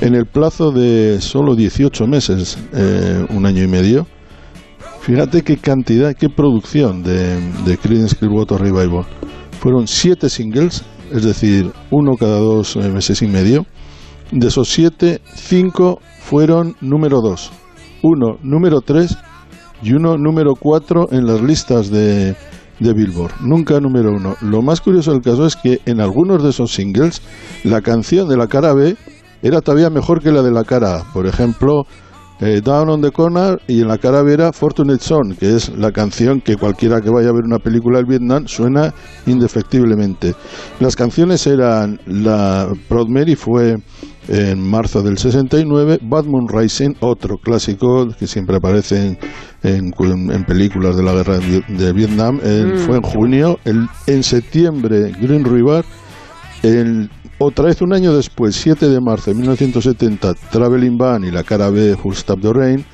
En 0.00 0.14
el 0.14 0.26
plazo 0.26 0.70
de 0.70 1.20
solo 1.20 1.54
18 1.56 2.06
meses, 2.06 2.58
eh, 2.72 3.24
un 3.30 3.46
año 3.46 3.62
y 3.62 3.68
medio, 3.68 4.06
Fíjate 5.00 5.40
qué 5.40 5.56
cantidad, 5.56 6.14
qué 6.14 6.28
producción 6.28 7.02
de, 7.02 7.40
de 7.64 7.78
Creedence 7.78 8.14
Clearwater 8.14 8.58
Revival. 8.60 9.06
Fueron 9.58 9.86
siete 9.86 10.28
singles, 10.28 10.84
es 11.10 11.24
decir, 11.24 11.72
uno 11.90 12.12
cada 12.18 12.38
dos 12.38 12.76
eh, 12.76 12.80
meses 12.90 13.22
y 13.22 13.26
medio. 13.26 13.64
De 14.32 14.48
esos 14.48 14.68
siete, 14.68 15.22
cinco 15.34 16.00
fueron 16.20 16.76
número 16.82 17.22
dos, 17.22 17.50
uno 18.02 18.38
número 18.42 18.80
tres 18.80 19.16
y 19.82 19.92
uno 19.92 20.16
número 20.16 20.54
cuatro 20.58 21.08
en 21.10 21.26
las 21.26 21.40
listas 21.40 21.90
de, 21.90 22.36
de 22.80 22.92
Billboard. 22.92 23.32
Nunca 23.40 23.80
número 23.80 24.10
uno. 24.10 24.34
Lo 24.40 24.62
más 24.62 24.80
curioso 24.80 25.12
del 25.12 25.22
caso 25.22 25.46
es 25.46 25.56
que 25.56 25.80
en 25.86 26.00
algunos 26.00 26.42
de 26.42 26.50
esos 26.50 26.72
singles, 26.72 27.22
la 27.64 27.80
canción 27.80 28.28
de 28.28 28.36
la 28.36 28.46
cara 28.46 28.74
B 28.74 28.96
era 29.42 29.60
todavía 29.60 29.90
mejor 29.90 30.20
que 30.20 30.32
la 30.32 30.42
de 30.42 30.50
la 30.50 30.64
cara 30.64 30.96
A. 30.96 31.12
Por 31.12 31.26
ejemplo, 31.26 31.84
eh, 32.40 32.60
Down 32.62 32.88
on 32.88 33.00
the 33.02 33.10
Corner 33.10 33.60
y 33.66 33.80
en 33.80 33.88
la 33.88 33.98
cara 33.98 34.22
B 34.22 34.32
era 34.32 34.52
Fortunate 34.52 35.02
Son, 35.02 35.34
que 35.38 35.56
es 35.56 35.70
la 35.76 35.90
canción 35.90 36.40
que 36.40 36.56
cualquiera 36.56 37.00
que 37.00 37.10
vaya 37.10 37.30
a 37.30 37.32
ver 37.32 37.44
una 37.44 37.58
película 37.58 37.98
del 37.98 38.06
Vietnam 38.06 38.46
suena 38.46 38.94
indefectiblemente. 39.26 40.34
Las 40.78 40.94
canciones 40.94 41.46
eran 41.46 42.00
la 42.06 42.68
Proud 42.88 43.08
Mary 43.08 43.34
fue 43.34 43.76
en 44.28 44.60
marzo 44.60 45.02
del 45.02 45.18
69, 45.18 45.98
Bad 46.02 46.24
Moon 46.26 46.46
Rising, 46.48 46.94
otro 47.00 47.38
clásico 47.38 48.08
que 48.18 48.26
siempre 48.26 48.56
aparece 48.56 49.06
en, 49.06 49.18
en- 49.62 50.30
en 50.30 50.44
películas 50.44 50.96
de 50.96 51.02
la 51.02 51.12
guerra 51.14 51.38
de, 51.38 51.92
Vietnam, 51.92 52.36
Mm. 52.36 52.78
fue 52.86 52.96
en 52.96 53.02
junio, 53.02 53.58
el- 53.64 53.88
en 54.06 54.22
septiembre 54.22 55.12
Green 55.20 55.44
River, 55.44 55.84
el- 56.62 57.10
otra 57.38 57.66
vez 57.66 57.80
un 57.82 57.92
año 57.92 58.14
después, 58.16 58.56
7 58.56 58.88
de 58.88 59.00
marzo 59.00 59.30
de 59.30 59.36
1970, 59.36 60.34
Traveling 60.50 60.98
Band 60.98 61.24
y 61.24 61.30
la 61.30 61.44
cara 61.44 61.70
B, 61.70 61.96
Full 61.96 62.14
Stop 62.14 62.40
the 62.40 62.52
Rain. 62.52 62.84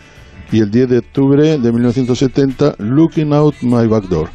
Y 0.52 0.60
el 0.60 0.70
10 0.70 0.88
de 0.90 0.98
octubre 0.98 1.58
de 1.58 1.72
1970, 1.72 2.74
Looking 2.78 3.32
Out 3.32 3.54
My 3.62 3.86
Back 3.88 4.04
Door. 4.08 4.28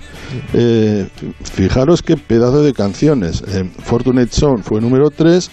Eh, 0.54 1.08
fijaros 1.44 2.02
qué 2.02 2.18
pedazo 2.18 2.64
de 2.64 2.74
canciones. 2.74 3.44
Eh, 3.48 3.70
Fortunate 3.84 4.32
Son 4.32 4.64
fue 4.64 4.82
número 4.82 5.12
3 5.12 5.50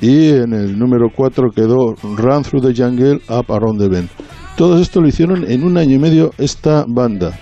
y 0.00 0.28
en 0.30 0.52
el 0.52 0.78
número 0.78 1.08
4 1.14 1.50
quedó 1.54 1.94
Run 2.02 2.42
Through 2.42 2.66
the 2.66 2.82
Jungle, 2.82 3.20
Up 3.28 3.50
Around 3.52 3.80
the 3.80 3.88
Bend. 3.88 4.08
Todo 4.56 4.80
esto 4.80 5.00
lo 5.02 5.08
hicieron 5.08 5.44
en 5.50 5.64
un 5.64 5.76
año 5.76 5.96
y 5.96 5.98
medio 5.98 6.30
esta 6.38 6.84
banda. 6.88 7.38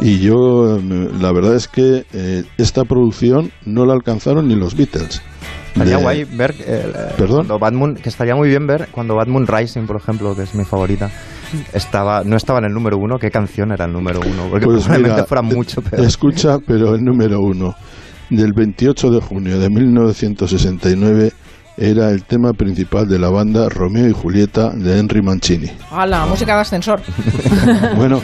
Y 0.00 0.18
yo, 0.18 0.76
eh, 0.78 1.10
la 1.18 1.32
verdad 1.32 1.54
es 1.54 1.66
que 1.66 2.04
eh, 2.12 2.44
esta 2.58 2.84
producción 2.84 3.50
no 3.64 3.86
la 3.86 3.94
alcanzaron 3.94 4.48
ni 4.48 4.54
los 4.54 4.76
Beatles. 4.76 5.22
Estaría 5.72 5.96
De- 5.96 6.02
guay 6.02 6.24
ver 6.24 6.54
eh, 6.60 8.34
muy 8.34 8.48
bien 8.48 8.66
ver 8.66 8.88
cuando 8.90 9.14
Bad 9.14 9.28
Moon 9.28 9.46
Rising, 9.46 9.86
por 9.86 9.96
ejemplo, 9.96 10.34
que 10.34 10.42
es 10.42 10.54
mi 10.54 10.64
favorita, 10.64 11.10
estaba 11.72 12.22
no 12.24 12.36
estaba 12.36 12.58
en 12.58 12.66
el 12.66 12.72
número 12.72 12.96
uno, 12.98 13.18
¿qué 13.18 13.30
canción 13.30 13.72
era 13.72 13.84
el 13.86 13.92
número 13.92 14.20
uno? 14.20 14.48
Porque 14.50 14.66
Pues 14.66 14.82
probablemente 14.82 15.14
mira, 15.16 15.26
fuera 15.26 15.42
mucho 15.42 15.80
peor. 15.82 16.04
Escucha, 16.04 16.58
pero 16.58 16.94
el 16.94 17.02
número 17.04 17.40
uno 17.40 17.74
del 18.30 18.52
28 18.52 19.10
de 19.10 19.20
junio 19.20 19.58
de 19.58 19.70
1969 19.70 21.32
era 21.78 22.10
el 22.10 22.24
tema 22.24 22.52
principal 22.52 23.08
de 23.08 23.18
la 23.18 23.28
banda 23.30 23.68
Romeo 23.68 24.08
y 24.08 24.12
Julieta 24.12 24.70
de 24.70 24.98
Henry 24.98 25.22
Mancini. 25.22 25.70
¡Hala! 25.90 26.26
Música 26.26 26.54
de 26.56 26.60
ascensor. 26.62 27.00
Bueno, 27.96 28.20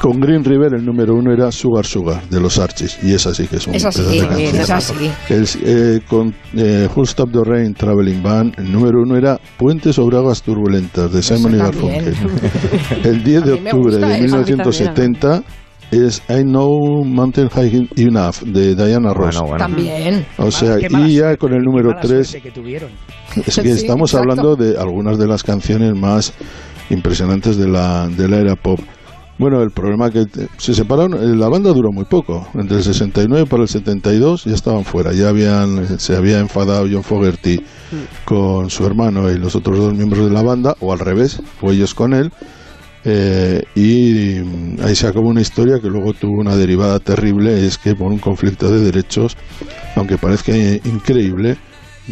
con 0.00 0.20
Green 0.20 0.44
River 0.44 0.74
el 0.74 0.84
número 0.84 1.14
uno 1.14 1.32
era 1.32 1.50
Sugar 1.50 1.84
Sugar 1.86 2.22
de 2.28 2.40
los 2.40 2.58
Archies 2.58 2.98
y 3.02 3.12
esa 3.14 3.34
sí 3.34 3.46
que 3.46 3.56
es 3.56 3.66
un 3.66 3.74
Es 3.74 3.84
así, 3.84 4.00
pedazo 4.02 4.12
de 4.20 4.28
canción. 4.28 4.56
es 4.56 4.70
así. 4.70 5.10
El- 5.28 5.48
eh, 5.64 6.00
con 6.08 6.34
eh, 6.54 6.88
Who'll 6.94 7.06
Stop 7.06 7.32
the 7.32 7.44
Rain 7.44 7.74
Traveling 7.74 8.22
Band, 8.22 8.54
el 8.58 8.70
número 8.72 9.00
uno 9.02 9.16
era 9.16 9.38
Puente 9.56 9.92
sobre 9.92 10.16
aguas 10.16 10.42
turbulentas 10.42 11.12
de 11.12 11.22
Simon 11.22 11.54
y. 11.54 11.58
Garfunkel. 11.58 12.14
El 13.04 13.24
10 13.24 13.44
de 13.44 13.52
octubre 13.54 13.96
de 13.96 14.02
esa. 14.06 14.18
1970 14.38 15.42
es 15.90 16.22
I 16.28 16.42
Know 16.42 17.04
Mountain 17.04 17.48
High 17.48 17.88
Enough 17.96 18.36
de 18.44 18.74
Diana 18.74 19.12
Ross. 19.14 19.36
Bueno, 19.36 19.48
bueno. 19.48 19.58
También. 19.58 20.26
O 20.38 20.50
sea, 20.50 20.78
Qué 20.78 20.88
y 21.06 21.14
ya 21.16 21.36
con 21.36 21.52
el 21.52 21.62
número 21.62 21.90
mala 21.90 22.00
3 22.00 22.26
suerte 22.28 22.48
que 22.48 22.54
tuvieron. 22.54 22.90
es 23.36 23.44
que 23.56 23.62
Sí, 23.62 23.68
estamos 23.70 24.10
exacto. 24.10 24.30
hablando 24.30 24.56
de 24.56 24.78
algunas 24.78 25.18
de 25.18 25.26
las 25.26 25.42
canciones 25.42 25.94
más 25.94 26.32
impresionantes 26.90 27.56
de 27.56 27.68
la, 27.68 28.08
de 28.08 28.28
la 28.28 28.38
era 28.38 28.56
pop. 28.56 28.80
Bueno, 29.38 29.60
el 29.62 29.70
problema 29.70 30.10
que 30.10 30.24
te- 30.24 30.48
se 30.56 30.72
separaron, 30.72 31.12
eh, 31.12 31.36
la 31.36 31.48
banda 31.50 31.70
duró 31.72 31.92
muy 31.92 32.06
poco, 32.06 32.48
entre 32.54 32.78
el 32.78 32.82
69 32.82 33.44
para 33.46 33.64
el 33.64 33.68
72 33.68 34.44
ya 34.44 34.54
estaban 34.54 34.82
fuera, 34.82 35.12
ya 35.12 35.28
habían 35.28 35.98
se 35.98 36.16
había 36.16 36.38
enfadado 36.38 36.86
John 36.90 37.02
Fogerty 37.02 37.60
con 38.24 38.70
su 38.70 38.86
hermano 38.86 39.30
y 39.30 39.36
los 39.38 39.54
otros 39.54 39.78
dos 39.78 39.92
miembros 39.94 40.24
de 40.26 40.32
la 40.32 40.42
banda, 40.42 40.74
o 40.80 40.90
al 40.90 41.00
revés, 41.00 41.42
o 41.60 41.70
ellos 41.70 41.92
con 41.94 42.14
él. 42.14 42.32
Eh, 43.06 43.62
y 43.76 44.38
ahí 44.82 44.94
se 44.94 45.06
acabó 45.06 45.28
una 45.28 45.40
historia 45.40 45.78
que 45.80 45.88
luego 45.88 46.12
tuvo 46.12 46.40
una 46.40 46.56
derivada 46.56 46.98
terrible, 46.98 47.64
es 47.64 47.78
que 47.78 47.94
por 47.94 48.10
un 48.10 48.18
conflicto 48.18 48.70
de 48.70 48.80
derechos, 48.80 49.36
aunque 49.94 50.18
parezca 50.18 50.52
increíble, 50.56 51.56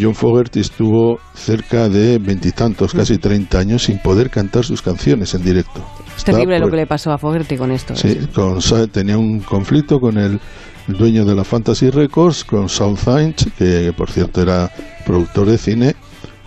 John 0.00 0.14
Fogerty 0.14 0.60
estuvo 0.60 1.18
cerca 1.34 1.88
de 1.88 2.18
veintitantos, 2.18 2.92
casi 2.92 3.18
treinta 3.18 3.58
años 3.58 3.84
sin 3.84 3.98
poder 3.98 4.30
cantar 4.30 4.64
sus 4.64 4.82
canciones 4.82 5.34
en 5.34 5.44
directo. 5.44 5.84
Es 6.16 6.24
terrible 6.24 6.58
lo 6.58 6.68
que 6.68 6.76
le 6.76 6.86
pasó 6.86 7.12
a 7.12 7.18
Fogerty 7.18 7.56
con 7.56 7.70
esto. 7.70 7.94
Sí, 7.94 8.18
con, 8.34 8.58
tenía 8.90 9.18
un 9.18 9.40
conflicto 9.40 9.98
con 9.98 10.16
el 10.18 10.40
dueño 10.86 11.24
de 11.24 11.34
la 11.34 11.44
Fantasy 11.44 11.90
Records, 11.90 12.44
con 12.44 12.68
South 12.68 12.98
Hines, 13.06 13.48
que 13.58 13.92
por 13.96 14.10
cierto 14.10 14.42
era 14.42 14.70
productor 15.06 15.48
de 15.48 15.58
cine. 15.58 15.94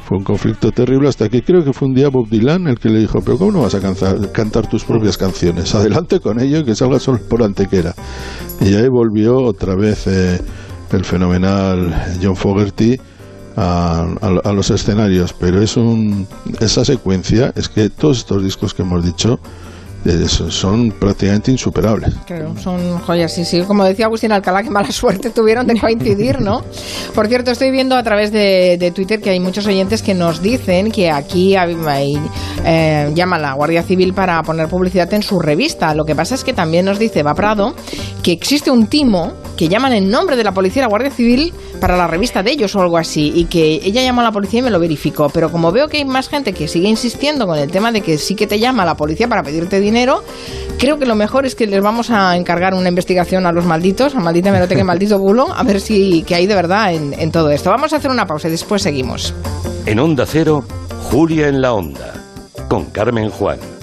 Fue 0.08 0.18
un 0.18 0.24
conflicto 0.24 0.72
terrible 0.72 1.10
hasta 1.10 1.28
que 1.28 1.42
creo 1.42 1.66
que 1.66 1.74
fue 1.74 1.90
un 1.90 1.94
día 1.94 2.08
Bob 2.08 2.30
Dylan 2.30 2.68
el 2.68 2.80
que 2.80 2.88
le 2.88 3.00
dijo, 3.00 3.20
pero 3.20 3.38
¿cómo 3.38 3.52
no 3.52 3.62
vas 3.64 3.76
a 3.76 3.82
cantar, 3.82 4.32
cantar 4.32 4.66
tus 4.66 4.86
propias 4.86 5.18
canciones? 5.18 5.76
Adelante 5.76 6.22
con 6.22 6.40
ello 6.40 6.60
y 6.60 6.64
que 6.64 6.76
salga 6.76 6.98
solo 6.98 7.20
por 7.30 7.44
antequera. 7.44 7.94
Y 8.62 8.74
ahí 8.74 8.88
volvió 8.88 9.36
otra 9.36 9.76
vez 9.76 10.08
eh, 10.08 10.40
el 10.94 11.04
fenomenal 11.04 11.94
John 12.24 12.38
Fogerty 12.38 12.98
a, 13.58 14.08
a, 14.46 14.54
los 14.54 14.72
escenarios, 14.72 15.34
pero 15.34 15.62
es 15.62 15.76
un, 15.76 16.26
esa 16.62 16.86
secuencia, 16.86 17.52
es 17.58 17.68
que 17.68 17.90
todos 17.90 18.20
estos 18.20 18.42
discos 18.42 18.74
que 18.74 18.84
hemos 18.84 19.04
dicho, 19.04 19.42
son 20.50 20.92
prácticamente 20.92 21.52
insuperables. 21.52 22.14
Claro, 22.26 22.56
son 22.58 23.00
joyas, 23.00 23.34
sí, 23.34 23.46
sí. 23.46 23.62
Como 23.62 23.84
decía 23.84 24.06
Agustín 24.06 24.32
Alcalá, 24.32 24.64
que 24.64 24.70
mala 24.70 24.92
suerte 24.92 25.30
tuvieron 25.30 25.68
de 25.68 25.80
coincidir, 25.80 26.42
¿no? 26.42 26.64
Por 27.14 27.28
cierto, 27.28 27.52
estoy 27.52 27.72
viendo 27.72 27.96
a 27.96 28.04
través 28.04 28.32
de, 28.32 28.92
Twitter 28.96 29.20
que 29.20 29.32
hay 29.32 29.40
muchos 29.40 29.68
oyentes 29.68 30.02
que 30.02 30.14
nos 30.14 30.42
dicen 30.42 30.92
que 30.92 31.12
aquí 31.12 31.56
hay, 31.56 32.18
eh, 32.64 33.12
llama 33.14 33.38
la 33.38 33.54
Guardia 33.54 33.84
Civil 33.84 34.14
para 34.14 34.42
poner 34.44 34.68
publicidad 34.68 35.14
en 35.14 35.24
su 35.24 35.40
revista. 35.40 35.94
Lo 35.94 36.06
que 36.06 36.16
pasa 36.16 36.36
es 36.36 36.44
que 36.44 36.54
también 36.54 36.86
nos 36.86 37.00
dice 37.00 37.22
Va 37.24 37.36
Prado 37.36 37.76
que 38.24 38.32
existe 38.32 38.72
un 38.72 38.88
timo 38.88 39.34
que 39.58 39.68
llaman 39.68 39.94
en 39.94 40.10
nombre 40.10 40.38
de 40.38 40.44
la 40.44 40.54
policía 40.54 40.82
y 40.82 40.84
la 40.84 40.88
Guardia 40.88 41.12
Civil 41.12 41.54
para 41.82 41.98
la 41.98 42.08
revista 42.08 42.44
de 42.44 42.52
ellos 42.52 42.76
o 42.76 42.82
algo 42.82 42.98
así, 42.98 43.34
y 43.36 43.46
que 43.46 43.82
ella 43.84 44.02
llamó 44.02 44.22
a 44.22 44.26
la 44.26 44.32
policía 44.32 44.60
y 44.60 44.64
me 44.64 44.70
lo 44.70 44.80
verificó. 44.80 45.30
Pero 45.30 45.52
como 45.52 45.72
veo 45.72 45.88
que 45.88 45.98
hay 45.98 46.06
más 46.06 46.30
gente 46.30 46.54
que 46.54 46.68
sigue 46.68 46.88
insistiendo 46.88 47.46
con 47.46 47.58
el 47.58 47.70
tema 47.70 47.92
de 47.92 48.02
que 48.02 48.18
sí 48.18 48.36
que 48.36 48.48
te 48.48 48.60
llama 48.60 48.86
la 48.86 48.96
policía 48.96 49.28
para 49.28 49.44
pedirte 49.44 49.80
dinero, 49.80 50.24
creo 50.78 50.98
que 50.98 51.06
lo 51.06 51.16
mejor 51.16 51.46
es 51.46 51.56
que 51.56 51.68
les 51.68 51.82
vamos 51.82 52.10
a 52.12 52.38
encargar 52.38 52.74
una 52.74 52.90
investigación 52.90 53.46
a 53.46 53.52
los 53.52 53.66
malditos, 53.66 54.16
a 54.16 54.20
maldita 54.20 54.52
meroteca 54.52 54.82
y 54.82 54.84
maldito 54.84 55.20
bulo, 55.20 55.48
a 55.54 55.64
ver 55.64 55.82
si 55.82 56.24
que 56.24 56.36
hay 56.36 56.46
de 56.46 56.56
verdad 56.56 56.94
en, 56.94 57.14
en 57.20 57.32
todo 57.32 57.50
esto. 57.50 57.70
Vamos 57.70 57.94
a 57.94 57.98
hacer 57.98 58.12
una 58.12 58.26
pausa 58.26 58.48
y 58.48 58.52
después 58.52 58.82
seguimos. 58.82 59.34
En 59.86 60.00
Onda 60.00 60.26
Cero, 60.26 60.64
Julia 61.10 61.48
en 61.48 61.62
la 61.62 61.74
Onda, 61.74 62.14
con 62.70 62.86
Carmen 62.86 63.30
Juan. 63.30 63.77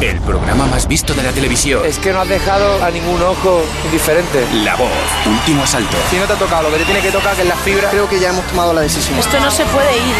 El 0.00 0.20
programa 0.20 0.66
más 0.66 0.88
visto 0.88 1.14
de 1.14 1.22
la 1.22 1.30
televisión. 1.30 1.84
Es 1.86 1.98
que 1.98 2.12
no 2.12 2.20
has 2.20 2.28
dejado 2.28 2.82
a 2.82 2.90
ningún 2.90 3.22
ojo 3.22 3.64
indiferente. 3.84 4.44
La 4.64 4.74
voz, 4.76 4.90
último 5.26 5.62
asalto. 5.62 5.96
Si 6.10 6.16
no 6.16 6.24
te 6.24 6.32
ha 6.32 6.36
tocado 6.36 6.64
lo 6.64 6.70
que 6.72 6.78
te 6.78 6.84
tiene 6.84 7.00
que 7.00 7.10
tocar, 7.10 7.36
que 7.36 7.42
es 7.42 7.48
la 7.48 7.56
fibra, 7.56 7.90
creo 7.90 8.08
que 8.08 8.18
ya 8.18 8.30
hemos 8.30 8.46
tomado 8.46 8.72
la 8.74 8.80
decisión. 8.80 9.18
Esto 9.18 9.38
no 9.40 9.50
se 9.50 9.64
puede 9.66 9.96
ir. 9.96 10.14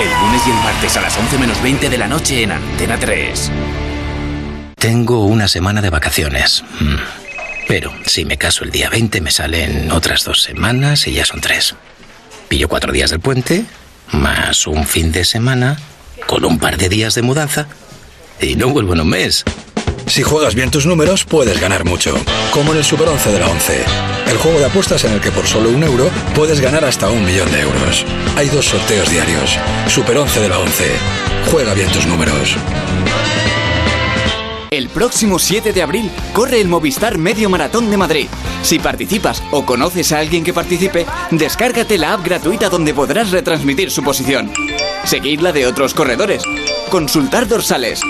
El 0.00 0.08
lunes 0.08 0.42
y 0.46 0.50
el 0.50 0.56
martes 0.56 0.96
a 0.96 1.00
las 1.00 1.16
11 1.16 1.38
menos 1.38 1.62
20 1.62 1.88
de 1.88 1.98
la 1.98 2.08
noche 2.08 2.42
en 2.42 2.52
Antena 2.52 2.98
3. 2.98 3.52
Tengo 4.76 5.26
una 5.26 5.46
semana 5.46 5.80
de 5.80 5.90
vacaciones. 5.90 6.64
Mm. 6.80 6.96
Pero 7.68 7.92
si 8.04 8.24
me 8.24 8.36
caso 8.36 8.64
el 8.64 8.72
día 8.72 8.90
20 8.90 9.20
me 9.20 9.30
salen 9.30 9.92
otras 9.92 10.24
dos 10.24 10.42
semanas 10.42 11.06
y 11.06 11.12
ya 11.12 11.24
son 11.24 11.40
tres. 11.40 11.76
Pillo 12.48 12.68
cuatro 12.68 12.90
días 12.90 13.10
del 13.10 13.20
puente, 13.20 13.64
más 14.10 14.66
un 14.66 14.84
fin 14.84 15.12
de 15.12 15.24
semana, 15.24 15.78
con 16.26 16.44
un 16.44 16.58
par 16.58 16.78
de 16.78 16.88
días 16.88 17.14
de 17.14 17.22
mudanza 17.22 17.68
y 18.40 18.56
no 18.56 18.68
vuelvo 18.68 18.94
en 18.94 19.00
un 19.00 19.08
mes. 19.08 19.44
Si 20.06 20.22
juegas 20.22 20.54
bien 20.54 20.70
tus 20.70 20.86
números, 20.86 21.24
puedes 21.24 21.60
ganar 21.60 21.84
mucho. 21.84 22.14
Como 22.52 22.72
en 22.72 22.78
el 22.78 22.84
Super 22.84 23.08
11 23.08 23.30
de 23.30 23.38
la 23.38 23.48
11. 23.48 23.84
El 24.28 24.38
juego 24.38 24.58
de 24.58 24.64
apuestas 24.64 25.04
en 25.04 25.12
el 25.12 25.20
que 25.20 25.30
por 25.30 25.46
solo 25.46 25.70
un 25.70 25.82
euro 25.82 26.10
puedes 26.34 26.60
ganar 26.60 26.84
hasta 26.84 27.10
un 27.10 27.24
millón 27.24 27.50
de 27.52 27.60
euros. 27.60 28.04
Hay 28.36 28.48
dos 28.48 28.66
sorteos 28.66 29.08
diarios. 29.10 29.58
Super 29.86 30.18
11 30.18 30.40
de 30.40 30.48
la 30.48 30.58
11. 30.58 30.84
Juega 31.50 31.74
bien 31.74 31.90
tus 31.92 32.06
números. 32.06 32.56
El 34.70 34.88
próximo 34.88 35.38
7 35.38 35.72
de 35.72 35.82
abril 35.82 36.10
corre 36.32 36.60
el 36.60 36.68
Movistar 36.68 37.18
Medio 37.18 37.50
Maratón 37.50 37.90
de 37.90 37.96
Madrid. 37.96 38.26
Si 38.62 38.78
participas 38.78 39.42
o 39.50 39.66
conoces 39.66 40.12
a 40.12 40.18
alguien 40.18 40.44
que 40.44 40.52
participe, 40.52 41.06
descárgate 41.32 41.98
la 41.98 42.14
app 42.14 42.24
gratuita 42.24 42.68
donde 42.68 42.94
podrás 42.94 43.30
retransmitir 43.30 43.90
su 43.90 44.02
posición. 44.02 44.52
Seguir 45.04 45.42
la 45.42 45.52
de 45.52 45.66
otros 45.66 45.92
corredores. 45.92 46.42
Consultar 46.88 47.48
dorsales. 47.48 48.00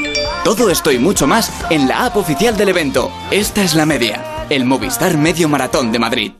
Todo 0.45 0.71
esto 0.71 0.91
y 0.91 0.99
mucho 0.99 1.27
más 1.27 1.53
en 1.69 1.87
la 1.87 2.07
app 2.07 2.17
oficial 2.17 2.57
del 2.57 2.71
evento. 2.71 3.13
Esta 3.31 3.63
es 3.63 3.75
la 3.75 3.85
media. 3.85 4.47
El 4.49 4.65
Movistar 4.65 5.19
Medio 5.19 5.51
Maratón 5.51 5.93
de 5.93 5.99
Madrid. 5.99 6.33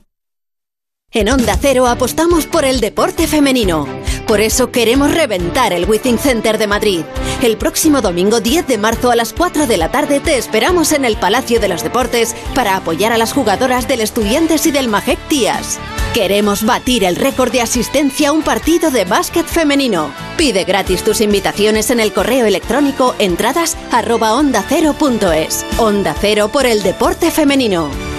En 1.11 1.29
Onda 1.29 1.55
Cero 1.61 1.87
apostamos 1.87 2.47
por 2.47 2.65
el 2.65 2.79
deporte 2.79 3.27
femenino. 3.27 3.87
Por 4.25 4.39
eso 4.39 4.71
queremos 4.71 5.13
reventar 5.13 5.71
el 5.71 5.87
Withing 5.87 6.17
Center 6.17 6.57
de 6.57 6.65
Madrid. 6.65 7.03
El 7.43 7.57
próximo 7.57 8.01
domingo 8.01 8.39
10 8.39 8.65
de 8.65 8.77
marzo 8.79 9.11
a 9.11 9.15
las 9.15 9.33
4 9.33 9.67
de 9.67 9.77
la 9.77 9.91
tarde 9.91 10.19
te 10.19 10.37
esperamos 10.37 10.93
en 10.93 11.05
el 11.05 11.17
Palacio 11.17 11.59
de 11.59 11.67
los 11.67 11.83
Deportes 11.83 12.35
para 12.55 12.77
apoyar 12.77 13.11
a 13.11 13.17
las 13.17 13.33
jugadoras 13.33 13.87
del 13.87 14.01
Estudiantes 14.01 14.65
y 14.65 14.71
del 14.71 14.87
Majek 14.87 15.19
Tías. 15.27 15.79
Queremos 16.13 16.65
batir 16.65 17.05
el 17.05 17.15
récord 17.15 17.53
de 17.53 17.61
asistencia 17.61 18.29
a 18.29 18.31
un 18.33 18.43
partido 18.43 18.91
de 18.91 19.05
básquet 19.05 19.45
femenino. 19.45 20.13
Pide 20.37 20.65
gratis 20.65 21.03
tus 21.03 21.21
invitaciones 21.21 21.89
en 21.89 22.01
el 22.01 22.11
correo 22.11 22.45
electrónico 22.45 23.15
entradas 23.17 23.77
arroba 23.93 24.33
onda 24.33 24.65
cero. 24.67 24.93
Onda 25.77 26.13
Cero 26.19 26.49
por 26.51 26.65
el 26.65 26.83
deporte 26.83 27.31
femenino. 27.31 28.10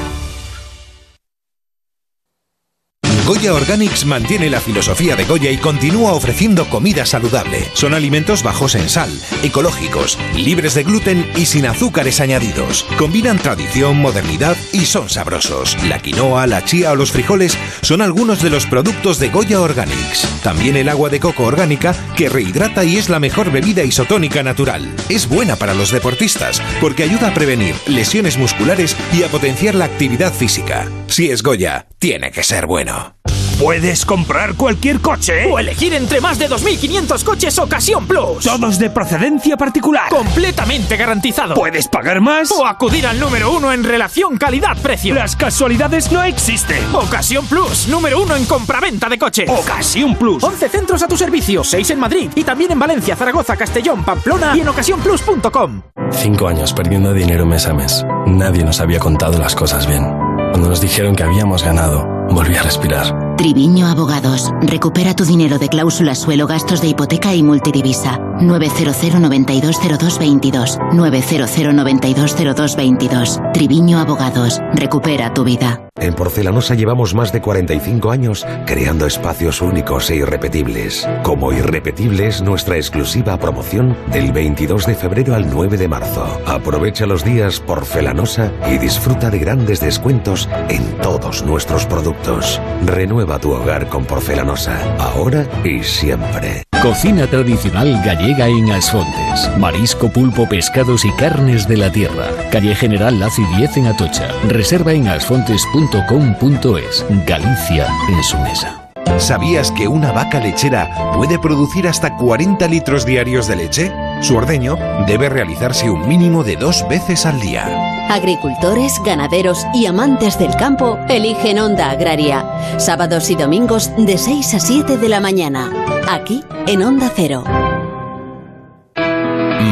Goya 3.26 3.54
Organics 3.54 4.04
mantiene 4.04 4.50
la 4.50 4.60
filosofía 4.60 5.14
de 5.14 5.24
Goya 5.24 5.52
y 5.52 5.56
continúa 5.56 6.12
ofreciendo 6.12 6.68
comida 6.68 7.06
saludable. 7.06 7.68
Son 7.72 7.94
alimentos 7.94 8.42
bajos 8.42 8.74
en 8.74 8.88
sal, 8.88 9.10
ecológicos, 9.44 10.18
libres 10.34 10.74
de 10.74 10.82
gluten 10.82 11.30
y 11.36 11.46
sin 11.46 11.66
azúcares 11.66 12.20
añadidos. 12.20 12.84
Combinan 12.98 13.38
tradición, 13.38 13.98
modernidad 13.98 14.56
y 14.72 14.86
son 14.86 15.08
sabrosos. 15.08 15.76
La 15.84 16.00
quinoa, 16.00 16.48
la 16.48 16.64
chía 16.64 16.90
o 16.90 16.96
los 16.96 17.12
frijoles 17.12 17.56
son 17.82 18.02
algunos 18.02 18.42
de 18.42 18.50
los 18.50 18.66
productos 18.66 19.20
de 19.20 19.28
Goya 19.28 19.60
Organics. 19.60 20.26
También 20.42 20.76
el 20.76 20.88
agua 20.88 21.08
de 21.08 21.20
coco 21.20 21.44
orgánica 21.44 21.94
que 22.16 22.28
rehidrata 22.28 22.82
y 22.82 22.96
es 22.96 23.08
la 23.08 23.20
mejor 23.20 23.52
bebida 23.52 23.84
isotónica 23.84 24.42
natural. 24.42 24.92
Es 25.08 25.28
buena 25.28 25.54
para 25.54 25.74
los 25.74 25.92
deportistas 25.92 26.60
porque 26.80 27.04
ayuda 27.04 27.28
a 27.28 27.34
prevenir 27.34 27.76
lesiones 27.86 28.36
musculares 28.36 28.96
y 29.12 29.22
a 29.22 29.28
potenciar 29.28 29.76
la 29.76 29.84
actividad 29.84 30.32
física. 30.32 30.88
Si 31.06 31.30
es 31.30 31.42
Goya, 31.42 31.86
tiene 31.98 32.32
que 32.32 32.42
ser 32.42 32.66
bueno. 32.66 33.14
Puedes 33.62 34.04
comprar 34.04 34.56
cualquier 34.56 35.00
coche 35.00 35.46
o 35.48 35.56
elegir 35.56 35.94
entre 35.94 36.20
más 36.20 36.36
de 36.36 36.50
2.500 36.50 37.22
coches 37.22 37.56
Ocasión 37.60 38.08
Plus. 38.08 38.44
Todos 38.44 38.76
de 38.76 38.90
procedencia 38.90 39.56
particular. 39.56 40.08
Completamente 40.08 40.96
garantizado. 40.96 41.54
Puedes 41.54 41.86
pagar 41.86 42.20
más 42.20 42.50
o 42.50 42.66
acudir 42.66 43.06
al 43.06 43.20
número 43.20 43.52
uno 43.52 43.72
en 43.72 43.84
relación 43.84 44.36
calidad-precio. 44.36 45.14
Las 45.14 45.36
casualidades 45.36 46.10
no 46.10 46.24
existen. 46.24 46.82
Ocasión 46.92 47.46
Plus, 47.46 47.86
número 47.86 48.20
uno 48.20 48.34
en 48.34 48.46
compraventa 48.46 49.08
de 49.08 49.16
coches. 49.16 49.48
Ocasión 49.48 50.16
Plus. 50.16 50.42
11 50.42 50.68
centros 50.68 51.00
a 51.04 51.06
tu 51.06 51.16
servicio, 51.16 51.62
6 51.62 51.90
en 51.90 52.00
Madrid 52.00 52.30
y 52.34 52.42
también 52.42 52.72
en 52.72 52.80
Valencia, 52.80 53.14
Zaragoza, 53.14 53.56
Castellón, 53.56 54.02
Pamplona 54.02 54.56
y 54.56 54.60
en 54.62 54.68
ocasiónplus.com. 54.70 55.82
Cinco 56.10 56.48
años 56.48 56.72
perdiendo 56.72 57.14
dinero 57.14 57.46
mes 57.46 57.64
a 57.68 57.74
mes. 57.74 58.04
Nadie 58.26 58.64
nos 58.64 58.80
había 58.80 58.98
contado 58.98 59.38
las 59.38 59.54
cosas 59.54 59.86
bien. 59.86 60.02
Cuando 60.50 60.68
nos 60.68 60.80
dijeron 60.80 61.14
que 61.14 61.22
habíamos 61.22 61.62
ganado, 61.62 62.04
volví 62.28 62.56
a 62.56 62.62
respirar. 62.64 63.31
Triviño 63.42 63.88
Abogados. 63.88 64.52
Recupera 64.60 65.16
tu 65.16 65.24
dinero 65.24 65.58
de 65.58 65.68
cláusula 65.68 66.14
suelo, 66.14 66.46
gastos 66.46 66.80
de 66.80 66.86
hipoteca 66.86 67.34
y 67.34 67.42
multidivisa. 67.42 68.20
900 68.46 69.20
920222. 69.20 70.78
900 70.92 71.74
920222. 71.74 73.40
Triviño 73.52 73.98
Abogados. 73.98 74.60
Recupera 74.74 75.32
tu 75.32 75.44
vida. 75.44 75.88
En 76.00 76.14
Porcelanosa 76.14 76.74
llevamos 76.74 77.14
más 77.14 77.32
de 77.32 77.40
45 77.40 78.10
años 78.10 78.46
creando 78.66 79.06
espacios 79.06 79.62
únicos 79.62 80.10
e 80.10 80.16
irrepetibles. 80.16 81.06
Como 81.22 81.52
irrepetible 81.52 82.26
es 82.26 82.42
nuestra 82.42 82.76
exclusiva 82.76 83.38
promoción 83.38 83.96
del 84.10 84.32
22 84.32 84.86
de 84.86 84.94
febrero 84.94 85.34
al 85.34 85.48
9 85.48 85.76
de 85.76 85.88
marzo. 85.88 86.26
Aprovecha 86.46 87.06
los 87.06 87.24
días 87.24 87.60
Porcelanosa 87.60 88.50
y 88.68 88.78
disfruta 88.78 89.30
de 89.30 89.38
grandes 89.38 89.80
descuentos 89.80 90.48
en 90.68 90.82
todos 90.98 91.44
nuestros 91.44 91.86
productos. 91.86 92.60
Renueva 92.84 93.38
tu 93.38 93.52
hogar 93.52 93.88
con 93.88 94.04
Porcelanosa, 94.04 94.76
ahora 94.98 95.46
y 95.62 95.82
siempre. 95.84 96.64
Cocina 96.82 97.28
tradicional 97.28 98.02
gallega 98.04 98.48
en 98.48 98.72
Asfontes. 98.72 99.48
Marisco, 99.56 100.10
pulpo, 100.10 100.48
pescados 100.48 101.04
y 101.04 101.12
carnes 101.12 101.68
de 101.68 101.76
la 101.76 101.92
tierra. 101.92 102.26
Calle 102.50 102.74
General 102.74 103.20
Laci 103.20 103.44
10 103.56 103.76
en 103.76 103.86
Atocha. 103.86 104.26
Reserva 104.48 104.92
en 104.92 105.06
asfontes.com.es. 105.06 107.06
Galicia 107.24 107.86
en 108.08 108.24
su 108.24 108.36
mesa. 108.38 108.81
¿Sabías 109.18 109.70
que 109.70 109.86
una 109.86 110.12
vaca 110.12 110.40
lechera 110.40 111.12
puede 111.14 111.38
producir 111.38 111.86
hasta 111.86 112.16
40 112.16 112.66
litros 112.68 113.06
diarios 113.06 113.46
de 113.46 113.56
leche? 113.56 113.92
Su 114.20 114.36
ordeño 114.36 114.76
debe 115.06 115.28
realizarse 115.28 115.90
un 115.90 116.08
mínimo 116.08 116.42
de 116.42 116.56
dos 116.56 116.86
veces 116.88 117.24
al 117.26 117.40
día. 117.40 117.64
Agricultores, 118.10 119.00
ganaderos 119.04 119.64
y 119.74 119.86
amantes 119.86 120.38
del 120.38 120.54
campo 120.56 120.98
eligen 121.08 121.58
Onda 121.58 121.90
Agraria. 121.90 122.44
Sábados 122.78 123.30
y 123.30 123.36
domingos 123.36 123.90
de 123.96 124.18
6 124.18 124.54
a 124.54 124.60
7 124.60 124.96
de 124.96 125.08
la 125.08 125.20
mañana. 125.20 125.70
Aquí 126.08 126.42
en 126.66 126.82
Onda 126.82 127.10
Cero. 127.14 127.44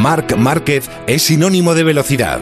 Marc 0.01 0.35
Márquez 0.37 0.89
es 1.07 1.23
sinónimo 1.23 1.75
de 1.75 1.83
velocidad. 1.83 2.39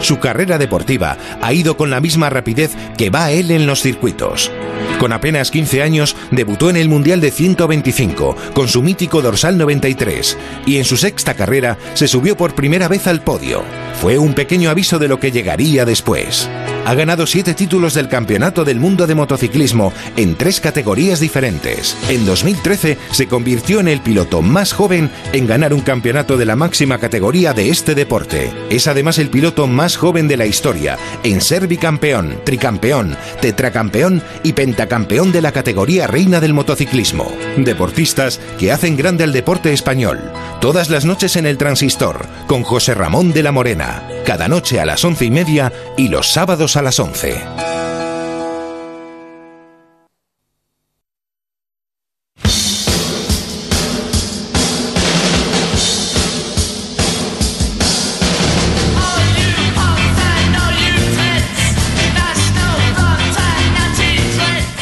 Su 0.00 0.18
carrera 0.18 0.58
deportiva 0.58 1.16
ha 1.40 1.52
ido 1.52 1.76
con 1.76 1.90
la 1.90 2.00
misma 2.00 2.30
rapidez 2.30 2.72
que 2.96 3.10
va 3.10 3.30
él 3.30 3.50
en 3.50 3.66
los 3.66 3.80
circuitos. 3.80 4.50
Con 4.98 5.12
apenas 5.12 5.50
15 5.50 5.82
años 5.82 6.16
debutó 6.30 6.70
en 6.70 6.76
el 6.76 6.88
Mundial 6.88 7.20
de 7.20 7.30
125 7.30 8.36
con 8.54 8.68
su 8.68 8.82
mítico 8.82 9.20
dorsal 9.20 9.58
93 9.58 10.38
y 10.66 10.78
en 10.78 10.84
su 10.84 10.96
sexta 10.96 11.34
carrera 11.34 11.76
se 11.94 12.08
subió 12.08 12.36
por 12.36 12.54
primera 12.54 12.88
vez 12.88 13.06
al 13.06 13.20
podio. 13.20 13.62
Fue 14.00 14.18
un 14.18 14.34
pequeño 14.34 14.70
aviso 14.70 14.98
de 14.98 15.08
lo 15.08 15.20
que 15.20 15.32
llegaría 15.32 15.84
después. 15.84 16.48
Ha 16.86 16.94
ganado 16.94 17.26
siete 17.26 17.52
títulos 17.52 17.94
del 17.94 18.08
Campeonato 18.08 18.64
del 18.64 18.78
Mundo 18.78 19.08
de 19.08 19.16
Motociclismo 19.16 19.92
en 20.16 20.36
tres 20.36 20.60
categorías 20.60 21.18
diferentes. 21.18 21.96
En 22.08 22.24
2013 22.24 22.96
se 23.10 23.26
convirtió 23.26 23.80
en 23.80 23.88
el 23.88 24.00
piloto 24.00 24.40
más 24.40 24.72
joven 24.72 25.10
en 25.32 25.48
ganar 25.48 25.74
un 25.74 25.80
campeonato 25.80 26.36
de 26.36 26.44
la 26.44 26.54
máxima 26.54 26.98
categoría 26.98 27.52
de 27.52 27.70
este 27.70 27.96
deporte. 27.96 28.52
Es 28.70 28.86
además 28.86 29.18
el 29.18 29.30
piloto 29.30 29.66
más 29.66 29.96
joven 29.96 30.28
de 30.28 30.36
la 30.36 30.46
historia 30.46 30.96
en 31.24 31.40
ser 31.40 31.66
bicampeón, 31.66 32.38
tricampeón, 32.44 33.16
tetracampeón 33.40 34.22
y 34.44 34.52
pentacampeón 34.52 35.32
de 35.32 35.42
la 35.42 35.50
categoría 35.50 36.06
reina 36.06 36.38
del 36.38 36.54
motociclismo. 36.54 37.32
Deportistas 37.56 38.38
que 38.60 38.70
hacen 38.70 38.96
grande 38.96 39.24
al 39.24 39.32
deporte 39.32 39.72
español. 39.72 40.20
Todas 40.60 40.88
las 40.88 41.04
noches 41.04 41.34
en 41.34 41.46
el 41.46 41.58
Transistor 41.58 42.26
con 42.46 42.62
José 42.62 42.94
Ramón 42.94 43.32
de 43.32 43.42
la 43.42 43.50
Morena. 43.50 44.04
Cada 44.24 44.48
noche 44.48 44.80
a 44.80 44.86
las 44.86 45.04
once 45.04 45.24
y 45.24 45.30
media 45.30 45.72
y 45.96 46.08
los 46.08 46.30
sábados 46.30 46.75
a 46.76 46.82
las 46.82 46.98
11. 47.00 47.42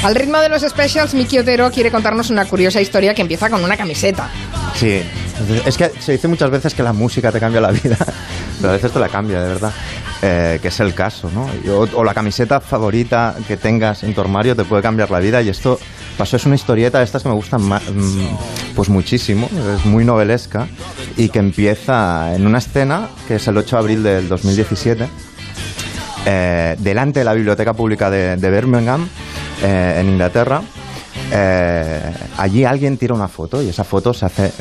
Al 0.02 0.14
ritmo 0.14 0.38
de 0.38 0.50
los 0.50 0.62
specials, 0.62 1.14
Miki 1.14 1.38
Otero 1.38 1.70
quiere 1.70 1.90
contarnos 1.90 2.28
una 2.28 2.44
curiosa 2.44 2.80
historia 2.80 3.14
que 3.14 3.22
empieza 3.22 3.48
con 3.48 3.64
una 3.64 3.76
camiseta. 3.76 4.28
Sí, 4.74 5.00
es 5.64 5.76
que 5.78 5.90
se 5.98 6.12
dice 6.12 6.28
muchas 6.28 6.50
veces 6.50 6.74
que 6.74 6.82
la 6.82 6.92
música 6.92 7.32
te 7.32 7.40
cambia 7.40 7.60
la 7.60 7.70
vida, 7.70 7.96
pero 8.60 8.70
a 8.70 8.72
veces 8.72 8.92
te 8.92 8.98
la 8.98 9.08
cambia, 9.08 9.40
de 9.40 9.48
verdad. 9.48 9.72
Eh, 10.26 10.58
que 10.62 10.68
es 10.68 10.80
el 10.80 10.94
caso, 10.94 11.30
¿no? 11.30 11.46
O, 11.94 12.02
la 12.02 12.14
camiseta 12.14 12.58
favorita 12.58 13.34
que 13.46 13.58
tengas 13.58 14.04
en 14.04 14.14
tu 14.14 14.22
armario 14.22 14.56
te 14.56 14.64
puede 14.64 14.80
cambiar 14.80 15.10
la 15.10 15.18
vida 15.18 15.42
y 15.42 15.50
esto 15.50 15.78
pasó, 16.16 16.38
es 16.38 16.46
una 16.46 16.54
historieta 16.54 16.96
de 16.96 17.04
estas 17.04 17.22
que 17.22 17.28
me 17.28 17.34
gustan 17.34 17.60
mm, 17.60 18.72
pues 18.74 18.88
muchísimo, 18.88 19.50
es 19.76 19.84
muy 19.84 20.02
novelesca 20.02 20.66
y 21.18 21.28
que 21.28 21.40
empieza 21.40 22.34
en 22.34 22.46
una 22.46 22.56
escena 22.56 23.08
que 23.28 23.34
es 23.34 23.46
el 23.48 23.58
8 23.58 23.76
de 23.76 23.80
abril 23.80 24.02
del 24.02 24.26
2017 24.26 25.06
eh, 26.24 26.76
delante 26.78 27.18
de 27.18 27.24
la 27.26 27.34
Biblioteca 27.34 27.74
Pública 27.74 28.08
de, 28.08 28.50
Birmingham, 28.50 29.06
eh, 29.62 29.98
en 30.00 30.08
Inglaterra. 30.08 30.62
Allí 32.38 32.64
alguien 32.64 32.96
tira 32.96 33.12
una 33.12 33.28
foto 33.28 33.60
y 33.60 33.68
esa 33.68 33.84
foto 33.84 34.14
se 34.14 34.24
hace 34.24 34.52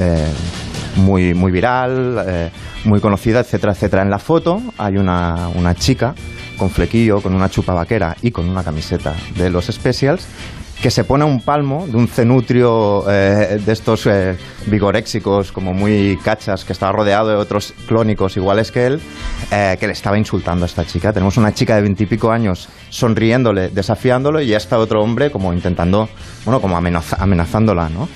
muy, 0.95 1.33
muy 1.33 1.51
viral, 1.51 2.23
eh, 2.27 2.51
muy 2.85 2.99
conocida, 2.99 3.39
etcétera, 3.39 3.73
etcétera. 3.73 4.01
En 4.01 4.09
la 4.09 4.19
foto 4.19 4.61
hay 4.77 4.97
una, 4.97 5.49
una 5.55 5.75
chica 5.75 6.13
con 6.57 6.69
flequillo, 6.69 7.21
con 7.21 7.33
una 7.33 7.49
chupa 7.49 7.73
vaquera 7.73 8.15
y 8.21 8.31
con 8.31 8.47
una 8.47 8.63
camiseta 8.63 9.13
de 9.35 9.49
los 9.49 9.65
Specials 9.65 10.27
que 10.83 10.91
se 10.91 11.05
pone 11.05 11.23
un 11.23 11.39
palmo 11.39 11.87
de 11.87 11.95
un 11.95 12.09
cenutrio 12.09 13.09
eh, 13.09 13.57
de 13.65 13.71
estos 13.71 14.05
eh, 14.05 14.35
vigoréxicos 14.65 15.53
como 15.53 15.73
muy 15.73 16.19
cachas, 16.21 16.65
que 16.65 16.73
estaba 16.73 16.91
rodeado 16.91 17.29
de 17.29 17.35
otros 17.35 17.73
clónicos 17.87 18.35
iguales 18.35 18.69
que 18.69 18.87
él, 18.87 19.01
eh, 19.49 19.77
que 19.79 19.87
le 19.87 19.93
estaba 19.93 20.17
insultando 20.17 20.65
a 20.65 20.67
esta 20.67 20.83
chica. 20.83 21.13
Tenemos 21.13 21.37
una 21.37 21.53
chica 21.53 21.77
de 21.77 21.83
veintipico 21.83 22.29
años 22.31 22.67
sonriéndole, 22.89 23.69
desafiándolo, 23.69 24.41
y 24.41 24.47
ya 24.47 24.57
está 24.57 24.77
otro 24.77 25.01
hombre 25.01 25.31
como 25.31 25.53
intentando, 25.53 26.09
bueno, 26.43 26.59
como 26.59 26.75
amenaza- 26.75 27.15
amenazándola, 27.17 27.87
¿no? 27.87 28.09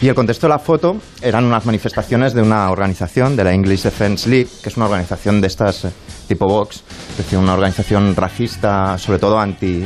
Y 0.00 0.08
el 0.08 0.14
contexto 0.14 0.46
de 0.46 0.54
la 0.54 0.58
foto 0.58 0.96
eran 1.20 1.44
unas 1.44 1.66
manifestaciones 1.66 2.32
de 2.32 2.40
una 2.40 2.70
organización, 2.70 3.36
de 3.36 3.44
la 3.44 3.52
English 3.52 3.82
Defence 3.82 4.30
League, 4.30 4.48
que 4.62 4.70
es 4.70 4.76
una 4.78 4.86
organización 4.86 5.42
de 5.42 5.48
estas 5.48 5.84
eh, 5.84 5.90
tipo 6.26 6.46
Vox, 6.46 6.82
es 7.10 7.18
decir, 7.18 7.38
una 7.38 7.52
organización 7.52 8.16
racista, 8.16 8.96
sobre 8.96 9.18
todo 9.18 9.38
anti 9.38 9.84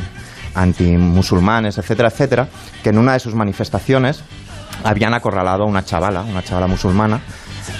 antimusulmanes, 0.55 1.79
etcétera, 1.79 2.09
etcétera, 2.09 2.49
que 2.83 2.91
en 2.91 2.99
una 2.99 3.13
de 3.13 3.21
sus 3.21 3.35
manifestaciones 3.35 4.23
habían 4.85 5.15
acorralado 5.15 5.65
a 5.65 5.67
una 5.67 5.85
chavala, 5.85 6.23
una 6.23 6.43
chavala 6.43 6.67
musulmana, 6.67 7.21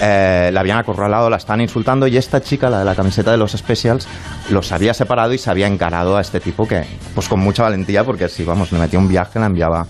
eh, 0.01 0.49
la 0.53 0.59
habían 0.59 0.77
acorralado, 0.77 1.29
la 1.29 1.37
estaban 1.37 1.61
insultando 1.61 2.07
y 2.07 2.17
esta 2.17 2.41
chica, 2.41 2.69
la 2.69 2.79
de 2.79 2.85
la 2.85 2.95
camiseta 2.95 3.31
de 3.31 3.37
los 3.37 3.51
Specials, 3.51 4.07
los 4.49 4.71
había 4.71 4.93
separado 4.93 5.33
y 5.33 5.37
se 5.37 5.49
había 5.49 5.67
encarado 5.67 6.17
a 6.17 6.21
este 6.21 6.39
tipo 6.39 6.67
que, 6.67 6.85
pues 7.15 7.27
con 7.27 7.39
mucha 7.39 7.63
valentía, 7.63 8.03
porque 8.03 8.29
si, 8.29 8.43
vamos, 8.43 8.71
le 8.71 8.79
metía 8.79 8.99
un 8.99 9.07
viaje, 9.07 9.39
la 9.39 9.47
enviaba, 9.47 9.87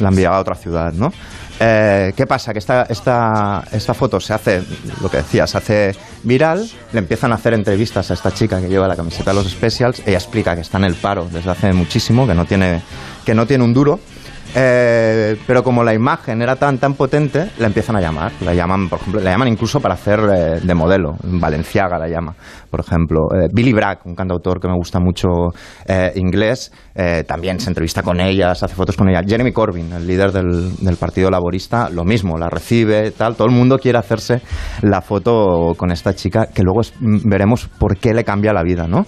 la 0.00 0.08
enviaba 0.08 0.36
a 0.36 0.40
otra 0.40 0.54
ciudad, 0.54 0.92
¿no? 0.92 1.12
Eh, 1.58 2.12
¿Qué 2.14 2.26
pasa? 2.26 2.52
Que 2.52 2.58
esta, 2.58 2.82
esta, 2.84 3.64
esta 3.72 3.94
foto 3.94 4.20
se 4.20 4.34
hace, 4.34 4.62
lo 5.00 5.10
que 5.10 5.18
decía, 5.18 5.46
se 5.46 5.58
hace 5.58 5.96
viral, 6.22 6.68
le 6.92 6.98
empiezan 6.98 7.32
a 7.32 7.36
hacer 7.36 7.54
entrevistas 7.54 8.10
a 8.10 8.14
esta 8.14 8.32
chica 8.32 8.60
que 8.60 8.68
lleva 8.68 8.86
la 8.86 8.96
camiseta 8.96 9.30
de 9.30 9.36
los 9.36 9.50
Specials, 9.50 10.02
ella 10.04 10.18
explica 10.18 10.54
que 10.54 10.60
está 10.60 10.76
en 10.78 10.84
el 10.84 10.94
paro 10.94 11.28
desde 11.30 11.50
hace 11.50 11.72
muchísimo, 11.72 12.26
que 12.26 12.34
no 12.34 12.44
tiene, 12.44 12.82
que 13.24 13.34
no 13.34 13.46
tiene 13.46 13.64
un 13.64 13.72
duro, 13.72 14.00
eh, 14.58 15.36
pero 15.46 15.62
como 15.62 15.84
la 15.84 15.92
imagen 15.92 16.40
era 16.40 16.56
tan 16.56 16.78
tan 16.78 16.94
potente, 16.94 17.50
la 17.58 17.66
empiezan 17.66 17.94
a 17.96 18.00
llamar. 18.00 18.32
La 18.40 18.54
llaman, 18.54 18.88
por 18.88 19.00
ejemplo, 19.00 19.20
la 19.20 19.30
llaman 19.30 19.48
incluso 19.48 19.80
para 19.80 19.92
hacer 19.92 20.18
eh, 20.18 20.60
de 20.62 20.74
modelo. 20.74 21.12
Valenciaga 21.24 21.98
la 21.98 22.08
llama, 22.08 22.34
por 22.70 22.80
ejemplo. 22.80 23.28
Eh, 23.34 23.48
Billy 23.52 23.74
Bragg, 23.74 23.98
un 24.06 24.14
cantautor 24.14 24.58
que 24.58 24.66
me 24.66 24.74
gusta 24.74 24.98
mucho 24.98 25.28
inglés, 26.14 26.72
también 27.26 27.60
se 27.60 27.68
entrevista 27.68 28.02
con 28.02 28.18
ella, 28.20 28.54
se 28.54 28.64
hace 28.64 28.74
fotos 28.74 28.96
con 28.96 29.08
ella. 29.10 29.20
Jeremy 29.26 29.52
Corbyn, 29.52 29.92
el 29.92 30.06
líder 30.06 30.32
del, 30.32 30.96
Partido 30.98 31.30
Laborista, 31.30 31.90
lo 31.90 32.04
mismo, 32.04 32.38
la 32.38 32.48
recibe, 32.48 33.10
tal. 33.10 33.36
Todo 33.36 33.48
el 33.48 33.54
mundo 33.54 33.78
quiere 33.78 33.98
hacerse 33.98 34.40
la 34.82 35.02
foto 35.02 35.74
con 35.76 35.90
esta 35.90 36.14
chica, 36.14 36.46
que 36.46 36.62
luego 36.62 36.80
mm, 37.00 37.28
veremos 37.28 37.68
por 37.78 37.98
qué 37.98 38.14
le 38.14 38.24
cambia 38.24 38.54
la 38.54 38.62
vida, 38.62 38.86
¿no? 38.88 39.04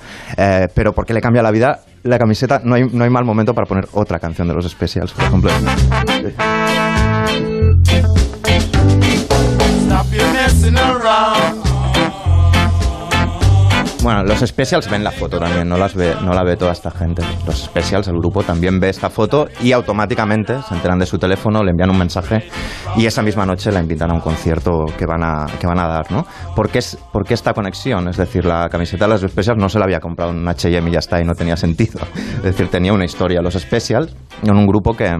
Pero 0.74 0.92
por 0.92 1.06
qué 1.06 1.14
le 1.14 1.20
cambia 1.20 1.42
la 1.42 1.50
vida 1.50 1.80
la 2.02 2.18
camiseta, 2.18 2.60
no 2.64 2.74
hay, 2.74 2.84
no 2.84 3.04
hay 3.04 3.10
mal 3.10 3.24
momento 3.24 3.54
para 3.54 3.66
poner 3.66 3.88
otra 3.92 4.18
canción 4.18 4.48
de 4.48 4.54
los 4.54 4.68
Specials, 4.68 5.12
por 5.12 5.24
ejemplo. 5.24 5.50
los 14.28 14.40
Specials 14.40 14.90
ven 14.90 15.02
la 15.02 15.10
foto 15.10 15.38
también, 15.38 15.66
no, 15.66 15.78
las 15.78 15.94
ve, 15.94 16.14
no 16.22 16.34
la 16.34 16.44
ve 16.44 16.54
toda 16.56 16.72
esta 16.72 16.90
gente. 16.90 17.22
Los 17.46 17.62
Specials, 17.62 18.08
el 18.08 18.18
grupo, 18.18 18.42
también 18.42 18.78
ve 18.78 18.90
esta 18.90 19.08
foto 19.08 19.48
y 19.62 19.72
automáticamente 19.72 20.60
se 20.68 20.74
enteran 20.74 20.98
de 20.98 21.06
su 21.06 21.18
teléfono, 21.18 21.64
le 21.64 21.70
envían 21.70 21.88
un 21.88 21.98
mensaje 21.98 22.44
y 22.94 23.06
esa 23.06 23.22
misma 23.22 23.46
noche 23.46 23.72
la 23.72 23.80
invitan 23.80 24.10
a 24.10 24.14
un 24.14 24.20
concierto 24.20 24.84
que 24.98 25.06
van 25.06 25.24
a, 25.24 25.46
que 25.58 25.66
van 25.66 25.78
a 25.78 25.88
dar, 25.88 26.12
¿no? 26.12 26.26
¿Por 26.54 26.68
qué, 26.68 26.80
¿Por 27.10 27.24
qué 27.24 27.32
esta 27.32 27.54
conexión? 27.54 28.06
Es 28.06 28.18
decir, 28.18 28.44
la 28.44 28.68
camiseta 28.68 29.06
de 29.06 29.12
los 29.12 29.22
Specials 29.22 29.58
no 29.58 29.70
se 29.70 29.78
la 29.78 29.86
había 29.86 29.98
comprado 29.98 30.32
en 30.32 30.40
un 30.40 30.48
H&M 30.48 30.90
y 30.90 30.92
ya 30.92 30.98
está, 30.98 31.18
y 31.22 31.24
no 31.24 31.34
tenía 31.34 31.56
sentido. 31.56 31.98
Es 32.36 32.42
decir, 32.42 32.68
tenía 32.68 32.92
una 32.92 33.06
historia. 33.06 33.40
Los 33.40 33.54
Specials 33.54 34.14
en 34.42 34.56
un 34.56 34.66
grupo 34.66 34.94
que, 34.94 35.10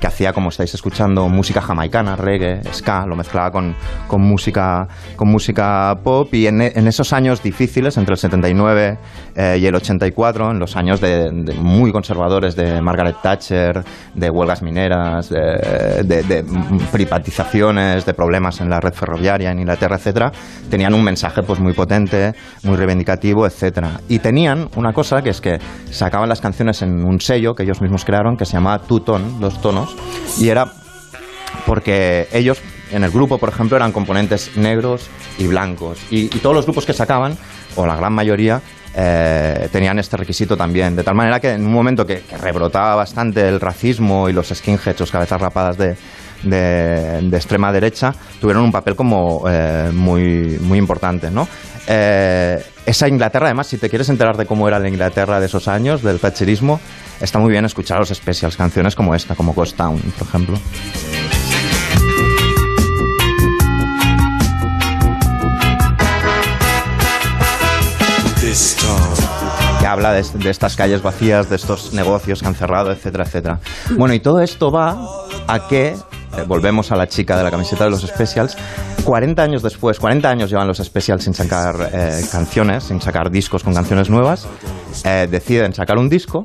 que 0.00 0.06
hacía, 0.06 0.32
como 0.32 0.48
estáis 0.48 0.74
escuchando, 0.74 1.28
música 1.28 1.60
jamaicana, 1.60 2.16
reggae, 2.16 2.62
ska, 2.72 3.06
lo 3.06 3.14
mezclaba 3.14 3.52
con, 3.52 3.76
con, 4.08 4.20
música, 4.22 4.88
con 5.14 5.28
música 5.28 5.94
pop 6.02 6.34
y 6.34 6.48
en, 6.48 6.60
en 6.60 6.88
esos 6.88 7.12
años 7.12 7.42
difíciles, 7.42 7.96
entre 7.96 8.14
el 8.14 8.18
79 8.40 8.98
eh, 9.36 9.58
y 9.60 9.66
el 9.66 9.74
84, 9.74 10.50
en 10.50 10.58
los 10.58 10.76
años 10.76 11.00
de, 11.00 11.30
muy 11.58 11.92
conservadores 11.92 12.56
de 12.56 12.80
Margaret 12.80 13.16
Thatcher, 13.22 13.82
de 14.14 14.30
huelgas 14.30 14.62
mineras, 14.62 15.28
de 15.30 16.44
privatizaciones, 16.90 18.04
de 18.06 18.14
problemas 18.14 18.60
en 18.60 18.70
la 18.70 18.80
red 18.80 18.92
ferroviaria 18.92 19.50
en 19.50 19.60
Inglaterra, 19.60 19.96
etcétera, 19.96 20.32
tenían 20.70 20.94
un 20.94 21.04
mensaje 21.04 21.42
pues 21.42 21.60
muy 21.60 21.72
potente, 21.72 22.34
muy 22.64 22.76
reivindicativo, 22.76 23.46
etcétera. 23.46 24.00
Y 24.08 24.18
tenían 24.18 24.68
una 24.76 24.92
cosa 24.92 25.22
que 25.22 25.30
es 25.30 25.40
que 25.40 25.58
sacaban 25.90 26.28
las 26.28 26.40
canciones 26.40 26.82
en 26.82 27.04
un 27.04 27.20
sello 27.20 27.54
que 27.54 27.62
ellos 27.62 27.80
mismos 27.80 28.04
crearon 28.04 28.36
que 28.36 28.44
se 28.44 28.54
llamaba 28.54 28.80
Two 28.80 29.00
Tone, 29.00 29.24
dos 29.38 29.60
tonos, 29.60 29.94
y 30.38 30.48
era 30.48 30.66
porque 31.66 32.28
ellos 32.32 32.60
en 32.92 33.04
el 33.04 33.10
grupo, 33.10 33.38
por 33.38 33.48
ejemplo, 33.48 33.76
eran 33.76 33.92
componentes 33.92 34.56
negros 34.56 35.08
y 35.38 35.46
blancos. 35.46 35.98
Y, 36.10 36.24
y 36.24 36.40
todos 36.40 36.54
los 36.56 36.64
grupos 36.64 36.86
que 36.86 36.92
sacaban, 36.92 37.36
o 37.76 37.86
la 37.86 37.96
gran 37.96 38.12
mayoría, 38.12 38.60
eh, 38.94 39.68
tenían 39.70 39.98
este 39.98 40.16
requisito 40.16 40.56
también. 40.56 40.96
De 40.96 41.04
tal 41.04 41.14
manera 41.14 41.40
que 41.40 41.50
en 41.50 41.64
un 41.64 41.72
momento 41.72 42.04
que, 42.04 42.22
que 42.22 42.36
rebrotaba 42.36 42.96
bastante 42.96 43.46
el 43.48 43.60
racismo 43.60 44.28
y 44.28 44.32
los 44.32 44.48
skinheads, 44.48 44.98
los 44.98 45.10
cabezas 45.10 45.40
rapadas 45.40 45.76
de, 45.76 45.96
de, 46.42 47.20
de 47.22 47.36
extrema 47.36 47.72
derecha, 47.72 48.12
tuvieron 48.40 48.64
un 48.64 48.72
papel 48.72 48.96
como 48.96 49.44
eh, 49.48 49.90
muy, 49.92 50.58
muy 50.60 50.78
importante, 50.78 51.30
¿no? 51.30 51.46
Eh, 51.86 52.62
esa 52.86 53.08
Inglaterra, 53.08 53.46
además, 53.46 53.68
si 53.68 53.78
te 53.78 53.88
quieres 53.88 54.08
enterar 54.08 54.36
de 54.36 54.46
cómo 54.46 54.66
era 54.66 54.78
la 54.78 54.88
Inglaterra 54.88 55.38
de 55.38 55.46
esos 55.46 55.68
años, 55.68 56.02
del 56.02 56.18
thatcherismo, 56.18 56.80
está 57.20 57.38
muy 57.38 57.50
bien 57.52 57.64
escuchar 57.64 57.98
los 57.98 58.08
specials, 58.08 58.56
canciones 58.56 58.94
como 58.94 59.14
esta, 59.14 59.34
como 59.34 59.52
Ghost 59.52 59.76
Town, 59.76 60.00
por 60.18 60.26
ejemplo. 60.26 60.58
Que 68.50 69.86
habla 69.86 70.12
de, 70.12 70.50
estas 70.50 70.74
calles 70.74 71.02
vacías, 71.02 71.48
de 71.48 71.54
estos 71.54 71.92
negocios 71.92 72.40
que 72.40 72.48
han 72.48 72.56
cerrado, 72.56 72.90
etcétera, 72.90 73.22
etcétera. 73.24 73.60
Bueno, 73.96 74.12
y 74.12 74.18
todo 74.18 74.40
esto 74.40 74.72
va 74.72 74.98
a 75.46 75.68
que, 75.68 75.90
eh, 75.90 75.96
volvemos 76.48 76.90
a 76.90 76.96
la 76.96 77.06
chica 77.06 77.36
de 77.36 77.44
la 77.44 77.50
camiseta 77.52 77.84
de 77.84 77.90
los 77.90 78.02
specials, 78.02 78.56
40 79.04 79.40
años 79.40 79.62
después, 79.62 80.00
40 80.00 80.28
años 80.28 80.50
llevan 80.50 80.66
los 80.66 80.78
specials 80.78 81.22
sin 81.22 81.34
sacar 81.34 81.90
eh, 81.92 82.22
canciones, 82.32 82.84
sin 82.84 83.00
sacar 83.00 83.30
discos 83.30 83.62
con 83.62 83.72
canciones 83.72 84.10
nuevas, 84.10 84.48
eh, 85.04 85.28
deciden 85.30 85.72
sacar 85.72 85.96
un 85.98 86.08
disco 86.08 86.44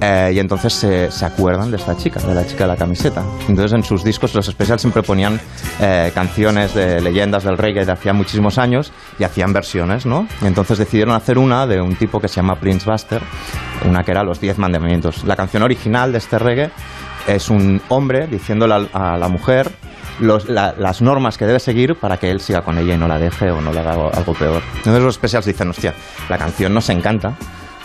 eh, 0.00 0.32
y 0.34 0.38
entonces 0.38 0.72
se, 0.74 1.10
se 1.10 1.24
acuerdan 1.24 1.70
de 1.70 1.78
esta 1.78 1.96
chica, 1.96 2.20
de 2.20 2.34
la 2.34 2.46
chica 2.46 2.64
de 2.64 2.68
la 2.68 2.76
camiseta. 2.76 3.22
Entonces 3.48 3.72
en 3.72 3.82
sus 3.82 4.04
discos 4.04 4.34
los 4.34 4.46
especiales 4.48 4.82
siempre 4.82 5.02
ponían 5.02 5.40
eh, 5.80 6.10
canciones 6.14 6.74
de 6.74 7.00
leyendas 7.00 7.44
del 7.44 7.56
reggae 7.56 7.84
de 7.84 7.92
hacía 7.92 8.12
muchísimos 8.12 8.58
años 8.58 8.92
y 9.18 9.24
hacían 9.24 9.52
versiones, 9.52 10.04
¿no? 10.04 10.26
Y 10.42 10.46
entonces 10.46 10.78
decidieron 10.78 11.14
hacer 11.14 11.38
una 11.38 11.66
de 11.66 11.80
un 11.80 11.96
tipo 11.96 12.20
que 12.20 12.28
se 12.28 12.36
llama 12.36 12.56
Prince 12.56 12.88
Buster, 12.88 13.22
una 13.88 14.02
que 14.02 14.10
era 14.10 14.22
Los 14.22 14.40
Diez 14.40 14.58
Mandamientos. 14.58 15.24
La 15.24 15.36
canción 15.36 15.62
original 15.62 16.12
de 16.12 16.18
este 16.18 16.38
reggae 16.38 16.70
es 17.26 17.48
un 17.50 17.80
hombre 17.88 18.26
diciéndole 18.26 18.88
a 18.92 19.16
la 19.16 19.28
mujer 19.28 19.72
las 20.20 21.02
normas 21.02 21.36
que 21.36 21.46
debe 21.46 21.58
seguir 21.58 21.96
para 21.96 22.16
que 22.16 22.30
él 22.30 22.40
siga 22.40 22.62
con 22.62 22.78
ella 22.78 22.94
y 22.94 22.98
no 22.98 23.08
la 23.08 23.18
deje 23.18 23.50
o 23.50 23.60
no 23.60 23.72
le 23.72 23.80
haga 23.80 23.92
algo, 23.92 24.10
algo 24.14 24.34
peor. 24.34 24.62
Entonces 24.76 25.02
los 25.02 25.14
specials 25.14 25.46
dicen, 25.46 25.68
hostia, 25.68 25.94
la 26.28 26.38
canción 26.38 26.72
nos 26.72 26.88
encanta, 26.88 27.34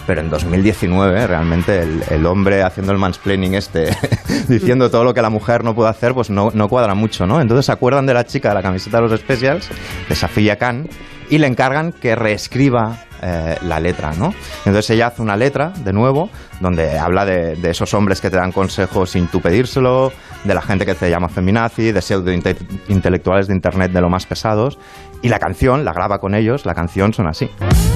pero 0.05 0.21
en 0.21 0.29
2019 0.29 1.27
realmente 1.27 1.83
el, 2.09 2.25
hombre 2.25 2.63
haciendo 2.63 2.91
el 2.91 2.97
mansplaining 2.97 3.55
este, 3.55 3.95
diciendo 4.47 4.89
todo 4.89 5.03
lo 5.03 5.13
que 5.13 5.21
la 5.21 5.29
mujer 5.29 5.63
no 5.63 5.75
puede 5.75 5.89
hacer, 5.89 6.13
pues 6.13 6.29
no, 6.29 6.51
no 6.53 6.67
cuadra 6.69 6.95
mucho, 6.95 7.25
¿no? 7.25 7.41
Entonces 7.41 7.65
se 7.65 7.71
acuerdan 7.71 8.05
de 8.05 8.13
la 8.13 8.25
chica 8.25 8.49
de 8.49 8.55
la 8.55 8.61
camiseta 8.61 9.01
de 9.01 9.07
los 9.07 9.19
specials, 9.19 9.69
de 10.07 10.15
Safia 10.15 10.57
Khan, 10.57 10.87
y 11.29 11.37
le 11.37 11.47
encargan 11.47 11.91
que 11.91 12.15
reescriba 12.15 13.05
eh, 13.21 13.57
la 13.63 13.79
letra, 13.79 14.12
¿no? 14.17 14.34
Entonces 14.65 14.89
ella 14.91 15.07
hace 15.07 15.21
una 15.21 15.36
letra, 15.36 15.71
de 15.84 15.93
nuevo, 15.93 16.29
donde 16.60 16.97
habla 16.97 17.25
de, 17.25 17.55
de 17.55 17.69
esos 17.69 17.93
hombres 17.93 18.21
que 18.21 18.29
te 18.29 18.38
dan 18.38 18.51
consejos 18.51 19.12
sin 19.12 19.27
tú 19.27 19.41
pedírselo, 19.41 20.12
de 20.43 20.53
la 20.53 20.62
gente 20.62 20.86
que 20.86 20.95
te 20.95 21.10
llama 21.10 21.29
feminazi, 21.29 21.91
de 21.91 22.01
pseudo 22.01 22.31
inte- 22.31 22.57
intelectuales 22.88 23.47
de 23.47 23.53
internet 23.53 23.91
de 23.91 24.01
lo 24.01 24.10
más 24.10 24.25
pesados, 24.25 24.77
y 25.21 25.29
la 25.29 25.38
canción, 25.38 25.86
la 25.86 25.93
graba 25.93 26.17
con 26.17 26.34
ellos, 26.34 26.65
la 26.65 26.73
canción 26.73 27.13
son 27.13 27.27
así. 27.27 27.47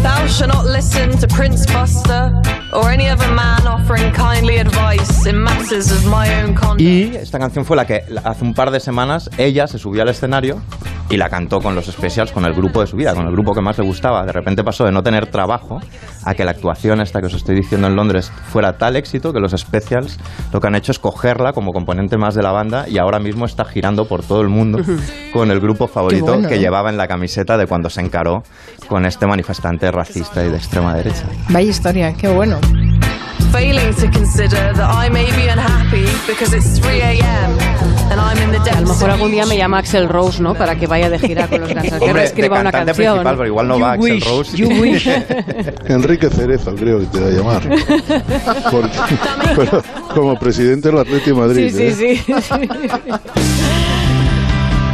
Thou 0.03 0.47
not 0.47 0.65
listen 0.67 1.17
to 1.19 1.27
Prince 1.35 1.65
Buster 1.73 2.31
or 2.71 2.91
any 2.91 3.09
other 3.09 3.31
man 3.31 3.65
offering 3.65 4.11
kindly 4.11 4.59
advice 4.59 5.27
in 5.27 5.37
matters 5.37 5.91
of 5.91 6.05
my 6.05 6.29
own 6.43 6.53
conduct. 6.53 6.81
Y 6.81 7.15
esta 7.15 7.39
canción 7.39 7.65
fue 7.65 7.75
la 7.75 7.85
que 7.85 8.03
hace 8.23 8.43
un 8.43 8.53
par 8.53 8.69
de 8.69 8.79
semanas 8.79 9.29
ella 9.39 9.65
se 9.65 9.79
subió 9.79 10.03
al 10.03 10.09
escenario 10.09 10.61
y 11.09 11.17
la 11.17 11.29
cantó 11.29 11.59
con 11.61 11.73
los 11.73 11.85
specials, 11.85 12.31
con 12.31 12.45
el 12.45 12.53
grupo 12.53 12.81
de 12.81 12.87
su 12.87 12.95
vida, 12.95 13.15
con 13.15 13.25
el 13.25 13.31
grupo 13.31 13.53
que 13.53 13.61
más 13.61 13.77
le 13.79 13.85
gustaba. 13.85 14.23
De 14.25 14.31
repente 14.31 14.63
pasó 14.63 14.85
de 14.85 14.91
no 14.91 15.01
tener 15.01 15.14
trabajo 15.23 15.79
a 16.25 16.33
que 16.33 16.43
la 16.43 16.51
actuación 16.51 17.01
esta 17.01 17.21
que 17.21 17.27
os 17.27 17.33
estoy 17.33 17.55
diciendo 17.55 17.87
en 17.87 17.95
Londres 17.95 18.31
fuera 18.47 18.77
tal 18.77 18.95
éxito 18.95 19.31
que 19.31 19.39
los 19.39 19.51
specials 19.51 20.19
lo 20.51 20.59
que 20.59 20.67
han 20.67 20.75
hecho 20.75 20.91
es 20.91 20.99
cogerla 20.99 21.53
como 21.53 21.71
componente 21.71 22.17
más 22.17 22.35
de 22.35 22.43
la 22.43 22.51
banda 22.51 22.89
y 22.89 22.97
ahora 22.97 23.19
mismo 23.19 23.45
está 23.45 23.63
girando 23.63 24.07
por 24.07 24.23
todo 24.23 24.41
el 24.41 24.49
mundo 24.49 24.79
con 25.31 25.51
el 25.51 25.59
grupo 25.59 25.87
favorito 25.87 26.33
bueno, 26.33 26.49
que 26.49 26.55
¿eh? 26.55 26.59
llevaba 26.59 26.89
en 26.89 26.97
la 26.97 27.07
camiseta 27.07 27.57
de 27.57 27.67
cuando 27.67 27.89
se 27.89 28.01
encaró 28.01 28.43
con 28.87 29.05
este 29.05 29.25
manifestante 29.27 29.91
racista 29.91 30.43
y 30.43 30.49
de 30.49 30.57
extrema 30.57 30.95
derecha. 30.95 31.25
Vaya 31.49 31.69
historia, 31.69 32.13
qué 32.13 32.27
bueno. 32.27 32.59
Failing 33.55 33.93
to 33.95 34.09
consider 34.11 34.73
that 34.73 34.89
I 35.05 35.09
may 35.09 35.25
be 35.31 35.47
unhappy 35.47 36.05
because 36.27 36.53
it's 36.53 36.77
3 36.77 36.99
a.m. 36.99 37.51
and 38.11 38.19
I'm 38.19 38.37
in 38.43 38.51
the 38.51 38.59
depths 38.59 38.79
A 38.79 38.81
lo 38.81 38.87
mejor 38.89 39.09
algún 39.11 39.31
día 39.31 39.45
me 39.45 39.55
llama 39.57 39.77
Axel 39.77 40.09
Rose, 40.09 40.41
¿no? 40.41 40.55
Para 40.55 40.75
que 40.75 40.87
vaya 40.87 41.09
de 41.09 41.17
gira 41.19 41.47
con 41.47 41.61
los 41.61 41.69
Guns 41.73 41.85
N' 41.85 41.99
Roses, 41.99 42.35
de 42.35 42.49
una 42.49 42.71
canción. 42.71 43.13
principal, 43.13 43.35
pero 43.37 43.47
igual 43.47 43.67
no 43.69 43.79
va 43.79 43.93
Axel 43.93 44.19
Rose. 44.19 44.57
Enrique 45.87 46.29
Cerezo, 46.29 46.75
creo 46.75 46.99
que 46.99 47.05
te 47.05 47.19
va 47.21 47.27
a 47.27 47.29
llamar. 47.31 47.61
Porque- 48.71 48.99
pero 49.55 49.83
como 50.13 50.37
presidente 50.37 50.89
del 50.89 50.97
Atlético 50.99 51.41
de 51.41 51.47
Madrid. 51.47 51.73
Sí, 51.73 51.93
sí, 51.93 52.33
¿eh? 52.33 52.41
sí. 52.41 53.84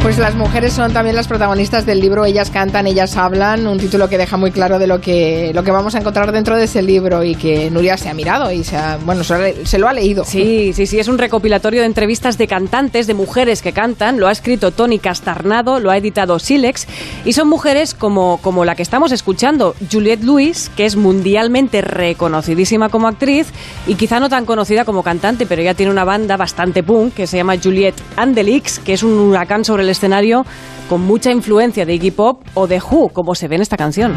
Pues 0.02 0.18
las 0.18 0.34
mujeres 0.34 0.72
son 0.72 0.92
también 0.92 1.14
las 1.14 1.28
protagonistas 1.28 1.86
del 1.86 2.00
libro 2.00 2.24
Ellas 2.24 2.50
cantan, 2.50 2.88
ellas 2.88 3.16
hablan, 3.16 3.68
un 3.68 3.78
título 3.78 4.08
que 4.08 4.18
deja 4.18 4.36
muy 4.36 4.50
claro 4.50 4.80
de 4.80 4.88
lo 4.88 5.00
que, 5.00 5.52
lo 5.54 5.62
que 5.62 5.70
vamos 5.70 5.94
a 5.94 5.98
encontrar 6.00 6.32
dentro 6.32 6.56
de 6.56 6.64
ese 6.64 6.82
libro 6.82 7.22
y 7.22 7.36
que 7.36 7.70
Nuria 7.70 7.96
se 7.96 8.08
ha 8.08 8.14
mirado 8.14 8.50
y 8.50 8.64
se, 8.64 8.76
ha- 8.76 8.96
bueno, 9.04 9.22
se, 9.22 9.78
lo 9.78 9.88
ha 9.88 9.92
leído. 9.92 10.24
Sí, 10.24 10.72
sí, 10.74 10.86
sí, 10.88 10.98
es 10.98 11.06
un 11.06 11.18
recopilatorio 11.18 11.82
de 11.82 11.86
entrevistas 11.86 12.36
de 12.36 12.48
cantantes, 12.48 13.06
de 13.06 13.14
mujeres 13.14 13.62
que 13.62 13.72
cantan. 13.72 14.18
Lo 14.18 14.26
ha 14.26 14.32
escrito 14.32 14.72
Tony 14.72 14.98
Castarnado, 14.98 15.78
lo 15.78 15.92
ha 15.92 15.96
editado 15.96 16.40
Silex. 16.40 16.88
Y 17.24 17.32
son 17.34 17.46
mujeres 17.48 17.94
como, 17.94 18.38
como 18.42 18.64
la 18.64 18.74
que 18.74 18.82
estamos 18.82 19.12
escuchando, 19.12 19.76
Juliette 19.90 20.24
Lewis, 20.24 20.68
que 20.76 20.84
es 20.84 20.96
mundialmente 20.96 21.80
reconocidísima 21.80 22.88
como 22.88 23.06
actriz 23.06 23.46
y 23.86 23.94
quizá 23.94 24.18
no 24.18 24.28
tan 24.28 24.46
conocida 24.46 24.84
como 24.84 25.04
cantante, 25.04 25.46
pero 25.46 25.62
ella 25.62 25.74
tiene 25.74 25.92
una 25.92 26.04
banda 26.04 26.36
bastante 26.36 26.82
punk 26.82 27.14
que 27.14 27.28
se 27.28 27.36
llama 27.36 27.54
Juliette 27.62 28.02
Andelix, 28.16 28.80
que 28.80 28.94
es 28.94 29.04
un 29.04 29.12
huracán 29.12 29.64
sobre 29.64 29.84
el 29.84 29.91
escenario 29.92 30.44
con 30.88 31.00
mucha 31.02 31.30
influencia 31.30 31.86
de 31.86 31.94
Iggy 31.94 32.10
Pop 32.10 32.42
o 32.54 32.66
de 32.66 32.78
Who, 32.78 33.10
como 33.10 33.34
se 33.34 33.48
ve 33.48 33.56
en 33.56 33.62
esta 33.62 33.76
canción. 33.76 34.14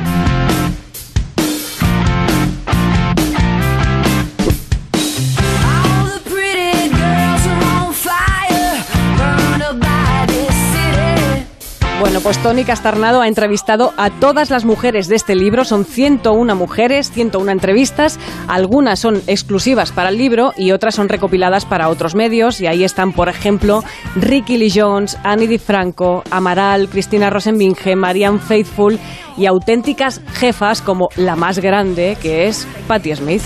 Bueno, 12.05 12.21
pues 12.21 12.37
Tony 12.37 12.63
Castarnado 12.63 13.21
ha 13.21 13.27
entrevistado 13.27 13.91
a 13.97 14.11
todas 14.11 14.51
las 14.51 14.63
mujeres 14.63 15.07
de 15.07 15.15
este 15.15 15.33
libro. 15.33 15.65
Son 15.65 15.85
101 15.85 16.55
mujeres, 16.55 17.09
101 17.09 17.51
entrevistas. 17.51 18.19
Algunas 18.47 18.99
son 18.99 19.23
exclusivas 19.25 19.91
para 19.91 20.09
el 20.09 20.17
libro 20.19 20.53
y 20.55 20.71
otras 20.71 20.93
son 20.93 21.09
recopiladas 21.09 21.65
para 21.65 21.89
otros 21.89 22.13
medios. 22.13 22.61
Y 22.61 22.67
ahí 22.67 22.83
están, 22.83 23.11
por 23.11 23.27
ejemplo, 23.27 23.83
Ricky 24.17 24.57
Lee 24.57 24.71
Jones, 24.71 25.17
Annie 25.23 25.47
DiFranco, 25.47 26.23
Amaral, 26.29 26.89
Cristina 26.89 27.31
Rosenbinge, 27.31 27.95
Marianne 27.95 28.37
Faithfull 28.37 28.99
y 29.35 29.47
auténticas 29.47 30.21
jefas 30.35 30.83
como 30.83 31.09
la 31.15 31.35
más 31.35 31.57
grande, 31.57 32.19
que 32.21 32.45
es 32.45 32.67
Patti 32.87 33.15
Smith. 33.15 33.41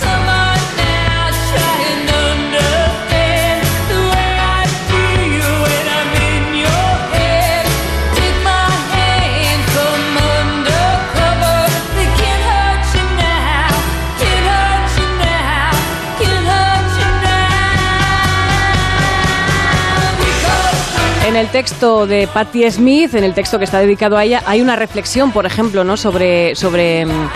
El 21.39 21.47
texto 21.47 22.05
de 22.05 22.27
Patti 22.27 22.69
Smith, 22.69 23.13
en 23.13 23.23
el 23.23 23.33
texto 23.33 23.57
que 23.57 23.63
está 23.63 23.79
dedicado 23.79 24.17
a 24.17 24.25
ella, 24.25 24.43
hay 24.45 24.61
una 24.61 24.75
reflexión, 24.75 25.31
por 25.31 25.45
ejemplo, 25.45 25.83
¿no? 25.83 25.95
sobre, 25.95 26.53
sobre 26.55 27.05
mm, 27.05 27.29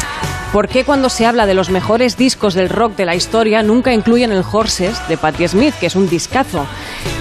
por 0.52 0.68
qué 0.68 0.84
cuando 0.84 1.10
se 1.10 1.26
habla 1.26 1.46
de 1.46 1.54
los 1.54 1.70
mejores 1.70 2.18
discos 2.18 2.54
del 2.54 2.70
rock 2.70 2.98
de 2.98 3.06
la 3.06 3.16
historia 3.16 3.63
nunca 3.63 3.94
incluyen 3.94 4.32
el 4.32 4.44
Horses 4.50 4.98
de 5.08 5.18
Patti 5.18 5.48
Smith, 5.48 5.74
que 5.80 5.86
es 5.86 5.96
un 5.96 6.10
discazo, 6.10 6.66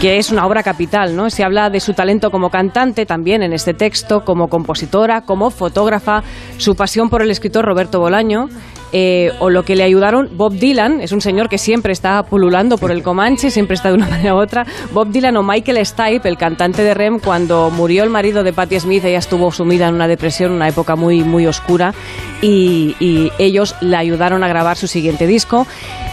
que 0.02 0.18
es 0.18 0.32
una 0.32 0.44
obra 0.44 0.64
capital. 0.64 1.14
¿no? 1.14 1.30
Se 1.30 1.44
habla 1.44 1.70
de 1.70 1.78
su 1.78 1.94
talento 1.94 2.32
como 2.32 2.50
cantante 2.50 3.06
también 3.06 3.40
en 3.44 3.52
este 3.52 3.72
texto, 3.72 4.24
como 4.24 4.48
compositora, 4.48 5.20
como 5.20 5.50
fotógrafa, 5.50 6.24
su 6.56 6.74
pasión 6.74 7.08
por 7.08 7.22
el 7.22 7.30
escritor 7.30 7.64
Roberto 7.64 8.00
Bolaño. 8.00 8.48
eh, 8.92 9.32
o 9.38 9.48
lo 9.48 9.64
que 9.64 9.74
le 9.74 9.84
ayudaron 9.84 10.28
Bob 10.36 10.52
Dylan, 10.52 11.00
es 11.00 11.12
un 11.12 11.22
señor 11.22 11.48
que 11.48 11.56
siempre 11.56 11.92
está 11.92 12.22
pululando 12.24 12.76
por 12.76 12.90
el 12.90 13.02
Comanche, 13.02 13.50
siempre 13.50 13.74
está 13.74 13.88
de 13.88 13.94
una 13.94 14.06
manera 14.10 14.34
u 14.34 14.38
otra. 14.38 14.66
Bob 14.92 15.08
Dylan 15.08 15.36
o 15.36 15.42
Michael 15.42 15.84
Stipe, 15.86 16.28
el 16.28 16.36
cantante 16.36 16.82
de 16.82 16.92
Rem, 16.92 17.18
cuando 17.18 17.70
murió 17.70 18.04
el 18.04 18.10
marido 18.10 18.42
de 18.42 18.52
Patti 18.52 18.78
Smith, 18.80 19.04
ella 19.04 19.18
estuvo 19.18 19.50
sumida 19.50 19.88
en 19.88 19.94
una 19.94 20.08
depresión, 20.08 20.52
una 20.52 20.68
época 20.68 20.94
muy, 20.96 21.24
muy 21.24 21.46
oscura, 21.46 21.94
y, 22.42 23.30
ellos 23.38 23.76
le 23.80 23.96
ayudaron 23.96 24.44
a 24.44 24.48
grabar 24.48 24.76
su 24.76 24.86
siguiente 24.86 25.26
disco. 25.26 25.66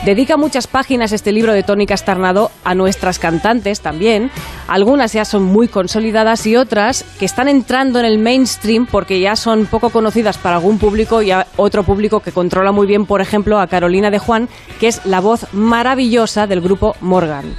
Dedica 0.06 0.38
muchas 0.38 0.68
páginas 0.68 1.12
este 1.12 1.32
libro 1.32 1.54
de 1.54 1.64
Tony 1.64 1.86
Castarnado 1.86 2.52
a 2.64 2.76
nuestras 2.76 3.20
cantantes 3.20 3.79
también. 3.82 4.32
Algunas 4.68 5.14
ya 5.14 5.26
son 5.26 5.44
muy 5.44 5.68
consolidadas 5.68 6.46
y 6.46 6.56
otras 6.56 7.04
que 7.20 7.26
están 7.26 7.48
entrando 7.48 8.00
en 8.00 8.06
el 8.06 8.20
mainstream 8.20 8.86
porque 8.86 9.20
ya 9.20 9.36
son 9.36 9.66
poco 9.66 9.90
conocidas 9.90 10.38
para 10.38 10.58
algún 10.58 10.78
público 10.78 11.22
y 11.22 11.32
otro 11.58 11.84
público 11.84 12.20
que 12.20 12.32
controla 12.32 12.72
muy 12.72 12.88
bien, 12.88 13.06
por 13.06 13.22
ejemplo, 13.22 13.60
a 13.60 13.68
Carolina 13.68 14.12
de 14.12 14.20
Juan, 14.20 14.50
que 14.80 14.88
es 14.88 15.06
la 15.06 15.20
voz 15.20 15.48
maravillosa 15.54 16.48
del 16.48 16.62
grupo 16.62 16.96
Morgan. 17.02 17.56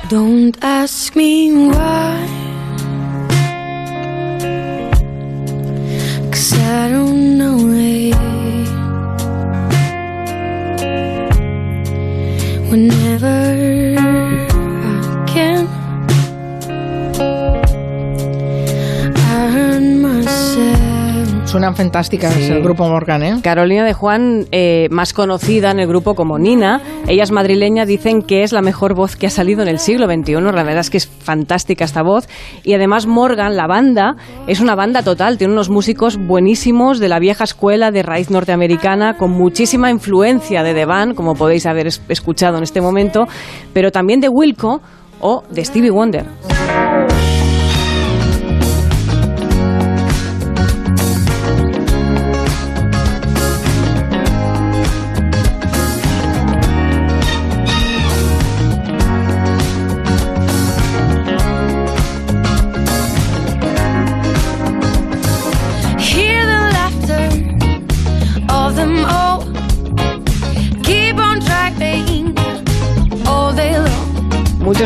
Suenan 21.51 21.75
fantásticas 21.75 22.33
Sí. 22.35 22.53
el 22.53 22.63
grupo 22.63 22.89
Morgan, 22.89 23.25
¿eh? 23.25 23.41
Carolina 23.43 23.85
de 23.85 23.93
Juan, 23.93 24.47
eh, 24.53 24.87
más 24.93 25.13
conocida 25.13 25.73
en 25.73 25.81
el 25.81 25.89
grupo 25.89 26.15
como 26.15 26.39
Nina, 26.39 26.81
ella 27.09 27.25
es 27.25 27.33
madrileña, 27.33 27.87
dicen 27.87 28.23
que 28.23 28.45
es 28.45 28.53
la 28.53 28.63
mejor 28.63 28.95
voz 28.95 29.17
que 29.17 29.27
ha 29.27 29.31
salido 29.31 29.61
en 29.63 29.67
el 29.69 29.81
siglo 29.81 30.07
XXI, 30.07 30.35
la 30.35 30.63
verdad 30.63 30.79
es 30.79 30.91
que 30.91 30.99
es 30.99 31.09
fantástica 31.09 31.85
esta 31.85 32.03
voz, 32.03 32.29
y 32.63 32.75
además 32.75 33.07
Morgan, 33.09 33.57
la 33.57 33.67
banda, 33.67 34.15
es 34.47 34.61
una 34.61 34.77
banda 34.77 35.03
total, 35.03 35.39
tiene 35.39 35.53
unos 35.53 35.71
músicos 35.71 36.19
buenísimos 36.19 37.01
de 37.01 37.09
la 37.09 37.19
vieja 37.19 37.43
escuela 37.43 37.91
de 37.91 38.05
raíz 38.05 38.31
norteamericana, 38.31 39.17
con 39.17 39.33
muchísima 39.33 39.91
influencia 39.91 40.63
de 40.63 40.73
The 40.73 40.85
Band, 40.85 41.17
como 41.17 41.35
podéis 41.35 41.67
haber 41.67 41.89
es- 41.89 42.01
escuchado 42.09 42.59
en 42.59 42.63
este 42.63 42.81
momento, 42.81 43.27
pero 43.73 43.91
también 43.91 44.21
de 44.21 44.29
Wilco 44.29 44.81
o 45.21 45.43
de 45.51 45.65
Stevie 45.65 45.91
Wonder. 45.91 46.27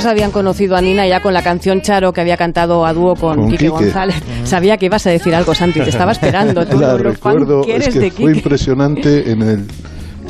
Muchos 0.05 0.11
habían 0.13 0.33
conocido 0.33 0.77
a 0.77 0.83
Nina 0.83 1.07
ya 1.07 1.21
con 1.21 1.33
la 1.33 1.43
canción 1.43 1.81
Charo 1.81 2.13
que 2.13 2.21
había 2.21 2.37
cantado 2.37 2.85
a 2.85 2.93
dúo 2.93 3.15
con, 3.17 3.37
Con 3.37 3.45
Quique 3.51 3.65
Quique. 3.67 3.85
González. 3.85 4.17
Sabía 4.45 4.77
que 4.77 4.85
ibas 4.87 5.07
a 5.07 5.11
decir 5.11 5.35
algo, 5.35 5.55
Santi, 5.55 5.81
te 5.81 5.89
estaba 5.89 6.13
esperando. 6.13 6.67
Tú, 6.69 6.79
La 6.79 6.89
fan 6.89 6.99
recuerdo, 7.05 7.63
que 7.63 7.77
es 7.77 7.89
que 7.89 8.01
de 8.01 8.11
fue 8.11 8.11
Quique. 8.11 8.37
impresionante 8.39 9.31
en 9.31 9.41
el, 9.43 9.67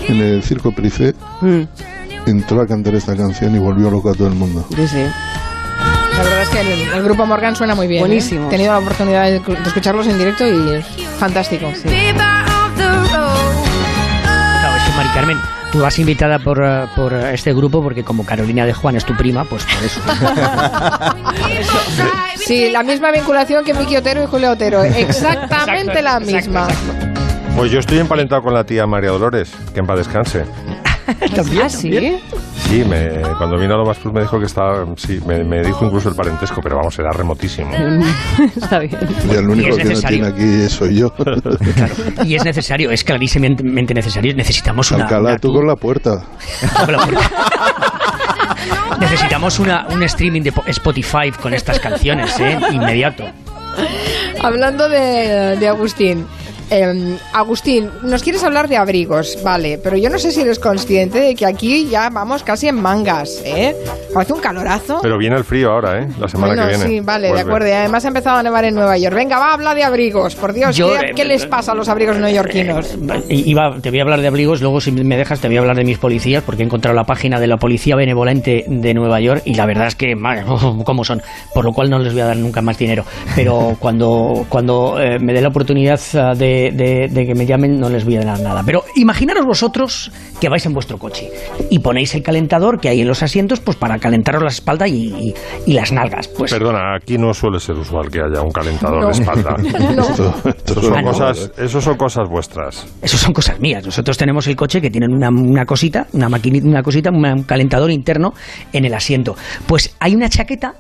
en 0.07 0.17
el 0.21 0.43
Circo 0.45 0.71
Price. 0.71 1.13
Mm, 1.41 1.63
Entró 2.27 2.61
a 2.63 2.67
cantar 2.69 2.95
esta 2.95 3.17
canción 3.17 3.57
y 3.57 3.59
volvió 3.59 3.91
loco 3.91 4.11
a 4.11 4.15
todo 4.15 4.29
el 4.29 4.35
mundo. 4.35 4.65
sí, 4.77 4.87
sí. 4.87 5.03
La 6.17 6.23
verdad 6.23 6.43
es 6.43 6.49
que 6.51 6.61
el, 6.61 6.93
el 6.97 7.03
grupo 7.03 7.27
Morgan 7.27 7.57
suena 7.57 7.75
muy 7.75 7.89
bien. 7.89 7.99
¿eh? 7.99 8.07
Buenísimo. 8.07 8.47
He 8.47 8.51
tenido 8.51 8.73
la 8.73 8.79
oportunidad 8.79 9.25
de, 9.25 9.41
de 9.41 9.53
escucharlos 9.67 10.07
en 10.07 10.17
directo 10.19 10.47
y 10.47 10.75
es 10.77 10.87
fantástico. 11.19 11.67
Paper 11.83 12.54
tú 15.75 15.81
vas 15.81 15.99
invitada 15.99 16.39
por, 16.39 16.63
eh, 16.65 16.87
por 16.95 17.13
este 17.13 17.53
grupo 17.53 17.83
porque 17.83 18.05
como 18.05 18.25
Carolina 18.25 18.65
de 18.65 18.73
Juan 18.73 18.95
es 18.95 19.05
tu 19.05 19.17
prima, 19.17 19.45
pues 19.45 19.65
por 19.65 19.85
eso. 19.85 20.01
Sí, 22.37 22.71
la 22.71 22.83
misma 22.83 23.11
vinculación 23.11 23.65
que 23.65 23.73
Miki 23.73 23.97
Otero 23.97 24.23
y 24.23 24.27
Julio 24.27 24.51
Otero. 24.51 24.85
Exactamente 24.85 26.03
la 26.03 26.21
misma. 26.21 26.69
Pues 27.57 27.73
yo 27.73 27.81
estoy 27.81 27.99
empalentado 27.99 28.43
con 28.43 28.53
la 28.53 28.65
tía 28.65 28.87
María 28.87 29.11
Dolores, 29.11 29.51
que 29.73 29.81
en 29.81 29.87
paz 29.87 29.99
descanse. 29.99 30.45
¿Ah, 31.63 31.69
sí? 31.69 32.19
Sí, 32.69 32.83
me, 32.85 33.21
cuando 33.39 33.57
vino 33.59 33.75
a 33.75 33.79
lo 33.79 33.85
más 33.85 33.99
plus 33.99 34.13
me 34.13 34.21
dijo 34.23 34.39
que 34.41 34.47
estaba, 34.47 34.85
sí, 34.97 35.21
me, 35.27 35.45
me 35.45 35.63
dijo 35.63 35.85
incluso 35.85 36.09
el 36.09 36.15
parentesco, 36.17 36.61
pero 36.63 36.77
vamos, 36.77 36.99
era 36.99 37.13
remotísimo. 37.13 37.71
Está 38.57 38.79
bien. 38.81 38.97
Y 39.31 39.35
el 39.35 39.49
único 39.49 39.75
Y 39.75 39.79
que 39.79 39.85
no 39.85 40.01
tiene 40.01 40.27
aquí 40.29 40.69
soy 40.69 40.97
yo. 40.99 41.13
Y 42.25 42.35
es 42.35 42.45
necesario, 42.45 42.91
es 42.91 43.05
clarísimamente 43.05 43.95
necesario. 43.95 44.35
Necesitamos 44.35 44.91
una. 44.91 45.05
Alcalá, 45.05 45.31
una- 45.31 45.39
tú 45.39 45.53
con 45.53 45.67
la 45.67 45.77
puerta. 45.77 46.23
necesitamos 49.01 49.59
una, 49.59 49.87
un 49.91 50.03
streaming 50.03 50.43
de 50.43 50.53
po- 50.53 50.65
Spotify 50.67 51.31
con 51.41 51.55
estas 51.55 51.79
canciones, 51.79 52.39
¿eh? 52.41 52.59
Inmediato. 52.73 53.25
Hablando 54.43 54.89
de, 54.89 55.57
de 55.59 55.69
Agustín. 55.69 56.27
Eh, 56.71 57.17
Agustín, 57.33 57.91
nos 58.03 58.23
quieres 58.23 58.43
hablar 58.45 58.69
de 58.69 58.77
abrigos, 58.77 59.39
vale, 59.45 59.79
pero 59.79 59.97
yo 59.97 60.09
no 60.11 60.19
sé 60.19 60.31
si 60.33 60.41
eres 60.41 60.59
consciente 60.59 61.21
de 61.21 61.35
que 61.35 61.47
aquí 61.47 61.89
ya 61.89 62.11
vamos 62.11 62.43
casi 62.43 62.69
en 62.69 62.77
mangas, 62.81 63.41
¿eh? 63.45 63.75
Hace 64.17 64.33
un 64.33 64.41
calorazo. 64.41 64.99
Pero 65.03 65.19
viene 65.19 65.37
el 65.37 65.45
frío 65.45 65.71
ahora, 65.73 66.01
¿eh? 66.03 66.09
La 66.19 66.29
semana 66.29 66.55
Bueno, 66.55 66.63
que 66.71 66.77
viene. 66.77 66.91
sí, 66.91 67.01
vale, 67.01 67.33
de 67.33 67.41
acuerdo. 67.41 67.69
Y 67.69 67.73
además 67.73 68.05
ha 68.05 68.09
empezado 68.09 68.39
a 68.39 68.43
nevar 68.43 68.65
en 68.65 68.75
Nueva 68.75 68.97
York. 68.97 69.15
Venga, 69.15 69.39
va, 69.39 69.53
habla 69.53 69.75
de 69.75 69.85
abrigos. 69.85 70.35
Por 70.37 70.53
Dios, 70.53 70.77
Yo, 70.77 70.89
¿qué, 70.99 71.07
eh, 71.07 71.13
qué 71.15 71.25
les 71.25 71.47
pasa 71.47 71.73
a 71.73 71.75
los 71.75 71.89
abrigos 71.89 72.17
neoyorquinos? 72.19 72.97
I- 73.29 73.51
Iba, 73.51 73.77
te 73.81 73.91
voy 73.91 73.99
a 74.01 74.03
hablar 74.03 74.21
de 74.21 74.29
abrigos, 74.29 74.61
luego 74.61 74.81
si 74.81 74.91
me 74.93 75.17
dejas 75.17 75.41
te 75.41 75.49
voy 75.49 75.57
a 75.57 75.61
hablar 75.61 75.77
de 75.77 75.85
mis 75.85 75.99
policías, 75.99 76.43
porque 76.43 76.63
he 76.63 76.67
encontrado 76.67 76.95
la 76.97 77.05
página 77.05 77.39
de 77.39 77.47
la 77.47 77.57
Policía 77.57 77.95
Benevolente 77.97 78.65
de 78.67 78.95
Nueva 78.95 79.21
York 79.21 79.43
y 79.45 79.55
la 79.55 79.67
verdad 79.67 79.87
es 79.89 79.95
que, 79.97 80.15
madre, 80.17 80.45
cómo 80.85 81.05
son, 81.05 81.23
por 81.53 81.65
lo 81.65 81.73
cual 81.73 81.91
no 81.91 81.99
les 81.99 82.13
voy 82.13 82.23
a 82.23 82.27
dar 82.27 82.37
nunca 82.37 82.63
más 82.63 82.79
dinero. 82.79 83.05
Pero 83.37 83.77
cuando, 83.79 84.47
cuando 84.49 84.99
eh, 85.01 85.19
me 85.19 85.33
dé 85.33 85.41
la 85.43 85.49
oportunidad 85.49 86.01
ah, 86.15 86.35
de, 86.55 86.71
de- 86.73 87.09
de 87.09 87.27
que 87.27 87.35
me 87.35 87.47
llamen, 87.47 87.79
no 87.79 87.89
les 87.89 88.05
voy 88.05 88.17
a 88.17 88.21
dar 88.25 88.41
nada. 88.41 88.63
Pero 88.65 88.85
imaginaros 88.97 89.45
vosotros 89.47 90.11
que 90.41 90.49
vais 90.49 90.65
en 90.67 90.73
vuestro 90.75 90.99
coche 90.99 91.31
y 91.71 91.79
ponéis 91.81 92.15
el 92.15 92.23
calentador 92.23 92.81
que 92.81 92.89
hay 92.89 93.01
en 93.01 93.09
los 93.09 93.23
asientos 93.23 93.61
pues 93.61 93.77
para 93.77 93.99
calentaros 93.99 94.43
la 94.43 94.49
espalda 94.49 94.87
y, 94.89 94.95
y- 95.09 95.35
y 95.67 95.73
las 95.75 95.93
nalgas. 95.93 96.29
Pues 96.29 96.53
Perdona, 96.53 96.95
aquí 96.97 97.19
no 97.19 97.33
suele 97.35 97.61
ser 97.61 97.77
usual 97.77 98.11
que 98.11 98.21
haya 98.21 98.43
un 98.43 98.51
calentador 98.51 99.01
No. 99.01 99.07
de 99.07 99.13
espalda. 99.13 99.57
No. 99.95 100.03
Esto- 100.03 100.35
Ah, 100.45 100.81
son 100.83 101.05
no. 101.05 101.11
cosas, 101.11 101.51
eso 101.59 101.81
son 101.81 101.97
cosas 101.97 102.29
vuestras. 102.29 102.87
Eso 103.03 103.17
son 103.17 103.33
cosas 103.33 103.61
mías. 103.61 103.85
Nosotros 103.85 104.17
tenemos 104.17 104.47
el 104.47 104.57
coche 104.57 104.81
que 104.81 104.91
tiene 104.91 105.07
una, 105.09 105.29
una 105.31 105.65
cosita, 105.67 106.07
una 106.13 106.29
maquinita, 106.29 106.67
una 106.67 106.83
cosita, 106.83 107.11
un 107.11 107.43
calentador 107.45 107.91
interno 107.91 108.35
en 108.73 108.85
el 108.85 108.95
asiento. 108.95 109.37
Pues 109.67 109.95
hay 110.01 110.15
una 110.15 110.29
chaqueta 110.29 110.75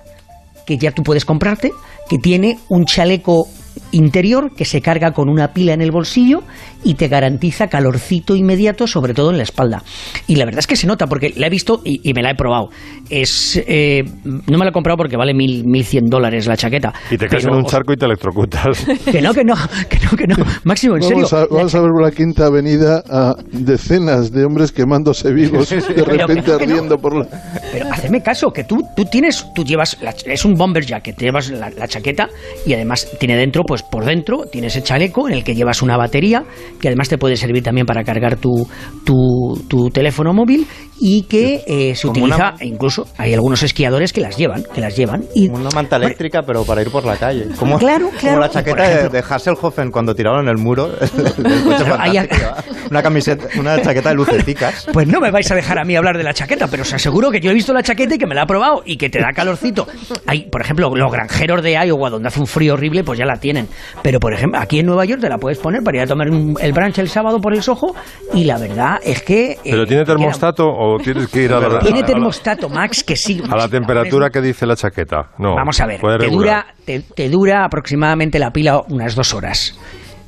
que 0.67 0.79
ya 0.79 0.91
tú 0.93 1.03
puedes 1.03 1.25
comprarte, 1.25 1.73
que 2.09 2.19
tiene 2.19 2.59
un 2.69 2.85
chaleco 2.87 3.47
interior 3.95 4.51
que 4.55 4.65
se 4.65 4.81
carga 4.81 5.13
con 5.13 5.29
una 5.29 5.53
pila 5.53 5.73
en 5.73 5.81
el 5.81 5.91
bolsillo 5.91 6.43
y 6.83 6.95
te 6.95 7.09
garantiza 7.09 7.69
calorcito 7.69 8.37
inmediato, 8.37 8.87
sobre 8.87 9.15
todo 9.15 9.31
en 9.31 9.37
la 9.39 9.43
espalda. 9.43 9.83
Y 10.27 10.37
la 10.37 10.45
verdad 10.45 10.59
es 10.61 10.67
que 10.67 10.77
se 10.77 10.87
nota, 10.87 11.07
porque 11.07 11.33
la 11.37 11.47
he 11.47 11.51
visto 11.51 11.81
y, 11.85 12.01
y 12.09 12.13
me 12.13 12.23
la 12.23 12.31
he 12.31 12.35
probado. 12.35 12.69
Es 13.09 13.63
eh, 13.67 14.05
No 14.25 14.59
me 14.59 14.65
la 14.65 14.71
he 14.71 14.73
comprado 14.73 14.97
porque 14.97 15.17
vale 15.17 15.33
mil, 15.35 15.65
mil 15.65 15.85
cien 15.85 16.05
dólares 16.07 16.47
la 16.47 16.57
chaqueta. 16.57 16.93
Y 17.11 17.17
te 17.17 17.27
caes 17.29 17.45
en 17.45 17.55
un 17.55 17.65
charco 17.65 17.93
y 17.93 17.97
te 17.97 18.05
electrocutas. 18.07 18.85
Que 19.15 19.21
no, 19.23 19.33
que 19.33 19.45
no, 19.45 19.55
que 19.89 19.99
no, 20.01 20.17
que 20.17 20.27
no. 20.27 20.37
Máximo, 20.65 20.97
en 20.97 21.03
serio. 21.03 21.17
Vamos 21.17 21.33
a, 21.33 21.47
vamos 21.47 21.75
a 21.75 21.81
ver 21.81 21.91
por 21.91 22.03
la 22.03 22.11
quinta 22.11 22.47
avenida 22.47 23.03
a 23.09 23.35
decenas 23.53 24.33
de 24.33 24.45
hombres 24.45 24.73
quemándose 24.73 25.33
vivos, 25.33 25.71
de 25.71 25.81
repente 26.05 26.51
no, 26.53 26.59
que 26.59 26.67
no. 26.67 26.73
ardiendo 26.75 26.99
por 26.99 27.17
la... 27.17 27.27
Pero 27.73 27.93
hacedme 27.93 28.23
caso, 28.23 28.51
que 28.51 28.65
tú, 28.65 28.83
tú 28.97 29.05
tienes, 29.05 29.47
tú 29.55 29.63
llevas, 29.65 29.97
la- 30.03 30.15
es 30.27 30.45
un 30.45 30.55
bomber 30.55 30.85
jacket, 30.85 31.17
te 31.17 31.27
llevas 31.27 31.51
la, 31.51 31.71
la 31.71 31.87
chaqueta 31.87 32.29
y 32.67 32.73
además 32.75 33.07
tiene 33.21 33.37
dentro, 33.37 33.63
pues 33.65 33.84
por 33.91 34.05
dentro 34.05 34.45
tienes 34.51 34.77
el 34.77 34.83
chaleco 34.83 35.29
en 35.29 35.35
el 35.35 35.45
que 35.45 35.55
llevas 35.55 35.83
una 35.83 35.97
batería 35.97 36.45
que 36.81 36.89
además 36.89 37.09
te 37.09 37.19
puede 37.19 37.37
servir 37.37 37.63
también 37.63 37.87
para 37.87 38.05
cargar 38.05 38.37
tu, 38.37 38.67
tu, 39.05 39.63
tu 39.69 39.91
teléfono 39.91 40.33
móvil 40.33 40.67
y 41.01 41.23
que 41.23 41.63
eh, 41.67 41.95
se 41.95 42.07
Como 42.09 42.25
utiliza, 42.25 42.37
una- 42.37 42.57
e 42.61 42.67
incluso 42.67 43.07
hay 43.19 43.35
algunos 43.35 43.63
esquiadores 43.63 44.13
que 44.13 44.21
las 44.21 44.37
llevan, 44.37 44.65
que 44.75 44.81
las 44.81 44.97
llevan 44.97 45.25
y 45.35 45.49
Una 45.49 45.69
manta 45.75 45.97
eléctrica, 45.97 46.43
pero 46.43 46.65
para 46.65 46.83
ir 46.83 46.91
por 46.91 47.05
la 47.05 47.17
calle. 47.17 47.47
Como, 47.59 47.79
Claro, 47.79 48.07
como 48.09 48.19
claro. 48.19 48.41
la 48.41 48.49
chaqueta 48.51 48.85
ejemplo- 48.85 49.11
de, 49.11 49.23
de 49.23 49.25
Hasselhoffen 49.29 49.91
cuando 49.91 50.15
tiraron 50.15 50.49
el 50.49 50.57
muro 50.59 50.91
coche 50.99 51.85
Claro. 51.85 52.55
Una 52.91 53.03
camiseta, 53.03 53.47
una 53.59 53.81
chaqueta 53.81 54.11
de 54.11 54.15
luceticas. 54.15 54.87
Pues 54.93 55.09
no 55.09 55.21
me 55.21 55.31
vais 55.31 55.51
a 55.51 55.55
dejar 55.55 55.79
a 55.79 55.85
mí 55.85 55.97
hablar 55.97 56.17
de 56.19 56.23
la 56.25 56.35
chaqueta, 56.35 56.69
pero 56.69 56.83
os 56.83 56.93
aseguro 56.93 57.31
que 57.31 57.41
yo 57.41 57.51
he 57.51 57.55
visto 57.55 57.73
la 57.73 57.83
chaqueta 57.83 58.15
y 58.15 58.19
que 58.19 58.27
me 58.27 58.35
la 58.35 58.43
he 58.43 58.47
probado 58.47 58.83
y 58.85 58.97
que 58.97 59.09
te 59.09 59.21
da 59.21 59.33
calorcito. 59.35 59.87
Hay, 60.27 60.49
por 60.51 60.61
ejemplo, 60.61 60.91
los 60.95 61.11
granjeros 61.13 61.63
de 61.63 61.73
Iowa, 61.73 62.11
donde 62.11 62.29
hace 62.29 62.41
un 62.41 62.47
frío 62.47 62.75
horrible, 62.75 63.03
pues 63.03 63.19
ya 63.19 63.25
la 63.25 63.37
tienen. 63.37 63.69
Pero, 64.03 64.21
por 64.21 64.35
ejemplo, 64.35 64.61
aquí 64.61 64.81
en 64.81 64.87
Nueva 64.87 65.05
York 65.07 65.21
te 65.21 65.29
la 65.29 65.39
puedes 65.39 65.59
poner 65.59 65.83
para 65.83 65.97
ir 65.99 66.03
a 66.03 66.07
tomar 66.07 66.29
un- 66.31 66.57
el 66.61 66.73
brunch 66.73 66.99
el 66.99 67.09
sábado 67.09 67.41
por 67.41 67.55
el 67.55 67.63
Soho 67.63 67.95
y 68.35 68.45
la 68.45 68.59
verdad 68.59 68.99
es 69.03 69.23
que... 69.23 69.53
eh, 69.53 69.59
¿Pero 69.65 69.87
tiene 69.87 70.05
termostato 70.05 70.65
o 70.67 70.94
tienes 70.99 71.29
que 71.29 71.43
ir 71.43 71.53
a 71.53 71.61
la, 71.61 71.79
Tiene 71.81 72.03
termostato, 72.03 72.69
Max, 72.69 73.05
que 73.05 73.17
sí. 73.17 73.43
a 73.49 73.57
la 73.57 73.69
temperatura 73.69 74.31
que 74.31 74.41
dice 74.41 74.67
la 74.67 74.77
chaqueta? 74.77 75.31
No. 75.39 75.55
Vamos 75.55 75.81
a 75.81 75.87
ver, 75.87 76.01
te 76.01 76.29
dura, 76.29 76.67
te, 76.85 77.01
te 77.01 77.29
dura 77.29 77.65
aproximadamente 77.65 78.39
la 78.39 78.53
pila 78.53 78.83
unas 78.89 79.15
dos 79.15 79.35
horas. 79.35 79.79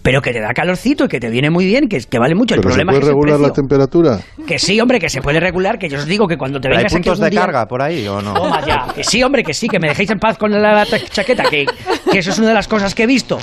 Pero 0.06 0.22
que 0.22 0.32
te 0.32 0.40
da 0.40 0.54
calorcito 0.54 1.06
y 1.06 1.08
que 1.08 1.18
te 1.18 1.28
viene 1.28 1.50
muy 1.50 1.66
bien, 1.66 1.88
que, 1.88 1.98
que 1.98 2.18
vale 2.20 2.36
mucho. 2.36 2.54
El 2.54 2.60
¿Pero 2.60 2.70
se 2.74 2.76
problema 2.76 2.92
puede 2.92 2.98
es 3.00 3.04
que 3.06 3.10
el 3.10 3.14
regular 3.16 3.40
la 3.40 3.52
temperatura? 3.52 4.20
Que 4.46 4.56
sí, 4.60 4.80
hombre, 4.80 5.00
que 5.00 5.08
se 5.08 5.20
puede 5.20 5.40
regular, 5.40 5.80
que 5.80 5.88
yo 5.88 5.98
os 5.98 6.06
digo 6.06 6.28
que 6.28 6.36
cuando 6.36 6.60
te 6.60 6.68
¿Pero 6.68 6.74
¿Hay 6.76 6.84
vengas 6.84 6.92
aquí 6.94 7.02
puntos 7.02 7.12
algún 7.14 7.24
de 7.24 7.30
día- 7.30 7.40
carga 7.40 7.66
por 7.66 7.82
ahí 7.82 8.06
o 8.06 8.22
no? 8.22 8.34
Toma 8.34 8.64
ya. 8.64 8.86
Que 8.94 9.02
sí, 9.02 9.20
hombre, 9.24 9.42
que 9.42 9.52
sí, 9.52 9.66
que 9.68 9.80
me 9.80 9.88
dejéis 9.88 10.10
en 10.12 10.20
paz 10.20 10.38
con 10.38 10.52
la, 10.52 10.60
la 10.60 10.86
ta- 10.86 11.00
chaqueta, 11.10 11.42
que, 11.50 11.66
que 12.12 12.18
eso 12.20 12.30
es 12.30 12.38
una 12.38 12.46
de 12.50 12.54
las 12.54 12.68
cosas 12.68 12.94
que 12.94 13.02
he 13.02 13.06
visto. 13.08 13.36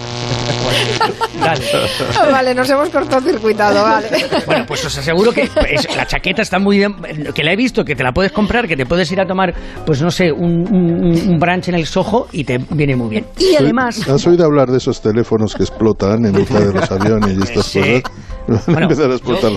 Dale. 1.42 1.66
Vale, 2.32 2.56
nos 2.56 2.70
hemos 2.70 2.88
cortocircuitado, 2.90 3.84
vale. 3.84 4.08
Bueno, 4.46 4.64
pues 4.66 4.86
os 4.86 4.98
aseguro 4.98 5.34
que 5.34 5.42
es- 5.70 5.96
la 5.98 6.06
chaqueta 6.08 6.42
está 6.44 6.60
muy 6.60 6.78
bien, 6.78 6.96
que 7.36 7.44
la 7.44 7.52
he 7.52 7.58
visto, 7.58 7.84
que 7.84 7.96
te 7.98 8.04
la 8.04 8.14
puedes 8.14 8.32
comprar, 8.32 8.70
que 8.70 8.78
te 8.78 8.86
puedes 8.86 9.12
ir 9.12 9.20
a 9.20 9.26
tomar, 9.26 9.54
pues 9.86 10.02
no 10.02 10.10
sé, 10.12 10.32
un, 10.32 10.66
un, 10.74 11.30
un 11.30 11.40
brunch 11.40 11.68
en 11.68 11.76
el 11.76 11.86
Soho 11.86 12.28
y 12.32 12.46
te 12.46 12.58
viene 12.72 12.96
muy 12.96 13.10
bien. 13.10 13.26
Y 13.38 13.56
además... 13.58 14.08
¿Has 14.08 14.26
oído 14.28 14.46
hablar 14.46 14.70
de 14.70 14.78
esos 14.78 15.02
teléfonos 15.02 15.54
que 15.56 15.64
explotan 15.64 16.26
en 16.26 16.36
de 16.60 16.74
los 16.74 16.92
aviones 16.92 17.38
y 17.38 17.42
estas 17.44 17.66
Sí. 17.66 17.80
cosas? 17.80 18.04
Van 18.48 18.58
a 18.58 18.62
Bueno, 18.66 18.82
empezar 18.84 19.12
a 19.12 19.14
explotar. 19.16 19.52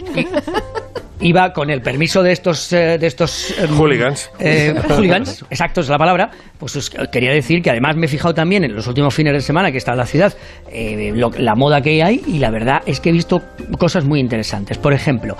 Iba 1.18 1.54
con 1.54 1.70
el 1.70 1.80
permiso 1.80 2.22
de 2.22 2.30
estos 2.32 2.70
eh, 2.74 2.98
de 3.00 3.06
estos 3.06 3.54
em, 3.58 3.74
Hooligans. 3.74 4.30
eh, 4.38 4.74
hooligans, 4.86 5.46
exacto 5.48 5.80
es 5.80 5.88
la 5.88 5.96
palabra. 5.96 6.30
Pues 6.58 6.76
os 6.76 6.90
quería 7.10 7.32
decir 7.32 7.62
que 7.62 7.70
además 7.70 7.96
me 7.96 8.04
he 8.04 8.08
fijado 8.08 8.34
también 8.34 8.64
en 8.64 8.74
los 8.74 8.86
últimos 8.86 9.14
fines 9.14 9.32
de 9.32 9.40
semana 9.40 9.72
que 9.72 9.78
está 9.78 9.92
en 9.92 9.98
la 9.98 10.04
ciudad 10.06 10.34
eh, 10.70 11.12
lo- 11.14 11.30
la 11.30 11.54
moda 11.54 11.80
que 11.80 12.02
hay 12.02 12.22
y 12.26 12.38
la 12.38 12.50
verdad 12.50 12.82
es 12.84 13.00
que 13.00 13.08
he 13.08 13.12
visto 13.12 13.40
cosas 13.78 14.04
muy 14.04 14.20
interesantes. 14.20 14.76
Por 14.76 14.92
ejemplo, 14.92 15.36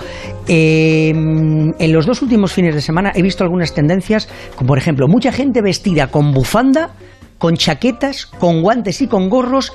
eh, 0.47 1.09
en 1.11 1.93
los 1.93 2.07
dos 2.07 2.23
últimos 2.23 2.51
fines 2.53 2.73
de 2.73 2.81
semana 2.81 3.11
he 3.13 3.21
visto 3.21 3.43
algunas 3.43 3.71
tendencias, 3.75 4.27
como 4.55 4.69
por 4.69 4.79
ejemplo 4.79 5.07
mucha 5.07 5.31
gente 5.31 5.61
vestida 5.61 6.07
con 6.07 6.33
bufanda, 6.33 6.89
con 7.37 7.55
chaquetas, 7.55 8.25
con 8.25 8.63
guantes 8.63 8.99
y 9.03 9.07
con 9.07 9.29
gorros, 9.29 9.73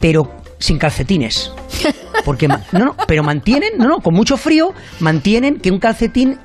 pero 0.00 0.28
sin 0.58 0.78
calcetines. 0.78 1.52
Porque, 2.24 2.48
no, 2.48 2.58
no, 2.72 2.96
pero 3.06 3.22
mantienen, 3.22 3.70
no, 3.78 3.88
no, 3.88 3.98
con 3.98 4.14
mucho 4.14 4.36
frío, 4.36 4.72
mantienen 5.00 5.60
que 5.60 5.70
un 5.70 5.78
calcetín 5.78 6.38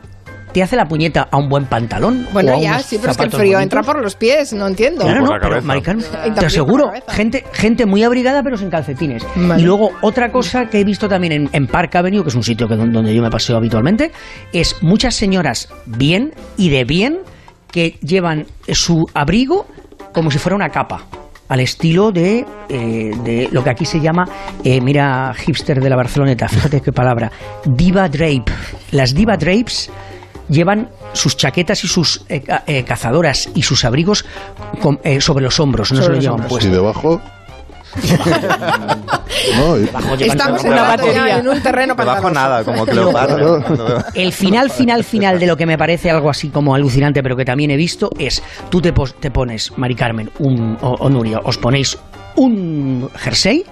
te 0.53 0.61
hace 0.61 0.76
la 0.76 0.86
puñeta 0.86 1.28
a 1.32 1.38
un 1.38 1.49
buen 1.49 1.66
pantalón. 1.66 2.28
o 2.30 2.34
Bueno, 2.34 2.53
a 2.53 2.59
ya, 2.59 2.72
unos 2.74 2.86
sí, 2.86 2.97
pero 2.99 3.11
es 3.11 3.18
que 3.18 3.24
el 3.24 3.32
frío 3.32 3.41
bonitos. 3.41 3.64
entra 3.64 3.82
por 3.82 4.01
los 4.01 4.16
pies, 4.16 4.53
no 4.53 4.68
entiendo. 4.68 5.01
Claro, 5.03 5.22
no, 5.22 5.30
pero, 5.41 5.61
Mari 5.64 5.82
Carmen, 5.82 6.05
Y 6.28 6.32
te 6.32 6.45
aseguro, 6.45 6.91
gente, 7.09 7.43
gente 7.53 7.86
muy 7.88 8.03
abrigada 8.03 8.43
pero 8.43 8.55
sin 8.55 8.70
calcetines. 8.70 9.26
Vale. 9.36 9.61
Y 9.61 9.66
luego 9.66 9.91
otra 10.01 10.32
cosa 10.32 10.68
que 10.68 10.80
he 10.80 10.84
visto 10.84 11.09
también 11.09 11.34
en, 11.34 11.49
en 11.51 11.68
Park 11.68 11.95
Avenue, 11.95 12.22
que 12.22 12.30
es 12.30 12.36
un 12.36 12.43
sitio 12.43 12.68
que, 12.68 12.76
donde 12.76 13.14
yo 13.14 13.22
me 13.24 13.32
paseo 13.32 13.57
habitualmente, 13.57 14.11
es 14.53 14.82
muchas 14.84 15.16
señoras 15.16 15.70
bien 15.86 16.34
y 16.55 16.70
de 16.70 16.86
bien 16.86 17.22
que 17.72 17.97
llevan 18.01 18.45
su 18.72 19.07
abrigo 19.16 19.66
como 20.14 20.30
si 20.30 20.38
fuera 20.38 20.55
una 20.55 20.70
capa. 20.70 21.03
Al 21.49 21.59
estilo 21.59 22.11
de, 22.11 22.45
eh, 22.69 23.11
de 23.23 23.49
lo 23.51 23.63
que 23.63 23.69
aquí 23.69 23.85
se 23.85 23.99
llama, 23.99 24.27
eh, 24.63 24.79
mira, 24.81 25.33
hipster 25.35 25.79
de 25.81 25.89
la 25.89 25.95
Barceloneta, 25.95 26.47
fíjate 26.47 26.81
qué 26.81 26.91
palabra, 26.91 27.31
diva 27.65 28.07
drape. 28.09 28.45
Las 28.91 29.13
diva 29.13 29.37
drapes 29.37 29.91
llevan 30.49 30.89
sus 31.13 31.37
chaquetas 31.37 31.83
y 31.83 31.87
sus 31.87 32.25
eh, 32.29 32.43
eh, 32.67 32.83
cazadoras 32.83 33.49
y 33.53 33.61
sus 33.61 33.85
abrigos 33.85 34.25
con- 34.81 34.99
eh, 35.03 35.21
sobre 35.21 35.43
los 35.43 35.59
hombros, 35.59 35.91
no 35.91 36.01
Sobre 36.01 36.05
se 36.05 36.09
lo 36.09 36.15
los 36.15 36.23
llevan 36.23 36.47
puesto. 36.49 36.67
Y 36.67 36.71
debajo. 36.71 37.21
no, 39.57 39.75
Estamos 40.19 40.63
en 40.65 40.71
una 40.73 40.83
batería, 40.83 41.37
en 41.39 41.47
un 41.47 41.61
terreno 41.61 41.95
pantanoso. 41.95 42.29
nada, 42.33 42.63
como 42.63 42.85
Cleopatra. 42.87 44.05
El 44.13 44.31
final, 44.33 44.69
final, 44.69 45.03
final 45.03 45.39
de 45.39 45.47
lo 45.47 45.57
que 45.57 45.65
me 45.65 45.77
parece 45.77 46.09
algo 46.11 46.29
así 46.29 46.49
como 46.49 46.75
alucinante, 46.75 47.21
pero 47.23 47.35
que 47.35 47.45
también 47.45 47.71
he 47.71 47.77
visto, 47.77 48.09
es 48.17 48.41
tú 48.69 48.81
te, 48.81 48.93
pos- 48.93 49.13
te 49.19 49.31
pones, 49.31 49.71
Mari 49.77 49.95
Carmen 49.95 50.29
un, 50.39 50.77
o, 50.81 50.91
o 50.99 51.09
Nuria, 51.09 51.39
os 51.43 51.57
ponéis 51.57 51.97
un 52.35 53.09
jersey 53.15 53.63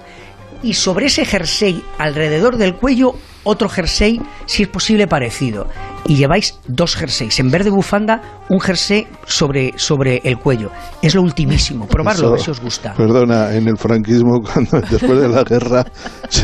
y 0.63 0.74
sobre 0.76 1.07
ese 1.07 1.26
jersey, 1.26 1.84
alrededor 1.97 2.57
del 2.57 2.76
cuello, 2.76 3.15
otro 3.43 3.67
jersey, 3.69 4.22
si 4.45 4.63
es 4.63 4.69
posible, 4.69 5.07
parecido. 5.07 5.67
Y 6.06 6.16
lleváis 6.16 6.60
dos 6.68 6.95
jerseys. 6.95 7.39
En 7.39 7.52
vez 7.52 7.64
de 7.64 7.70
bufanda, 7.70 8.22
un 8.49 8.60
jersey 8.60 9.08
sobre, 9.26 9.74
sobre 9.78 10.22
el 10.24 10.38
cuello. 10.38 10.72
Es 11.02 11.16
lo 11.16 11.22
ultimísimo. 11.22 11.88
Probarlo, 11.88 12.28
a 12.28 12.32
ver 12.32 12.39
Eso, 12.39 12.45
si 12.45 12.52
os 12.52 12.62
gusta. 12.62 12.93
Perdona, 12.93 13.54
en 13.56 13.68
el 13.68 13.78
franquismo, 13.78 14.41
cuando 14.54 14.82
después 14.82 15.22
de 15.22 15.30
la 15.30 15.43
guerra, 15.43 15.86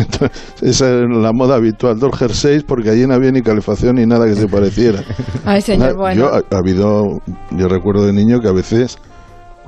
esa 0.62 0.88
era 0.88 1.08
la 1.08 1.34
moda 1.34 1.56
habitual, 1.56 2.00
dos 2.00 2.18
jerseys, 2.18 2.64
porque 2.64 2.92
allí 2.92 3.06
no 3.08 3.16
había 3.16 3.32
ni 3.32 3.42
calefacción 3.42 3.96
ni 3.96 4.06
nada 4.06 4.26
que 4.26 4.36
se 4.36 4.48
pareciera. 4.48 5.04
Ay, 5.46 5.62
señor, 5.62 5.96
bueno. 5.96 6.22
Yo, 6.22 6.34
ha, 6.34 6.38
ha 6.38 6.58
habido, 6.58 7.20
yo 7.52 7.68
recuerdo 7.68 8.06
de 8.06 8.14
niño 8.14 8.40
que 8.40 8.48
a 8.48 8.54
veces, 8.54 8.98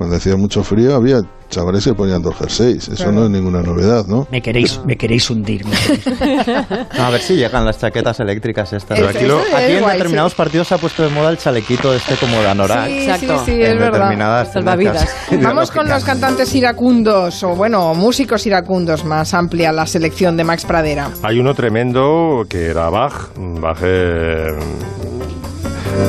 cuando 0.00 0.16
hacía 0.16 0.34
mucho 0.34 0.64
frío, 0.64 0.94
había 0.96 1.20
chavales 1.50 1.84
que 1.84 1.92
ponían 1.92 2.22
dos 2.22 2.34
jerseys. 2.36 2.88
Eso 2.88 2.96
Claro. 3.04 3.12
no 3.12 3.24
es 3.24 3.30
ninguna 3.32 3.60
novedad, 3.60 4.06
¿no? 4.06 4.26
Me 4.30 4.40
queréis, 4.40 4.80
me 4.86 4.96
queréis 4.96 5.28
hundir. 5.28 5.62
me 5.66 5.76
queréis. 5.76 6.48
A 6.98 7.10
ver 7.10 7.20
si 7.20 7.36
llegan 7.36 7.66
las 7.66 7.78
chaquetas 7.78 8.18
eléctricas 8.20 8.72
estas. 8.72 8.98
Eso- 8.98 9.08
aquí 9.10 9.26
lo- 9.26 9.40
es 9.40 9.52
en 9.70 9.80
guay, 9.82 9.96
determinados 9.98 10.34
partidos 10.34 10.68
se 10.68 10.74
ha 10.76 10.78
puesto 10.78 11.02
de 11.02 11.10
moda 11.10 11.28
el 11.28 11.36
chalequito 11.36 11.92
este 11.92 12.14
como 12.14 12.40
de 12.40 12.48
anorak. 12.48 12.86
Sí, 12.86 12.98
Exacto. 13.02 13.38
sí, 13.44 13.52
sí, 13.52 13.60
es 13.60 13.68
en 13.72 13.78
verdad. 13.78 13.92
determinadas 13.92 14.52
Salvavidas. 14.54 15.08
Vamos 15.42 15.70
con 15.70 15.86
los 15.86 16.02
cantantes 16.02 16.54
iracundos, 16.54 17.42
o 17.42 17.54
bueno, 17.54 17.92
músicos 17.94 18.46
iracundos, 18.46 19.04
más 19.04 19.34
amplia 19.34 19.70
la 19.70 19.84
selección 19.86 20.34
de 20.38 20.44
Max 20.44 20.64
Pradera. 20.64 21.10
Hay 21.22 21.38
uno 21.38 21.52
tremendo 21.52 22.46
que 22.48 22.68
era 22.68 22.88
Bach. 22.88 23.32
Bach 23.36 23.76
eh, 23.82 24.46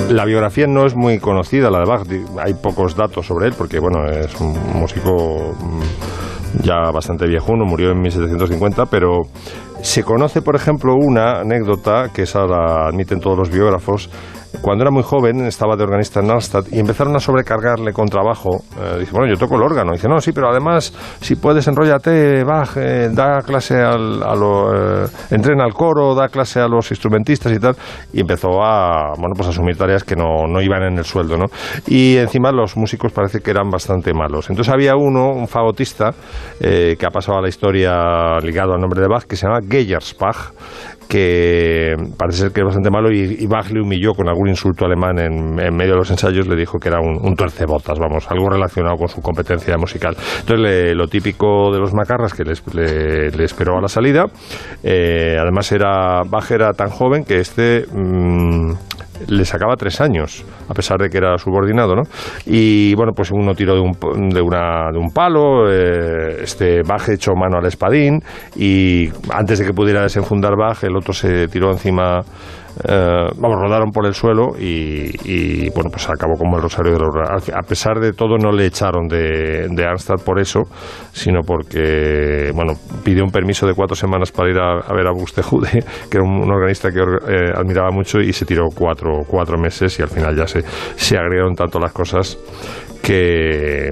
la 0.09 0.25
biografía 0.25 0.67
no 0.67 0.85
es 0.85 0.95
muy 0.95 1.19
conocida, 1.19 1.69
la 1.69 1.79
de 1.79 1.85
Bach. 1.85 2.07
Hay 2.43 2.53
pocos 2.53 2.95
datos 2.95 3.25
sobre 3.25 3.47
él 3.47 3.53
porque, 3.57 3.79
bueno, 3.79 4.05
es 4.09 4.39
un 4.39 4.55
músico 4.73 5.55
mm, 5.59 6.63
ya 6.63 6.91
bastante 6.93 7.27
viejuno, 7.27 7.65
murió 7.65 7.91
en 7.91 8.01
1750, 8.01 8.85
pero 8.85 9.21
se 9.81 10.03
conoce, 10.03 10.41
por 10.41 10.55
ejemplo, 10.55 10.93
una 10.95 11.39
anécdota 11.39 12.09
que 12.13 12.23
esa 12.23 12.45
la 12.45 12.87
admiten 12.87 13.19
todos 13.19 13.37
los 13.37 13.49
biógrafos. 13.49 14.09
Cuando 14.61 14.83
era 14.83 14.91
muy 14.91 15.01
joven, 15.01 15.45
estaba 15.45 15.75
de 15.75 15.83
organista 15.83 16.19
en 16.19 16.29
Arnstadt 16.29 16.71
y 16.71 16.79
empezaron 16.79 17.15
a 17.15 17.19
sobrecargarle 17.19 17.93
con 17.93 18.07
trabajo. 18.07 18.63
Eh, 18.79 19.05
bueno, 19.11 19.27
yo 19.27 19.35
toco 19.35 19.55
el 19.55 19.63
órgano. 19.63 19.91
Dice, 19.93 20.07
no, 20.07 20.19
sí, 20.21 20.31
pero 20.33 20.49
además, 20.49 20.93
si 21.19 21.35
puedes, 21.35 21.67
enróllate, 21.67 22.43
Bach, 22.43 22.77
eh, 22.77 23.09
da 23.11 23.39
clase 23.39 23.75
al, 23.75 24.21
a 24.21 24.35
lo, 24.35 25.03
eh, 25.03 25.07
entrena 25.31 25.63
al 25.63 25.73
coro, 25.73 26.13
da 26.13 26.27
clase 26.27 26.59
a 26.59 26.67
los 26.67 26.91
instrumentistas 26.91 27.51
y 27.51 27.59
tal. 27.59 27.75
Y 28.13 28.21
empezó 28.21 28.61
a, 28.63 29.13
bueno, 29.17 29.33
pues 29.35 29.47
a 29.47 29.49
asumir 29.49 29.75
tareas 29.75 30.03
que 30.03 30.15
no, 30.15 30.45
no 30.47 30.61
iban 30.61 30.83
en 30.83 30.97
el 30.99 31.05
sueldo, 31.05 31.37
¿no? 31.37 31.45
Y 31.87 32.17
encima 32.17 32.51
los 32.51 32.77
músicos 32.77 33.11
parece 33.11 33.39
que 33.39 33.49
eran 33.49 33.69
bastante 33.69 34.13
malos. 34.13 34.49
Entonces 34.51 34.71
había 34.71 34.95
uno, 34.95 35.31
un 35.31 35.47
fagotista, 35.47 36.11
eh, 36.59 36.95
que 36.99 37.05
ha 37.07 37.09
pasado 37.09 37.39
a 37.39 37.41
la 37.41 37.49
historia 37.49 38.37
ligado 38.43 38.73
al 38.73 38.79
nombre 38.79 39.01
de 39.01 39.07
Bach, 39.07 39.23
que 39.23 39.35
se 39.35 39.47
llama 39.47 39.59
Geyersbach, 39.67 40.53
que 41.11 41.93
parece 42.17 42.37
ser 42.43 42.51
que 42.53 42.61
es 42.61 42.65
bastante 42.65 42.89
malo 42.89 43.11
y, 43.11 43.35
y 43.37 43.45
Bach 43.45 43.69
le 43.69 43.81
humilló 43.81 44.13
con 44.13 44.29
algún 44.29 44.47
insulto 44.47 44.85
alemán 44.85 45.19
en, 45.19 45.55
medio 45.75 45.91
de 45.91 45.97
los 45.97 46.09
ensayos, 46.09 46.47
le 46.47 46.55
dijo 46.55 46.79
que 46.79 46.87
era 46.87 47.01
un, 47.01 47.17
un 47.21 47.35
tuercebotas, 47.35 47.99
vamos, 47.99 48.31
algo 48.31 48.49
relacionado 48.49 48.95
con 48.95 49.09
su 49.09 49.21
competencia 49.21 49.77
musical. 49.77 50.15
Entonces 50.39 50.59
le- 50.61 50.95
lo 50.95 51.07
típico 51.07 51.69
de 51.73 51.79
los 51.79 51.93
macarras 51.93 52.33
que 52.33 52.43
le 52.45 53.43
esperó 53.43 53.77
a 53.77 53.81
la 53.81 53.89
salida, 53.89 54.27
eh, 54.83 55.35
además 55.37 55.69
era 55.73 56.21
Bach 56.23 56.49
era 56.49 56.71
tan 56.71 56.89
joven 56.89 57.25
que 57.25 57.39
este 57.39 57.85
mm, 57.91 58.71
le 59.27 59.45
sacaba 59.45 59.75
tres 59.75 60.01
años, 60.01 60.45
a 60.69 60.73
pesar 60.73 60.97
de 60.99 61.09
que 61.09 61.17
era 61.17 61.37
subordinado, 61.37 61.95
¿no? 61.95 62.03
Y 62.45 62.93
bueno, 62.95 63.13
pues 63.15 63.31
uno 63.31 63.53
tiró 63.53 63.75
de 63.75 63.81
un, 63.81 64.29
de 64.29 64.41
una, 64.41 64.91
de 64.91 64.97
un 64.97 65.11
palo, 65.11 65.71
eh, 65.71 66.43
este 66.43 66.81
Bach 66.83 67.07
echó 67.09 67.33
mano 67.35 67.57
al 67.57 67.65
espadín 67.65 68.21
y 68.55 69.09
antes 69.31 69.59
de 69.59 69.65
que 69.65 69.73
pudiera 69.73 70.01
desenfundar 70.03 70.55
Bach, 70.55 70.83
el 70.83 70.95
otro 70.95 71.13
se 71.13 71.47
tiró 71.47 71.71
encima, 71.71 72.21
eh, 72.87 73.27
vamos, 73.37 73.59
rodaron 73.59 73.91
por 73.91 74.05
el 74.05 74.13
suelo 74.13 74.53
y, 74.57 75.69
bueno, 75.71 75.89
pues 75.91 76.09
acabó 76.09 76.35
como 76.37 76.57
el 76.57 76.63
Rosario 76.63 76.93
de 76.93 76.99
la 76.99 77.59
A 77.59 77.63
pesar 77.63 77.99
de 77.99 78.13
todo, 78.13 78.37
no 78.37 78.51
le 78.51 78.65
echaron 78.65 79.07
de, 79.07 79.67
de 79.69 79.91
por 80.23 80.39
eso, 80.39 80.61
sino 81.11 81.41
porque, 81.41 82.51
bueno, 82.53 82.73
pidió 83.03 83.23
un 83.23 83.31
permiso 83.31 83.67
de 83.67 83.73
cuatro 83.73 83.95
semanas 83.95 84.31
para 84.31 84.49
ir 84.49 84.57
a, 84.57 84.93
ver 84.93 85.07
a 85.07 85.11
Buxtehude, 85.11 85.83
que 86.09 86.17
era 86.17 86.23
un, 86.23 86.41
un 86.41 86.51
organista 86.51 86.89
que 86.91 86.99
eh, 86.99 87.51
admiraba 87.55 87.91
mucho 87.91 88.19
y 88.19 88.33
se 88.33 88.45
tiró 88.45 88.67
cuatro, 88.75 89.21
cuatro 89.27 89.57
meses 89.57 89.97
y 89.99 90.01
al 90.01 90.09
final 90.09 90.35
ya 90.35 90.47
se, 90.47 90.61
se 90.61 91.17
agriaron 91.17 91.55
tanto 91.55 91.79
las 91.79 91.91
cosas 91.91 92.37
que, 93.01 93.91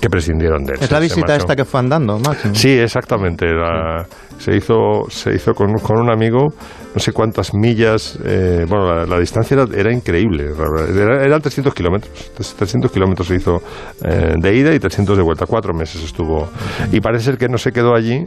que 0.00 0.08
prescindieron 0.08 0.64
de 0.64 0.72
él. 0.74 0.78
Es 0.82 0.90
la 0.90 0.98
visita 0.98 1.36
esta 1.36 1.54
que 1.54 1.64
fue 1.64 1.80
andando, 1.80 2.18
Máximo. 2.18 2.54
Sí, 2.54 2.70
exactamente. 2.78 3.46
la- 3.46 4.06
se 4.38 4.56
hizo, 4.56 5.02
se 5.10 5.34
hizo 5.34 5.52
con, 5.52 5.74
con 5.80 6.00
un 6.00 6.10
amigo, 6.10 6.46
no 6.94 6.98
sé 6.98 7.12
cuántas 7.12 7.52
millas. 7.52 8.18
eh, 8.24 8.64
bueno, 8.66 8.86
la, 8.94 9.04
la 9.04 9.18
distancia 9.20 9.54
era, 9.54 9.66
era 9.78 9.92
increíble. 9.92 10.46
Era, 10.96 11.22
eran 11.22 11.42
300 11.42 11.74
kilómetros. 11.74 12.32
300 12.56 12.90
kilómetros 12.90 13.28
se 13.28 13.34
hizo 13.34 13.60
eh, 14.02 14.32
de 14.38 14.54
ida 14.56 14.74
y 14.74 14.78
300 14.78 15.14
de 15.18 15.22
vuelta. 15.22 15.44
Cuatro 15.44 15.74
meses 15.74 16.02
estuvo. 16.02 16.48
Y 16.90 17.00
parece 17.00 17.26
ser 17.26 17.36
que 17.36 17.48
no 17.48 17.58
se 17.58 17.70
quedó 17.70 17.94
allí. 17.94 18.24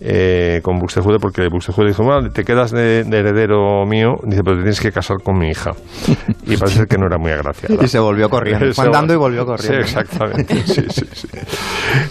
Eh, 0.00 0.60
con 0.62 0.78
Buxtehude 0.78 1.18
porque 1.18 1.48
Buxtehude 1.48 1.88
dijo, 1.88 2.02
bueno, 2.04 2.28
te 2.30 2.44
quedas 2.44 2.70
de, 2.72 3.04
de 3.04 3.18
heredero 3.18 3.84
mío, 3.86 4.16
dice, 4.24 4.42
pero 4.44 4.56
te 4.56 4.62
tienes 4.62 4.80
que 4.80 4.90
casar 4.92 5.18
con 5.22 5.38
mi 5.38 5.48
hija. 5.50 5.72
Y 6.46 6.58
parece 6.58 6.84
que 6.86 6.98
no 6.98 7.06
era 7.06 7.16
muy 7.16 7.30
agraciada. 7.32 7.82
Y 7.82 7.88
se 7.88 7.98
volvió 7.98 8.28
corriendo. 8.28 8.70
Fue 8.74 8.84
andando 8.84 9.14
y 9.14 9.16
vol- 9.16 9.20
volvió 9.20 9.46
corriendo. 9.46 9.76
Sí, 9.76 9.80
exactamente. 9.80 10.54
Sí, 10.66 10.84
sí, 10.90 11.04
sí. 11.12 11.26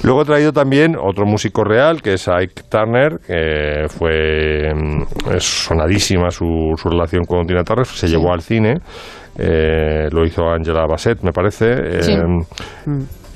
Luego 0.02 0.24
he 0.24 0.26
traído 0.26 0.52
también 0.52 0.96
otro 1.00 1.26
músico 1.26 1.64
real, 1.64 2.02
que 2.02 2.14
es 2.14 2.28
Ike 2.28 2.64
Turner, 2.68 3.20
que 3.28 3.86
fue 3.90 4.74
mm, 4.74 5.38
sonadísima 5.38 6.32
su, 6.32 6.74
su 6.78 6.90
relación 6.90 7.24
con 7.26 7.46
Tina 7.46 7.64
Turner, 7.64 7.86
se 7.86 8.08
llevó 8.08 8.34
al 8.34 8.42
cine. 8.42 8.78
eh, 9.38 10.08
lo 10.12 10.26
hizo 10.26 10.44
Angela 10.50 10.86
Bassett, 10.90 11.22
me 11.22 11.32
parece. 11.32 11.66
eh, 11.72 12.02
Sí. 12.04 12.16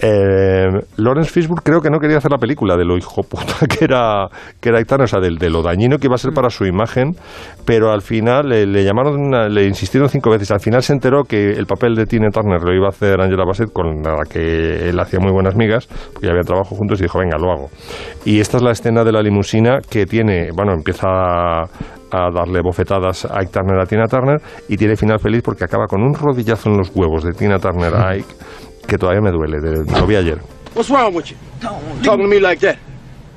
Eh, 0.02 0.68
Lawrence 0.98 1.32
Fishburne 1.32 1.62
creo 1.64 1.82
que 1.82 1.90
no 1.90 2.00
quería 2.00 2.18
hacer 2.18 2.32
la 2.32 2.38
película 2.38 2.76
de 2.78 2.86
lo 2.86 2.98
hijo 2.98 3.24
puta 3.24 3.66
que 3.70 3.86
era 3.86 4.28
que 4.62 4.70
era 4.70 4.80
Ike 4.80 4.88
Turner, 4.88 5.06
o 5.06 5.08
sea, 5.08 5.20
de, 5.20 5.32
de 5.40 5.50
lo 5.50 5.62
dañino 5.64 5.98
que 5.98 6.08
iba 6.08 6.16
a 6.16 6.18
ser 6.20 6.32
para 6.34 6.50
su 6.50 6.66
imagen, 6.66 7.12
pero 7.66 7.92
al 7.92 8.02
final 8.02 8.50
le, 8.50 8.66
le 8.66 8.84
llamaron, 8.84 9.20
una- 9.20 9.48
le 9.50 9.66
insistieron 9.66 10.10
cinco 10.10 10.30
veces. 10.30 10.52
Al 10.52 10.60
final 10.60 10.82
se 10.84 10.94
enteró 10.94 11.24
que 11.24 11.52
el 11.52 11.66
papel 11.66 11.96
de 11.96 12.06
Tina 12.06 12.30
Turner 12.30 12.62
lo 12.62 12.74
iba 12.76 12.86
a 12.88 12.90
hacer 12.90 13.20
Angela 13.22 13.44
Bassett, 13.46 13.72
con 13.74 14.02
la 14.04 14.24
que 14.30 14.90
él 14.90 15.00
hacía 15.00 15.20
muy 15.20 15.32
buenas 15.32 15.56
migas, 15.56 15.88
porque 16.14 16.28
ya 16.28 16.32
habían 16.32 16.46
trabajado 16.46 16.76
juntos 16.76 17.00
y 17.00 17.04
dijo, 17.04 17.20
venga, 17.20 17.38
lo 17.38 17.52
hago. 17.52 17.70
Y 18.26 18.40
esta 18.40 18.58
es 18.58 18.64
la 18.64 18.72
escena 18.72 19.04
de 19.04 19.12
la 19.12 19.22
limusina 19.22 19.80
que 19.90 20.06
tiene, 20.06 20.50
bueno, 20.56 20.74
empieza 20.74 21.08
a, 21.10 21.64
a 22.12 22.32
darle 22.34 22.62
bofetadas 22.62 23.26
a 23.26 23.40
Ike 23.42 23.52
Turner 23.52 23.80
a 23.80 23.86
Tina 23.86 24.06
Turner 24.08 24.38
y 24.70 24.78
tiene 24.78 24.96
final 24.96 25.20
feliz 25.20 25.42
porque 25.44 25.64
acaba 25.66 25.88
con 25.88 26.02
un 26.04 26.14
rodillazo 26.14 26.70
en 26.70 26.78
los 26.78 26.92
huevos 26.96 27.24
de 27.24 27.32
Tina 27.32 27.60
Turner 27.60 27.94
a 27.96 28.10
Ike 28.16 28.34
que 28.88 28.98
todavía 28.98 29.22
me 29.22 29.32
duele, 29.32 29.60
de- 29.60 29.84
lo 30.00 30.08
vi 30.08 30.16
ayer. 30.16 30.40
What's 30.74 30.90
wrong 30.90 31.14
with 31.14 31.30
you? 31.32 31.38
Talking 31.62 32.02
to 32.04 32.18
me 32.28 32.40
like 32.40 32.60
that. 32.62 32.78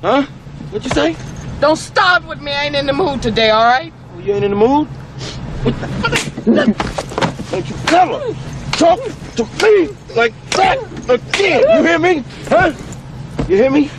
Huh? 0.01 0.23
What'd 0.71 0.85
you 0.85 0.91
say? 0.91 1.15
Don't 1.59 1.75
start 1.77 2.25
with 2.27 2.39
me. 2.41 2.51
I 2.51 2.65
ain't 2.65 2.75
in 2.75 2.85
the 2.85 2.93
mood 2.93 3.21
today, 3.21 3.49
all 3.49 3.65
right? 3.65 3.91
You 4.23 4.33
ain't 4.33 4.45
in 4.45 4.51
the 4.51 4.57
mood? 4.57 4.87
Don't 7.51 7.69
you 7.69 7.75
ever 7.89 8.33
talk 8.71 8.99
to 9.35 9.43
me 9.63 9.89
like 10.15 10.33
that 10.51 10.77
again. 11.09 11.63
You 11.77 11.83
hear 11.83 11.99
me? 11.99 12.23
Huh? 12.47 12.71
You 13.47 13.57
hear 13.57 13.69
me? 13.69 13.89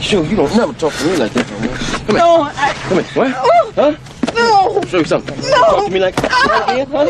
Sure, 0.00 0.24
you 0.24 0.36
don't 0.36 0.54
never 0.54 0.72
talk 0.74 0.92
to 0.92 1.04
me 1.06 1.16
like 1.16 1.32
that 1.32 1.50
no 1.50 1.58
more. 1.60 1.76
Come 1.76 2.06
here. 2.06 2.18
No, 2.18 2.42
I... 2.42 2.74
Come 2.88 2.98
here. 3.02 3.12
What? 3.14 3.32
Huh? 3.74 3.94
No. 4.34 4.80
Show 4.86 4.98
you 4.98 5.04
something. 5.04 5.36
No. 5.40 5.48
Talk 5.50 5.84
to 5.86 5.90
me 5.90 5.98
like 6.00 6.14
that 6.16 6.64
again, 6.68 6.86
huh? 6.90 7.06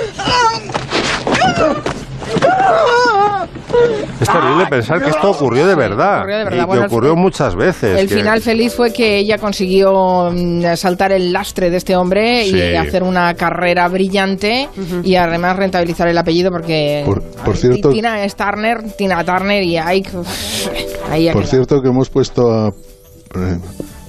Es 4.21 4.29
terrible 4.29 4.67
pensar 4.71 5.03
que 5.03 5.11
esto 5.11 5.31
ocurrió 5.31 5.67
de 5.67 5.75
verdad, 5.75 6.19
ocurrió 6.21 6.39
de 6.39 6.45
verdad. 6.45 6.57
y 6.57 6.61
que 6.61 6.67
Bueno, 6.67 6.87
ocurrió 6.87 7.17
muchas 7.17 7.55
veces. 7.55 7.99
El 8.01 8.09
que- 8.09 8.17
final 8.17 8.41
feliz 8.41 8.75
fue 8.75 8.93
que 8.93 9.19
ella 9.19 9.37
consiguió 9.39 10.31
mm, 10.33 10.75
saltar 10.77 11.13
el 11.13 11.33
lastre 11.33 11.69
de 11.71 11.77
este 11.77 11.95
hombre 11.97 12.45
Sí. 12.47 12.57
y 12.57 12.75
hacer 12.77 13.03
una 13.03 13.35
carrera 13.35 13.87
brillante 13.89 14.69
y 15.03 15.15
además 15.17 15.57
rentabilizar 15.57 16.09
el 16.09 16.17
apellido 16.19 16.51
porque 16.51 17.03
Por, 17.05 17.23
por 17.23 17.57
cierto, 17.57 17.91
Tina 17.91 18.25
es 18.25 18.35
Turner, 18.35 18.83
Tina 18.97 19.23
Turner 19.25 19.63
y 19.63 19.77
Ike. 19.77 20.17
uf, 20.17 20.69
ahí 21.11 21.29
ha 21.29 21.33
por 21.33 21.43
quedado. 21.43 21.51
cierto 21.67 21.83
que 21.83 21.89
hemos 21.89 22.09
puesto 22.09 22.51
a 22.51 22.69
eh, 22.69 23.59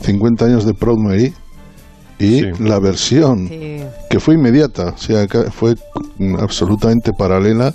50 0.01 0.45
años 0.45 0.65
de 0.65 0.73
Proud 0.73 0.97
Mary 0.99 1.33
y 2.19 2.41
la 2.63 2.79
versión 2.79 3.47
que 4.09 4.19
fue 4.19 4.35
inmediata, 4.35 4.93
o 4.95 4.97
sea, 4.97 5.27
que 5.27 5.51
fue 5.51 5.75
absolutamente 6.39 7.11
paralela 7.17 7.73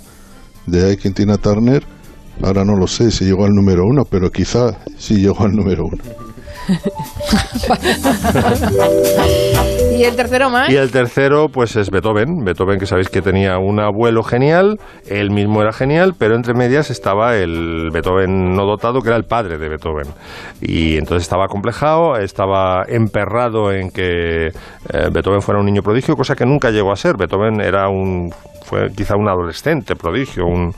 de 0.65 0.91
Ike 0.91 1.09
y 1.09 1.11
Tina 1.11 1.37
Turner. 1.37 1.83
Ahora 2.41 2.65
no 2.65 2.75
lo 2.75 2.87
sé 2.87 3.11
si 3.11 3.25
llegó 3.25 3.45
al 3.45 3.53
número 3.53 3.85
uno, 3.85 4.05
pero 4.05 4.31
quizá 4.31 4.77
sí 4.97 5.17
llegó 5.17 5.43
al 5.43 5.51
número 5.53 5.85
uno. 5.85 6.03
y 9.97 10.03
el 10.03 10.15
tercero 10.15 10.49
más. 10.49 10.69
Y 10.69 10.75
el 10.77 10.91
tercero, 10.91 11.49
pues 11.49 11.75
es 11.75 11.89
Beethoven. 11.91 12.43
Beethoven, 12.43 12.79
que 12.79 12.85
sabéis 12.85 13.09
que 13.09 13.21
tenía 13.21 13.57
un 13.57 13.79
abuelo 13.79 14.23
genial, 14.23 14.79
él 15.07 15.31
mismo 15.31 15.61
era 15.61 15.73
genial, 15.73 16.13
pero 16.17 16.35
entre 16.35 16.53
medias 16.53 16.89
estaba 16.89 17.35
el 17.35 17.89
Beethoven 17.91 18.55
no 18.55 18.65
dotado, 18.65 19.01
que 19.01 19.09
era 19.09 19.17
el 19.17 19.25
padre 19.25 19.57
de 19.57 19.69
Beethoven. 19.69 20.07
Y 20.61 20.97
entonces 20.97 21.23
estaba 21.23 21.47
complejado, 21.47 22.17
estaba 22.17 22.83
emperrado 22.87 23.71
en 23.71 23.89
que 23.91 24.47
eh, 24.47 24.51
Beethoven 25.11 25.41
fuera 25.41 25.59
un 25.59 25.65
niño 25.65 25.81
prodigio, 25.81 26.15
cosa 26.15 26.35
que 26.35 26.45
nunca 26.45 26.71
llegó 26.71 26.91
a 26.91 26.95
ser. 26.95 27.17
Beethoven 27.17 27.61
era 27.61 27.89
un 27.89 28.31
fue 28.65 28.89
quizá 28.95 29.17
un 29.17 29.27
adolescente 29.27 29.93
prodigio, 29.97 30.45
un, 30.45 30.73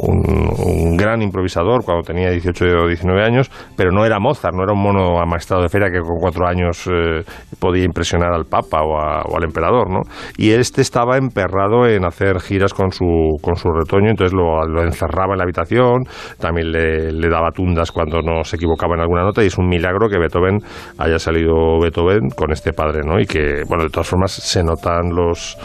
un- 0.00 0.50
un 0.58 0.96
gran 0.96 1.22
improvisador 1.22 1.84
cuando 1.84 2.02
tenía 2.02 2.30
18 2.30 2.64
o 2.82 2.88
19 2.88 3.22
años, 3.24 3.48
pero 3.76 3.92
no 3.92 4.04
era 4.04 4.18
Mozart, 4.18 4.56
no 4.56 4.64
era 4.64 4.72
un 4.72 4.82
mono 4.82 5.20
feria 5.68 5.90
que 5.90 6.00
con 6.00 6.18
cuatro 6.20 6.46
años 6.46 6.86
eh, 6.86 7.22
podía 7.60 7.84
impresionar 7.84 8.32
al 8.32 8.44
Papa 8.44 8.82
o, 8.82 8.98
al 9.36 9.44
emperador, 9.44 9.90
¿no? 9.90 10.00
Y 10.36 10.50
este 10.50 10.80
estaba 10.82 11.16
emperrado 11.16 11.86
en 11.86 12.04
hacer 12.04 12.40
giras 12.40 12.72
con 12.74 12.90
su, 12.92 13.04
con 13.42 13.56
su 13.56 13.68
retoño, 13.70 14.10
entonces 14.10 14.32
lo, 14.34 14.62
encerraba 14.82 15.32
en 15.34 15.38
la 15.38 15.44
habitación, 15.44 16.04
también 16.40 16.72
le, 16.72 17.28
daba 17.28 17.50
tundas 17.50 17.92
cuando 17.92 18.20
no 18.22 18.44
se 18.44 18.56
equivocaba 18.56 18.94
en 18.94 19.00
alguna 19.00 19.22
nota, 19.22 19.42
y 19.42 19.46
es 19.46 19.58
un 19.58 19.68
milagro 19.68 20.08
que 20.08 20.18
Beethoven 20.18 20.58
haya 20.98 21.18
salido 21.18 21.78
Beethoven 21.80 22.30
con 22.36 22.52
este 22.52 22.72
padre, 22.72 23.00
¿no? 23.04 23.20
Y 23.20 23.26
que, 23.26 23.62
bueno, 23.68 23.84
de 23.84 23.90
todas 23.90 24.08
formas 24.08 24.32
se 24.32 24.62
notan 24.62 25.10
los, 25.14 25.56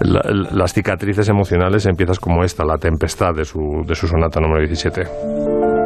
la- 0.00 0.22
las 0.52 0.72
cicatrices 0.72 1.28
emocionales 1.28 1.86
en 1.86 1.94
piezas 1.96 2.18
como 2.18 2.44
esta, 2.44 2.64
La 2.64 2.76
Tempestad 2.78 3.34
de 3.34 3.44
su, 3.44 3.58
de 3.86 3.94
su 3.94 4.06
sonata 4.06 4.40
número 4.40 4.60
17. 4.60 5.77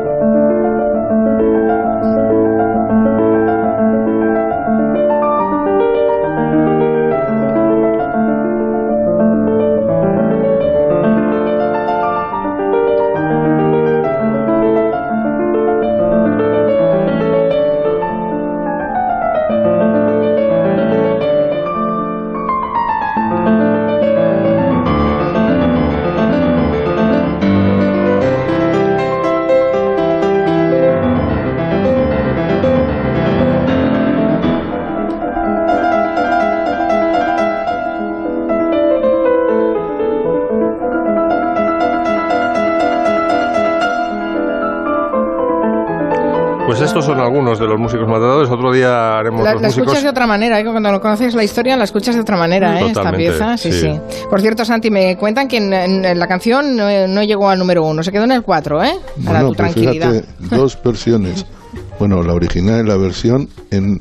Algunos 47.33 47.59
de 47.59 47.67
los 47.67 47.81
músicos 47.81 48.07
matadores. 48.07 48.51
Otro 48.51 48.73
día 48.73 49.19
haremos 49.19 49.43
La, 49.43 49.53
los 49.55 49.63
la 49.63 49.69
músicos. 49.69 49.87
escuchas 49.89 50.03
de 50.05 50.11
otra 50.11 50.27
manera, 50.27 50.61
¿eh? 50.61 50.65
cuando 50.65 50.93
no 50.93 51.01
conoces 51.01 51.35
la 51.35 51.43
historia 51.43 51.77
la 51.77 51.85
escuchas 51.85 52.15
de 52.15 52.21
otra 52.21 52.37
manera, 52.37 52.79
¿eh? 52.81 52.87
esta 52.89 53.11
pieza. 53.13 53.57
Sí, 53.57 53.73
sí, 53.73 53.81
sí. 53.81 54.01
Por 54.29 54.41
cierto, 54.41 54.65
Santi, 54.65 54.91
me 54.91 55.17
cuentan 55.17 55.49
que 55.49 55.57
en, 55.57 55.73
en 55.73 56.19
la 56.19 56.27
canción 56.27 56.77
no, 56.77 56.85
no 57.09 57.23
llegó 57.23 57.49
al 57.49 57.59
número 57.59 57.85
uno, 57.85 58.03
se 58.03 58.13
quedó 58.13 58.25
en 58.25 58.33
el 58.33 58.43
cuatro, 58.43 58.83
¿eh? 58.83 58.93
Para 59.25 59.41
Bueno, 59.41 59.49
tu 59.49 59.55
pues 59.57 59.75
tranquilidad. 59.75 60.11
fíjate, 60.13 60.57
dos 60.57 60.79
versiones. 60.83 61.47
Bueno, 61.99 62.23
la 62.23 62.35
original 62.35 62.85
y 62.85 62.89
la 62.89 62.97
versión 62.97 63.49
en, 63.71 64.01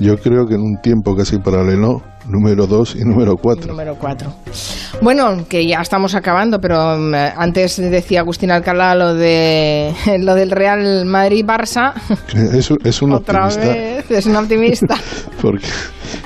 yo 0.00 0.16
creo 0.18 0.44
que 0.46 0.54
en 0.54 0.60
un 0.60 0.76
tiempo 0.82 1.16
casi 1.16 1.38
paralelo, 1.38 2.02
número 2.28 2.66
2 2.66 2.96
y 2.96 3.04
número 3.04 3.36
4. 3.36 3.68
Número 3.72 3.96
4. 3.98 4.30
Bueno, 5.00 5.44
que 5.48 5.64
ya 5.66 5.80
estamos 5.80 6.14
acabando, 6.16 6.60
pero 6.60 6.96
mm, 6.98 7.14
antes 7.36 7.76
decía 7.76 8.20
Agustín 8.20 8.50
Alcalá 8.50 8.94
lo 8.96 9.14
de 9.14 9.94
lo 10.18 10.34
del 10.34 10.50
Real 10.50 11.04
Madrid-Barça. 11.06 11.92
Es, 12.52 12.70
un- 12.70 12.78
es 12.82 13.00
un 13.02 13.12
Otra 13.12 13.46
optimista, 13.46 13.72
vez, 13.72 14.10
es 14.10 14.26
un 14.26 14.36
optimista. 14.36 14.96
porque 15.40 15.66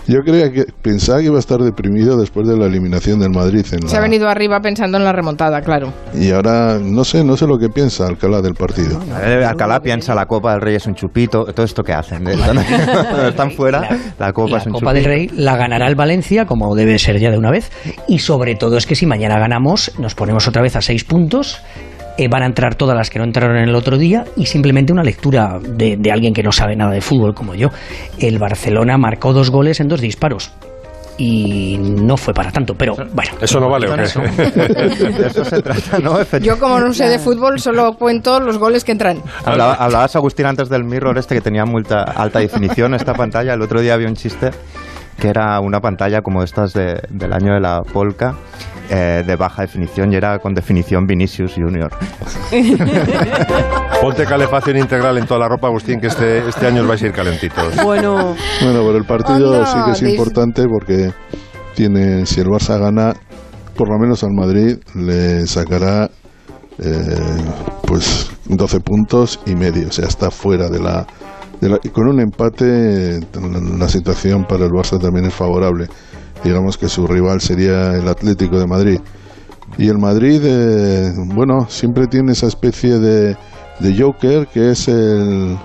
yo 0.06 0.20
creía 0.22 0.50
que 0.52 0.64
pensaba 0.82 1.18
que 1.20 1.26
iba 1.26 1.36
a 1.36 1.40
estar 1.40 1.58
deprimido 1.60 2.16
después 2.16 2.46
de 2.48 2.56
la 2.56 2.66
eliminación 2.66 3.20
del 3.20 3.30
Madrid 3.30 3.64
en 3.72 3.88
Se 3.88 3.96
ha 3.96 4.00
la- 4.00 4.06
venido 4.06 4.28
arriba 4.28 4.60
pensando 4.60 4.98
en 4.98 5.04
la 5.04 5.12
remontada, 5.12 5.60
claro. 5.62 5.92
y 6.14 6.30
ahora 6.30 6.78
no 6.82 7.04
sé, 7.04 7.22
no 7.24 7.36
sé 7.36 7.46
lo 7.46 7.58
que 7.58 7.68
piensa 7.68 8.06
Alcalá 8.06 8.40
del 8.42 8.54
partido. 8.54 9.00
Eh, 9.24 9.44
Alcalá 9.44 9.80
piensa 9.80 10.14
la 10.14 10.26
Copa 10.26 10.52
del 10.52 10.60
Rey 10.60 10.76
es 10.76 10.86
un 10.86 10.94
chupito, 10.94 11.44
todo 11.46 11.64
esto 11.64 11.82
que 11.82 11.92
hacen. 11.92 12.24
Cuando 12.24 13.28
están 13.28 13.50
fuera, 13.52 13.88
la 14.18 14.32
Copa 14.32 14.58
es 14.58 14.66
un 14.66 14.72
Copa 14.72 14.90
chupito. 14.92 14.94
del 14.94 15.04
Rey 15.04 15.28
la 15.34 15.56
ganará 15.56 15.86
el 15.88 15.94
Valencia, 15.94 16.46
como 16.46 16.74
debe 16.74 16.98
ser 16.98 17.18
ya 17.18 17.30
de 17.30 17.38
una 17.38 17.50
vez. 17.50 17.70
Y 18.08 18.18
sobre 18.20 18.54
todo 18.54 18.76
es 18.76 18.86
que 18.86 18.94
si 18.94 19.06
mañana 19.06 19.38
ganamos, 19.38 19.92
nos 19.98 20.14
ponemos 20.14 20.46
otra 20.48 20.62
vez 20.62 20.76
a 20.76 20.80
seis 20.82 21.04
puntos. 21.04 21.60
Eh, 22.18 22.28
van 22.28 22.42
a 22.42 22.46
entrar 22.46 22.74
todas 22.74 22.96
las 22.96 23.10
que 23.10 23.18
no 23.18 23.24
entraron 23.24 23.56
en 23.56 23.68
el 23.68 23.74
otro 23.74 23.96
día 23.98 24.24
y 24.36 24.46
simplemente 24.46 24.92
una 24.92 25.02
lectura 25.02 25.58
de, 25.60 25.96
de 25.96 26.12
alguien 26.12 26.34
que 26.34 26.42
no 26.42 26.52
sabe 26.52 26.76
nada 26.76 26.90
de 26.92 27.00
fútbol 27.00 27.34
como 27.34 27.54
yo. 27.54 27.68
El 28.18 28.38
Barcelona 28.38 28.98
marcó 28.98 29.32
dos 29.32 29.50
goles 29.50 29.80
en 29.80 29.88
dos 29.88 30.00
disparos. 30.00 30.50
y 31.18 31.76
no 31.78 32.16
fue 32.16 32.32
para 32.34 32.50
tanto, 32.50 32.74
pero 32.74 32.96
bueno. 33.12 33.32
Eso 33.40 33.60
no 33.60 33.68
vale, 33.68 33.86
¿o 33.88 33.94
qué? 33.94 34.02
De 35.12 35.26
eso 35.26 35.44
se 35.44 35.60
trata, 35.62 35.98
¿no? 35.98 36.16
Yo 36.40 36.58
como 36.58 36.80
no 36.80 36.92
sé 36.94 37.06
de 37.08 37.18
fútbol 37.18 37.60
solo 37.60 37.94
cuento 37.98 38.40
los 38.40 38.56
goles 38.58 38.82
que 38.82 38.92
entran. 38.92 39.18
Hablaba- 39.44 39.74
hablabas, 39.74 40.16
Agustín, 40.16 40.46
antes 40.46 40.68
del 40.70 40.84
mirror 40.84 41.18
este 41.18 41.34
que 41.34 41.40
tenía 41.42 41.64
multa, 41.66 42.02
alta 42.02 42.38
definición 42.40 42.94
esta 42.94 43.12
pantalla. 43.14 43.52
El 43.54 43.62
otro 43.62 43.80
día 43.82 43.94
había 43.94 44.08
un 44.08 44.16
chiste 44.16 44.50
que 45.20 45.28
era 45.28 45.60
una 45.60 45.80
pantalla 45.80 46.22
como 46.22 46.42
estas 46.42 46.72
de- 46.72 47.00
del 47.10 47.32
año 47.34 47.52
de 47.54 47.60
la 47.60 47.82
polka, 47.82 48.34
eh, 48.94 49.22
de 49.26 49.36
baja 49.36 49.62
definición, 49.62 50.12
y 50.12 50.16
era 50.16 50.38
con 50.38 50.52
definición 50.52 51.06
Vinicius 51.06 51.54
Junior. 51.54 51.90
Ponte 54.02 54.24
calefacción 54.26 54.76
integral 54.76 55.16
en 55.18 55.26
toda 55.26 55.40
la 55.40 55.48
ropa, 55.48 55.68
Agustín, 55.68 56.00
que 56.00 56.08
este, 56.08 56.46
este 56.48 56.66
año 56.66 56.82
os 56.82 56.88
vais 56.88 57.02
a 57.02 57.06
ir 57.06 57.12
calentitos. 57.12 57.76
Bueno, 57.84 58.34
Bueno, 58.60 58.80
pero 58.84 58.96
el 58.96 59.04
partido 59.04 59.64
sí 59.64 59.76
que 59.86 59.90
es 59.92 60.02
importante 60.02 60.64
porque 60.68 61.12
tiene, 61.74 62.26
si 62.26 62.40
el 62.40 62.46
Barça 62.48 62.78
gana, 62.78 63.14
por 63.76 63.88
lo 63.88 63.98
menos 63.98 64.22
al 64.24 64.32
Madrid 64.32 64.76
le 64.94 65.46
sacará 65.46 66.10
eh, 66.78 67.42
pues 67.86 68.30
12 68.46 68.80
puntos 68.80 69.40
y 69.46 69.54
medio, 69.54 69.88
o 69.88 69.92
sea, 69.92 70.06
está 70.08 70.30
fuera 70.30 70.68
de 70.68 70.80
la, 70.80 71.06
de 71.60 71.68
la- 71.68 71.78
y 71.82 71.88
con 71.90 72.08
un 72.08 72.20
empate 72.20 73.20
la 73.78 73.88
situación 73.88 74.44
para 74.44 74.64
el 74.64 74.70
Barça 74.70 75.00
también 75.00 75.26
es 75.26 75.34
favorable. 75.34 75.86
Digamos 76.44 76.76
que 76.76 76.88
su 76.88 77.06
rival 77.06 77.40
sería 77.40 77.94
el 77.96 78.08
Atlético 78.08 78.58
de 78.58 78.66
Madrid. 78.66 79.00
Y 79.78 79.88
el 79.88 79.98
Madrid, 79.98 80.40
eh, 80.44 81.12
bueno, 81.16 81.66
siempre 81.70 82.06
tiene 82.06 82.32
esa 82.32 82.46
especie 82.46 82.98
de, 82.98 83.36
de 83.80 84.02
Joker 84.02 84.46
que 84.48 84.70
es 84.72 84.86
el, 84.88 85.56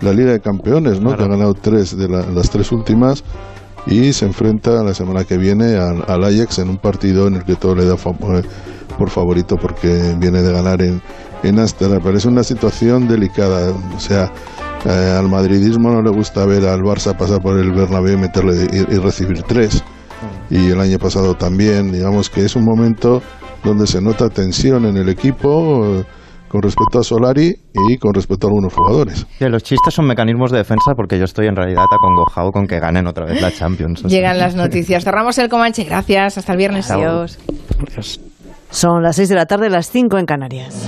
la 0.00 0.12
Liga 0.12 0.32
de 0.32 0.40
Campeones, 0.40 1.00
¿no? 1.00 1.16
Que 1.16 1.24
ha 1.24 1.28
ganado 1.28 1.54
tres 1.54 1.96
de 1.96 2.08
la- 2.08 2.24
las 2.26 2.48
tres 2.50 2.72
últimas 2.72 3.24
y 3.86 4.12
se 4.12 4.24
enfrenta 4.26 4.82
la 4.84 4.94
semana 4.94 5.24
que 5.24 5.36
viene 5.36 5.76
al, 5.76 6.04
al 6.06 6.24
Ajax 6.24 6.60
en 6.60 6.70
un 6.70 6.78
partido 6.78 7.26
en 7.26 7.34
el 7.34 7.44
que 7.44 7.56
todo 7.56 7.74
le 7.74 7.84
da 7.84 7.94
eh, 7.94 8.42
por 8.96 9.10
favorito 9.10 9.56
porque 9.56 10.14
viene 10.18 10.40
de 10.40 10.52
ganar 10.52 10.80
en, 10.80 11.02
en 11.42 11.58
Ámsterdam. 11.58 12.00
Pero 12.02 12.16
es 12.16 12.24
una 12.24 12.44
situación 12.44 13.06
delicada, 13.08 13.72
o 13.94 14.00
sea, 14.00 14.32
eh, 14.86 15.14
al 15.18 15.28
madridismo 15.28 15.90
no 15.90 16.00
le 16.00 16.10
gusta 16.10 16.46
ver 16.46 16.64
al 16.66 16.80
Barça 16.80 17.14
pasar 17.16 17.42
por 17.42 17.58
el 17.58 17.70
Bernabéu 17.72 18.14
y 18.14 18.20
meterle 18.20 18.66
y, 18.72 18.76
y 18.94 18.98
recibir 18.98 19.42
tres. 19.42 19.82
Y 20.52 20.68
el 20.68 20.78
año 20.80 20.98
pasado 20.98 21.32
también, 21.34 21.90
digamos 21.90 22.28
que 22.28 22.44
es 22.44 22.56
un 22.56 22.64
momento 22.66 23.22
donde 23.64 23.86
se 23.86 24.02
nota 24.02 24.28
tensión 24.28 24.84
en 24.84 24.98
el 24.98 25.08
equipo 25.08 25.86
eh, 25.86 26.04
con 26.46 26.60
respecto 26.60 26.98
a 26.98 27.02
Solari 27.02 27.54
y 27.72 27.96
con 27.96 28.12
respecto 28.12 28.46
a 28.46 28.50
algunos 28.50 28.74
jugadores. 28.74 29.26
Sí, 29.38 29.48
los 29.48 29.62
chistes 29.62 29.94
son 29.94 30.06
mecanismos 30.06 30.50
de 30.50 30.58
defensa 30.58 30.92
porque 30.94 31.18
yo 31.18 31.24
estoy 31.24 31.46
en 31.46 31.56
realidad 31.56 31.84
acongojado 31.90 32.50
con 32.50 32.66
que 32.66 32.78
ganen 32.78 33.06
otra 33.06 33.24
vez 33.24 33.40
la 33.40 33.50
Champions. 33.50 34.02
Llegan 34.04 34.38
las 34.38 34.54
noticias. 34.54 35.04
Cerramos 35.04 35.38
el 35.38 35.48
Comanche. 35.48 35.84
Gracias. 35.84 36.36
Hasta 36.36 36.52
el 36.52 36.58
viernes. 36.58 36.90
Luego. 36.90 37.22
Adiós. 37.22 38.20
Son 38.68 39.02
las 39.02 39.16
6 39.16 39.30
de 39.30 39.34
la 39.34 39.46
tarde, 39.46 39.70
las 39.70 39.90
5 39.90 40.18
en 40.18 40.26
Canarias. 40.26 40.86